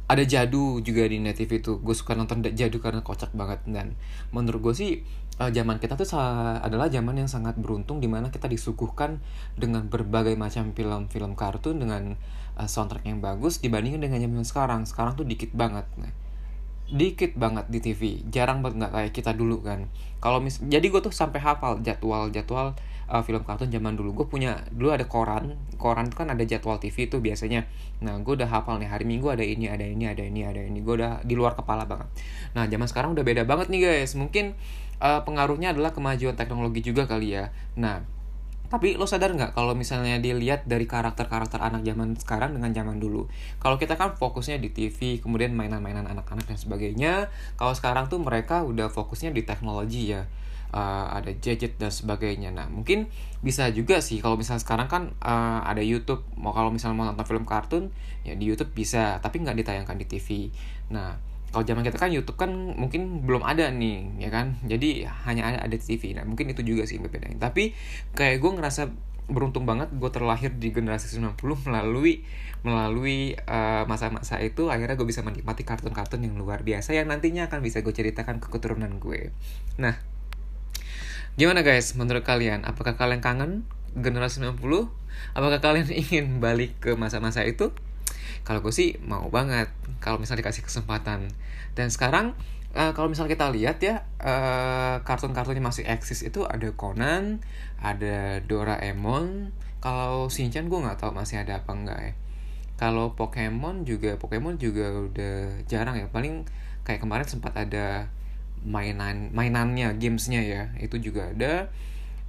Ada 0.07 0.23
jadu 0.23 0.79
juga 0.87 1.03
di 1.11 1.19
net 1.19 1.35
TV 1.35 1.59
itu. 1.59 1.83
Gue 1.83 1.95
suka 1.99 2.15
nonton 2.15 2.47
jadu 2.55 2.79
karena 2.79 3.03
kocak 3.03 3.35
banget. 3.35 3.59
Dan 3.67 3.99
menurut 4.31 4.71
gue 4.71 4.75
sih 4.79 4.91
uh, 5.41 5.51
zaman 5.53 5.77
kita 5.77 5.95
tuh 5.97 6.09
adalah 6.61 6.89
zaman 6.89 7.21
yang 7.21 7.31
sangat 7.31 7.57
beruntung 7.61 8.01
di 8.01 8.09
mana 8.09 8.33
kita 8.33 8.49
disuguhkan 8.49 9.21
dengan 9.57 9.89
berbagai 9.89 10.35
macam 10.37 10.73
film-film 10.73 11.37
kartun 11.37 11.81
dengan 11.81 12.17
uh, 12.57 12.69
soundtrack 12.69 13.05
yang 13.05 13.21
bagus 13.21 13.61
dibandingkan 13.61 14.01
dengan 14.01 14.19
zaman 14.21 14.45
sekarang. 14.47 14.81
Sekarang 14.89 15.13
tuh 15.15 15.29
dikit 15.29 15.53
banget. 15.53 15.85
Nah, 16.01 16.13
dikit 16.87 17.35
banget 17.35 17.67
di 17.67 17.83
TV 17.83 18.23
jarang 18.31 18.63
banget 18.63 18.87
nggak 18.87 18.93
kayak 18.95 19.13
kita 19.13 19.33
dulu 19.35 19.61
kan. 19.63 19.91
Kalau 20.23 20.39
mis 20.39 20.63
jadi 20.63 20.87
gue 20.87 21.01
tuh 21.03 21.13
sampai 21.13 21.43
hafal 21.43 21.83
jadwal 21.83 22.31
jadwal 22.31 22.79
uh, 23.11 23.23
film 23.27 23.43
kartun 23.43 23.71
zaman 23.75 23.99
dulu. 23.99 24.23
Gue 24.23 24.27
punya 24.31 24.63
dulu 24.71 24.95
ada 24.95 25.07
koran. 25.07 25.59
Koran 25.77 26.09
tuh 26.09 26.23
kan 26.23 26.31
ada 26.31 26.47
jadwal 26.47 26.79
TV 26.79 27.11
tuh 27.11 27.19
biasanya. 27.19 27.67
Nah 28.03 28.19
gue 28.23 28.33
udah 28.39 28.47
hafal 28.47 28.79
nih 28.79 28.87
hari 28.87 29.03
minggu 29.03 29.27
ada 29.27 29.43
ini 29.43 29.67
ada 29.67 29.83
ini 29.83 30.07
ada 30.07 30.23
ini 30.23 30.47
ada 30.47 30.63
ini. 30.63 30.79
Gue 30.83 31.03
udah 31.03 31.27
di 31.27 31.35
luar 31.35 31.59
kepala 31.59 31.91
banget. 31.91 32.07
Nah 32.55 32.71
zaman 32.71 32.87
sekarang 32.87 33.11
udah 33.19 33.25
beda 33.27 33.43
banget 33.43 33.67
nih 33.67 33.81
guys. 33.83 34.15
Mungkin 34.15 34.55
uh, 35.01 35.23
pengaruhnya 35.25 35.73
adalah 35.73 35.93
kemajuan 35.97 36.35
teknologi 36.35 36.85
juga 36.85 37.09
kali 37.09 37.37
ya. 37.37 37.51
Nah 37.79 38.03
tapi 38.67 38.99
lo 38.99 39.07
sadar 39.07 39.31
nggak 39.31 39.55
kalau 39.55 39.79
misalnya 39.79 40.19
dilihat 40.19 40.67
dari 40.67 40.91
karakter-karakter 40.91 41.63
anak 41.63 41.87
zaman 41.87 42.19
sekarang 42.19 42.59
dengan 42.59 42.75
zaman 42.75 42.99
dulu? 42.99 43.31
Kalau 43.63 43.79
kita 43.79 43.95
kan 43.95 44.19
fokusnya 44.19 44.59
di 44.59 44.75
TV 44.75 45.23
kemudian 45.23 45.55
mainan-mainan 45.55 46.11
anak-anak 46.11 46.51
dan 46.51 46.59
sebagainya 46.59 47.31
kalau 47.55 47.73
sekarang 47.79 48.11
tuh 48.11 48.19
mereka 48.19 48.67
udah 48.67 48.91
fokusnya 48.91 49.31
di 49.31 49.47
teknologi 49.47 50.15
ya. 50.15 50.27
Uh, 50.67 51.07
ada 51.15 51.31
gadget 51.31 51.79
dan 51.79 51.95
sebagainya. 51.95 52.51
Nah 52.51 52.67
mungkin 52.67 53.07
bisa 53.39 53.71
juga 53.71 54.03
sih 54.03 54.19
kalau 54.19 54.35
misalnya 54.35 54.67
sekarang 54.67 54.91
kan 54.91 55.03
uh, 55.23 55.63
ada 55.63 55.79
YouTube. 55.79 56.27
Mau 56.35 56.51
kalau 56.51 56.75
misalnya 56.75 56.99
mau 56.99 57.07
nonton 57.07 57.23
film 57.23 57.47
kartun 57.47 57.95
ya 58.27 58.35
di 58.35 58.45
YouTube 58.51 58.75
bisa 58.75 59.23
tapi 59.23 59.39
nggak 59.39 59.63
ditayangkan 59.63 59.97
di 60.03 60.07
TV 60.11 60.51
nah 60.91 61.15
kalau 61.55 61.65
zaman 61.65 61.83
kita 61.87 61.97
kan 61.97 62.11
YouTube 62.13 62.37
kan 62.37 62.51
mungkin 62.53 63.25
belum 63.25 63.47
ada 63.47 63.71
nih 63.73 64.21
ya 64.21 64.29
kan 64.29 64.61
jadi 64.67 65.09
hanya 65.25 65.43
ada, 65.55 65.59
ada 65.65 65.77
TV 65.79 66.13
nah 66.13 66.27
mungkin 66.27 66.51
itu 66.53 66.61
juga 66.67 66.85
sih 66.85 66.99
yang 67.01 67.41
tapi 67.41 67.73
kayak 68.13 68.43
gue 68.43 68.51
ngerasa 68.61 68.93
beruntung 69.27 69.67
banget 69.67 69.91
gue 69.91 70.11
terlahir 70.15 70.55
di 70.55 70.71
generasi 70.71 71.19
90 71.19 71.35
melalui 71.67 72.23
melalui 72.63 73.35
eh, 73.35 73.85
masa-masa 73.91 74.39
itu 74.39 74.71
akhirnya 74.71 74.95
gue 74.95 75.07
bisa 75.07 75.27
menikmati 75.27 75.67
kartun-kartun 75.67 76.23
yang 76.23 76.39
luar 76.39 76.63
biasa 76.63 76.95
yang 76.95 77.11
nantinya 77.11 77.51
akan 77.51 77.63
bisa 77.63 77.83
gue 77.83 77.95
ceritakan 77.95 78.39
ke 78.39 78.51
keturunan 78.51 79.03
gue. 79.03 79.35
Nah, 79.83 79.99
gimana 81.35 81.67
guys 81.67 81.95
menurut 81.99 82.23
kalian? 82.23 82.63
Apakah 82.67 82.95
kalian 82.95 83.23
kangen 83.23 83.67
generasi 83.99 84.43
90? 84.43 84.63
Apakah 85.35 85.59
kalian 85.59 85.91
ingin 86.07 86.39
balik 86.39 86.79
ke 86.79 86.95
masa-masa 86.95 87.43
itu? 87.43 87.75
Kalau 88.47 88.61
gue 88.63 88.73
sih 88.75 88.99
mau 89.03 89.27
banget 89.29 89.71
kalau 89.99 90.21
misalnya 90.21 90.47
dikasih 90.47 90.65
kesempatan. 90.65 91.29
Dan 91.77 91.89
sekarang 91.93 92.37
eh, 92.77 92.93
kalau 92.93 93.09
misalnya 93.09 93.33
kita 93.35 93.47
lihat 93.53 93.79
ya 93.81 94.05
eh, 94.21 94.97
kartun-kartun 95.03 95.57
yang 95.57 95.69
masih 95.69 95.85
eksis 95.89 96.25
itu 96.27 96.45
ada 96.45 96.71
Conan, 96.77 97.41
ada 97.81 98.41
Doraemon. 98.45 99.53
Kalau 99.81 100.27
Shinchan 100.27 100.67
gue 100.67 100.79
nggak 100.79 100.99
tahu 100.99 101.13
masih 101.15 101.43
ada 101.43 101.63
apa 101.63 101.73
enggak 101.73 102.01
ya. 102.01 102.13
Kalau 102.77 103.17
Pokemon 103.17 103.89
juga 103.89 104.21
Pokemon 104.21 104.61
juga 104.61 104.93
udah 104.93 105.65
jarang 105.65 105.97
ya. 105.97 106.07
Paling 106.13 106.45
kayak 106.85 107.01
kemarin 107.01 107.25
sempat 107.25 107.57
ada 107.57 108.13
mainan 108.67 109.33
mainannya, 109.33 109.97
gamesnya 109.97 110.45
ya. 110.45 110.63
Itu 110.77 111.01
juga 111.01 111.33
ada. 111.33 111.73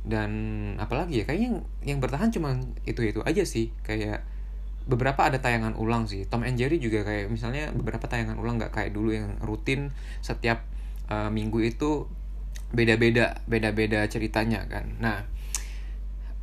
Dan 0.08 0.32
apalagi 0.80 1.20
ya 1.20 1.24
kayaknya 1.28 1.48
yang, 1.52 1.58
yang 1.84 2.00
bertahan 2.00 2.32
cuma 2.32 2.56
itu-itu 2.88 3.20
aja 3.28 3.44
sih. 3.44 3.76
Kayak 3.84 4.24
beberapa 4.88 5.28
ada 5.28 5.38
tayangan 5.38 5.76
ulang 5.76 6.08
sih. 6.08 6.24
Tom 6.26 6.48
and 6.48 6.56
Jerry 6.56 6.80
juga 6.80 7.04
kayak 7.04 7.28
misalnya 7.28 7.70
beberapa 7.76 8.08
tayangan 8.08 8.40
ulang 8.40 8.58
nggak 8.58 8.72
kayak 8.72 8.92
dulu 8.96 9.12
yang 9.12 9.36
rutin 9.44 9.92
setiap 10.24 10.64
uh, 11.12 11.28
minggu 11.28 11.60
itu 11.60 12.08
beda-beda, 12.72 13.44
beda-beda 13.48 14.08
ceritanya 14.08 14.64
kan. 14.68 14.96
Nah, 15.00 15.24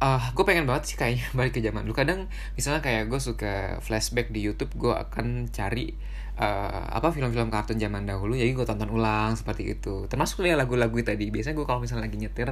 uh, 0.00 0.22
gue 0.32 0.44
pengen 0.44 0.68
banget 0.68 0.92
sih 0.92 0.96
kayaknya 1.00 1.26
balik 1.36 1.56
ke 1.56 1.60
zaman 1.64 1.88
dulu. 1.88 1.96
Kadang 1.96 2.28
misalnya 2.56 2.84
kayak 2.84 3.08
gue 3.08 3.20
suka 3.20 3.80
flashback 3.80 4.28
di 4.28 4.44
YouTube, 4.44 4.72
gue 4.76 4.92
akan 4.92 5.48
cari 5.48 5.96
uh, 6.36 6.84
apa 6.92 7.12
film-film 7.12 7.48
kartun 7.48 7.80
zaman 7.80 8.04
dahulu. 8.04 8.36
Jadi 8.36 8.52
gue 8.52 8.66
tonton 8.68 8.92
ulang 8.92 9.36
seperti 9.36 9.76
itu. 9.76 10.04
Termasuk 10.08 10.44
ya 10.44 10.56
lagu-lagu 10.56 10.96
tadi. 11.00 11.32
Biasanya 11.32 11.56
gue 11.56 11.66
kalau 11.66 11.80
misalnya 11.80 12.08
lagi 12.08 12.16
nyetir 12.20 12.48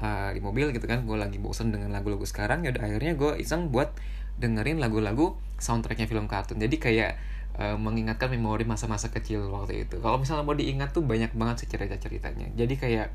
uh, 0.00 0.30
di 0.32 0.40
mobil 0.40 0.72
gitu 0.72 0.84
kan, 0.88 1.04
gue 1.04 1.16
lagi 1.16 1.36
bosen 1.40 1.72
dengan 1.72 1.92
lagu-lagu 1.92 2.24
sekarang. 2.24 2.64
Ya 2.64 2.72
udah 2.72 2.82
akhirnya 2.84 3.12
gue 3.16 3.32
iseng 3.40 3.68
buat 3.68 3.92
dengerin 4.38 4.82
lagu-lagu 4.82 5.38
soundtracknya 5.58 6.10
film 6.10 6.26
kartun. 6.26 6.58
Jadi 6.58 6.76
kayak 6.76 7.12
uh, 7.58 7.76
mengingatkan 7.78 8.30
memori 8.30 8.66
masa-masa 8.66 9.10
kecil 9.10 9.46
waktu 9.50 9.86
itu. 9.86 9.98
Kalau 10.02 10.18
misalnya 10.18 10.44
mau 10.44 10.56
diingat 10.56 10.94
tuh 10.94 11.06
banyak 11.06 11.34
banget 11.34 11.64
sih 11.64 11.68
cerita-ceritanya. 11.70 12.54
Jadi 12.54 12.74
kayak 12.76 13.08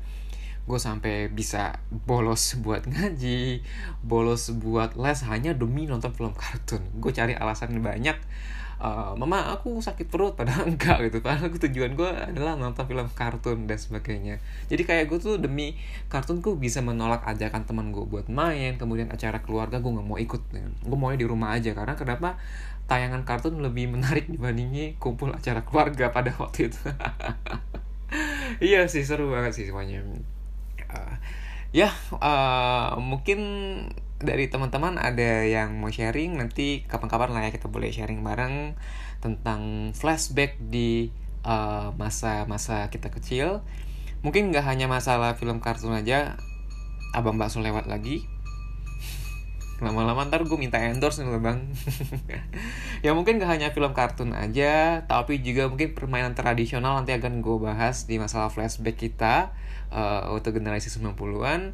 gue 0.68 0.78
sampai 0.78 1.32
bisa 1.32 1.80
bolos 1.88 2.60
buat 2.60 2.86
ngaji, 2.92 3.64
bolos 4.04 4.52
buat 4.60 4.94
les 4.96 5.20
hanya 5.26 5.56
demi 5.56 5.88
nonton 5.88 6.12
film 6.12 6.32
kartun. 6.36 6.80
Gue 6.98 7.12
cari 7.12 7.36
alasan 7.36 7.80
banyak. 7.80 8.16
Uh, 8.80 9.12
mama 9.12 9.52
aku 9.52 9.84
sakit 9.84 10.08
perut. 10.08 10.32
Padahal 10.34 10.64
enggak 10.72 11.04
gitu. 11.04 11.20
Padahal 11.20 11.52
tujuan 11.52 11.92
gue 11.92 12.10
adalah 12.10 12.56
nonton 12.56 12.88
film 12.88 13.06
kartun 13.12 13.68
dan 13.68 13.76
sebagainya. 13.76 14.40
Jadi 14.72 14.82
kayak 14.88 15.12
gue 15.12 15.18
tuh 15.20 15.36
demi 15.36 15.76
kartun 16.08 16.40
gue 16.40 16.56
bisa 16.56 16.80
menolak 16.80 17.20
ajakan 17.28 17.68
teman 17.68 17.92
gue 17.92 18.02
buat 18.08 18.32
main 18.32 18.80
kemudian 18.80 19.12
acara 19.12 19.44
keluarga 19.44 19.84
gue 19.84 19.90
nggak 19.92 20.06
mau 20.08 20.16
ikut. 20.16 20.42
Gue 20.80 20.96
maunya 20.96 21.20
di 21.20 21.28
rumah 21.28 21.52
aja. 21.52 21.76
Karena 21.76 21.92
kenapa? 21.94 22.40
Tayangan 22.88 23.22
kartun 23.22 23.60
lebih 23.62 23.92
menarik 23.92 24.26
dibandingin 24.26 24.98
kumpul 24.98 25.30
acara 25.30 25.62
keluarga 25.62 26.10
pada 26.10 26.32
waktu 26.40 26.72
itu. 26.72 26.80
Iya 28.58 28.90
sih 28.90 29.06
seru 29.06 29.30
banget 29.30 29.54
sih 29.54 29.64
semuanya. 29.70 30.02
Uh, 30.90 31.14
ya 31.70 31.94
uh, 32.18 32.98
mungkin 32.98 33.38
dari 34.20 34.52
teman-teman 34.52 35.00
ada 35.00 35.48
yang 35.48 35.80
mau 35.80 35.88
sharing 35.88 36.36
nanti 36.36 36.84
kapan-kapan 36.84 37.32
lah 37.32 37.42
ya 37.48 37.50
kita 37.56 37.72
boleh 37.72 37.88
sharing 37.88 38.20
bareng 38.20 38.76
tentang 39.24 39.92
flashback 39.96 40.60
di 40.60 41.08
uh, 41.44 41.96
masa-masa 41.96 42.92
kita 42.92 43.08
kecil. 43.08 43.64
Mungkin 44.20 44.52
nggak 44.52 44.64
hanya 44.68 44.92
masalah 44.92 45.40
film 45.40 45.64
kartun 45.64 45.96
aja 45.96 46.36
abang 47.16 47.40
bakso 47.40 47.64
lewat 47.64 47.88
lagi. 47.88 48.28
Lama-lama 49.84 50.28
ntar 50.28 50.44
gue 50.44 50.58
minta 50.60 50.76
endorse 50.76 51.24
nih 51.24 51.40
bang. 51.40 51.60
Ya 53.00 53.16
mungkin 53.16 53.40
gak 53.40 53.48
hanya 53.48 53.72
film 53.72 53.96
kartun 53.96 54.36
aja 54.36 55.00
tapi 55.08 55.40
juga 55.40 55.72
mungkin 55.72 55.96
permainan 55.96 56.36
tradisional 56.36 57.00
nanti 57.00 57.16
akan 57.16 57.40
gue 57.40 57.56
bahas 57.56 58.04
di 58.04 58.20
masalah 58.20 58.52
flashback 58.52 59.00
kita 59.00 59.56
uh, 59.88 60.28
untuk 60.36 60.60
generasi 60.60 60.92
90-an 60.92 61.72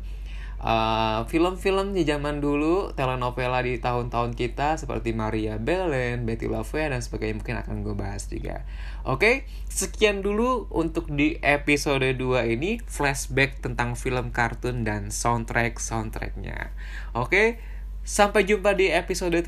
uh, 0.67 1.23
film-film 1.31 1.95
di 1.95 2.03
zaman 2.03 2.43
dulu 2.43 2.91
telenovela 2.99 3.63
di 3.63 3.79
tahun-tahun 3.79 4.35
kita 4.35 4.75
seperti 4.77 5.15
Maria 5.15 5.63
Belen, 5.63 6.27
Betty 6.27 6.51
La 6.51 6.67
Fea 6.67 6.91
dan 6.91 6.99
sebagainya 6.99 7.39
mungkin 7.39 7.57
akan 7.63 7.87
gue 7.87 7.95
bahas 7.95 8.27
juga. 8.27 8.67
Oke, 9.07 9.47
sekian 9.71 10.27
dulu 10.27 10.67
untuk 10.75 11.07
di 11.15 11.39
episode 11.39 12.03
2 12.03 12.19
ini 12.59 12.83
flashback 12.83 13.63
tentang 13.63 13.95
film 13.95 14.35
kartun 14.35 14.83
dan 14.83 15.15
soundtrack-soundtracknya 15.15 16.75
Oke, 17.15 17.63
sampai 18.03 18.43
jumpa 18.43 18.75
di 18.75 18.91
episode 18.91 19.39
3 19.39 19.47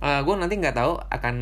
uh, 0.00 0.20
gue 0.24 0.34
nanti 0.40 0.54
nggak 0.56 0.76
tahu 0.76 0.92
akan 0.96 1.36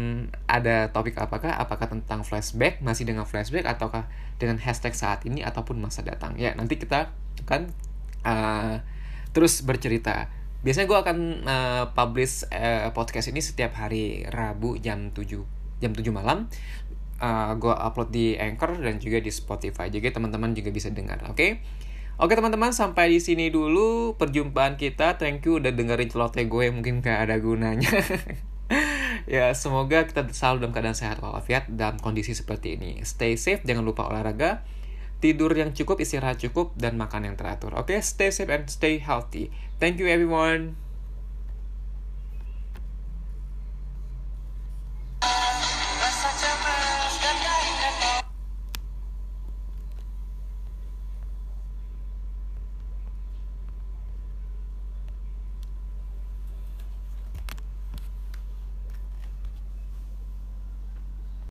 ada 0.50 0.90
topik 0.90 1.14
apakah 1.18 1.54
apakah 1.54 1.86
tentang 1.86 2.26
flashback 2.26 2.82
masih 2.82 3.06
dengan 3.06 3.22
flashback 3.22 3.66
ataukah 3.70 4.10
dengan 4.42 4.58
hashtag 4.58 4.98
saat 4.98 5.22
ini 5.22 5.46
ataupun 5.46 5.78
masa 5.78 6.02
datang. 6.02 6.34
Ya 6.34 6.58
nanti 6.58 6.74
kita 6.74 7.14
akan 7.46 7.70
uh, 8.24 8.80
terus 9.30 9.62
bercerita 9.62 10.28
biasanya 10.64 10.88
gue 10.88 10.98
akan 10.98 11.18
uh, 11.44 11.84
publish 11.92 12.48
uh, 12.48 12.88
podcast 12.96 13.28
ini 13.30 13.44
setiap 13.44 13.76
hari 13.76 14.24
Rabu 14.24 14.80
jam 14.80 15.12
7 15.12 15.80
jam 15.80 15.92
7 15.92 16.00
malam 16.10 16.48
uh, 17.20 17.52
gue 17.54 17.74
upload 17.74 18.08
di 18.08 18.34
Anchor 18.40 18.80
dan 18.80 18.96
juga 18.96 19.20
di 19.20 19.28
Spotify 19.28 19.92
jadi 19.92 20.10
teman-teman 20.10 20.56
juga 20.56 20.72
bisa 20.72 20.88
dengar 20.88 21.20
oke 21.28 21.36
okay? 21.36 21.52
Oke 22.14 22.38
teman-teman 22.38 22.70
sampai 22.70 23.10
di 23.10 23.18
sini 23.18 23.50
dulu 23.50 24.14
perjumpaan 24.14 24.78
kita. 24.78 25.18
Thank 25.18 25.50
you 25.50 25.58
udah 25.58 25.74
dengerin 25.74 26.14
celoteh 26.14 26.46
gue 26.46 26.70
mungkin 26.70 27.02
gak 27.02 27.26
ada 27.26 27.42
gunanya. 27.42 27.90
ya 29.34 29.50
semoga 29.50 30.06
kita 30.06 30.22
selalu 30.30 30.62
dalam 30.62 30.72
keadaan 30.78 30.94
sehat 30.94 31.18
walafiat 31.18 31.66
dalam 31.74 31.98
kondisi 31.98 32.30
seperti 32.38 32.78
ini. 32.78 33.02
Stay 33.02 33.34
safe, 33.34 33.66
jangan 33.66 33.82
lupa 33.82 34.06
olahraga, 34.06 34.62
tidur 35.24 35.56
yang 35.56 35.72
cukup, 35.72 36.04
istirahat 36.04 36.36
cukup, 36.36 36.76
dan 36.76 37.00
makan 37.00 37.32
yang 37.32 37.36
teratur. 37.40 37.72
Oke, 37.80 37.96
stay 38.04 38.28
safe 38.28 38.52
and 38.52 38.68
stay 38.68 39.00
healthy. 39.00 39.48
Thank 39.80 39.96
you 39.96 40.04
everyone. 40.04 40.83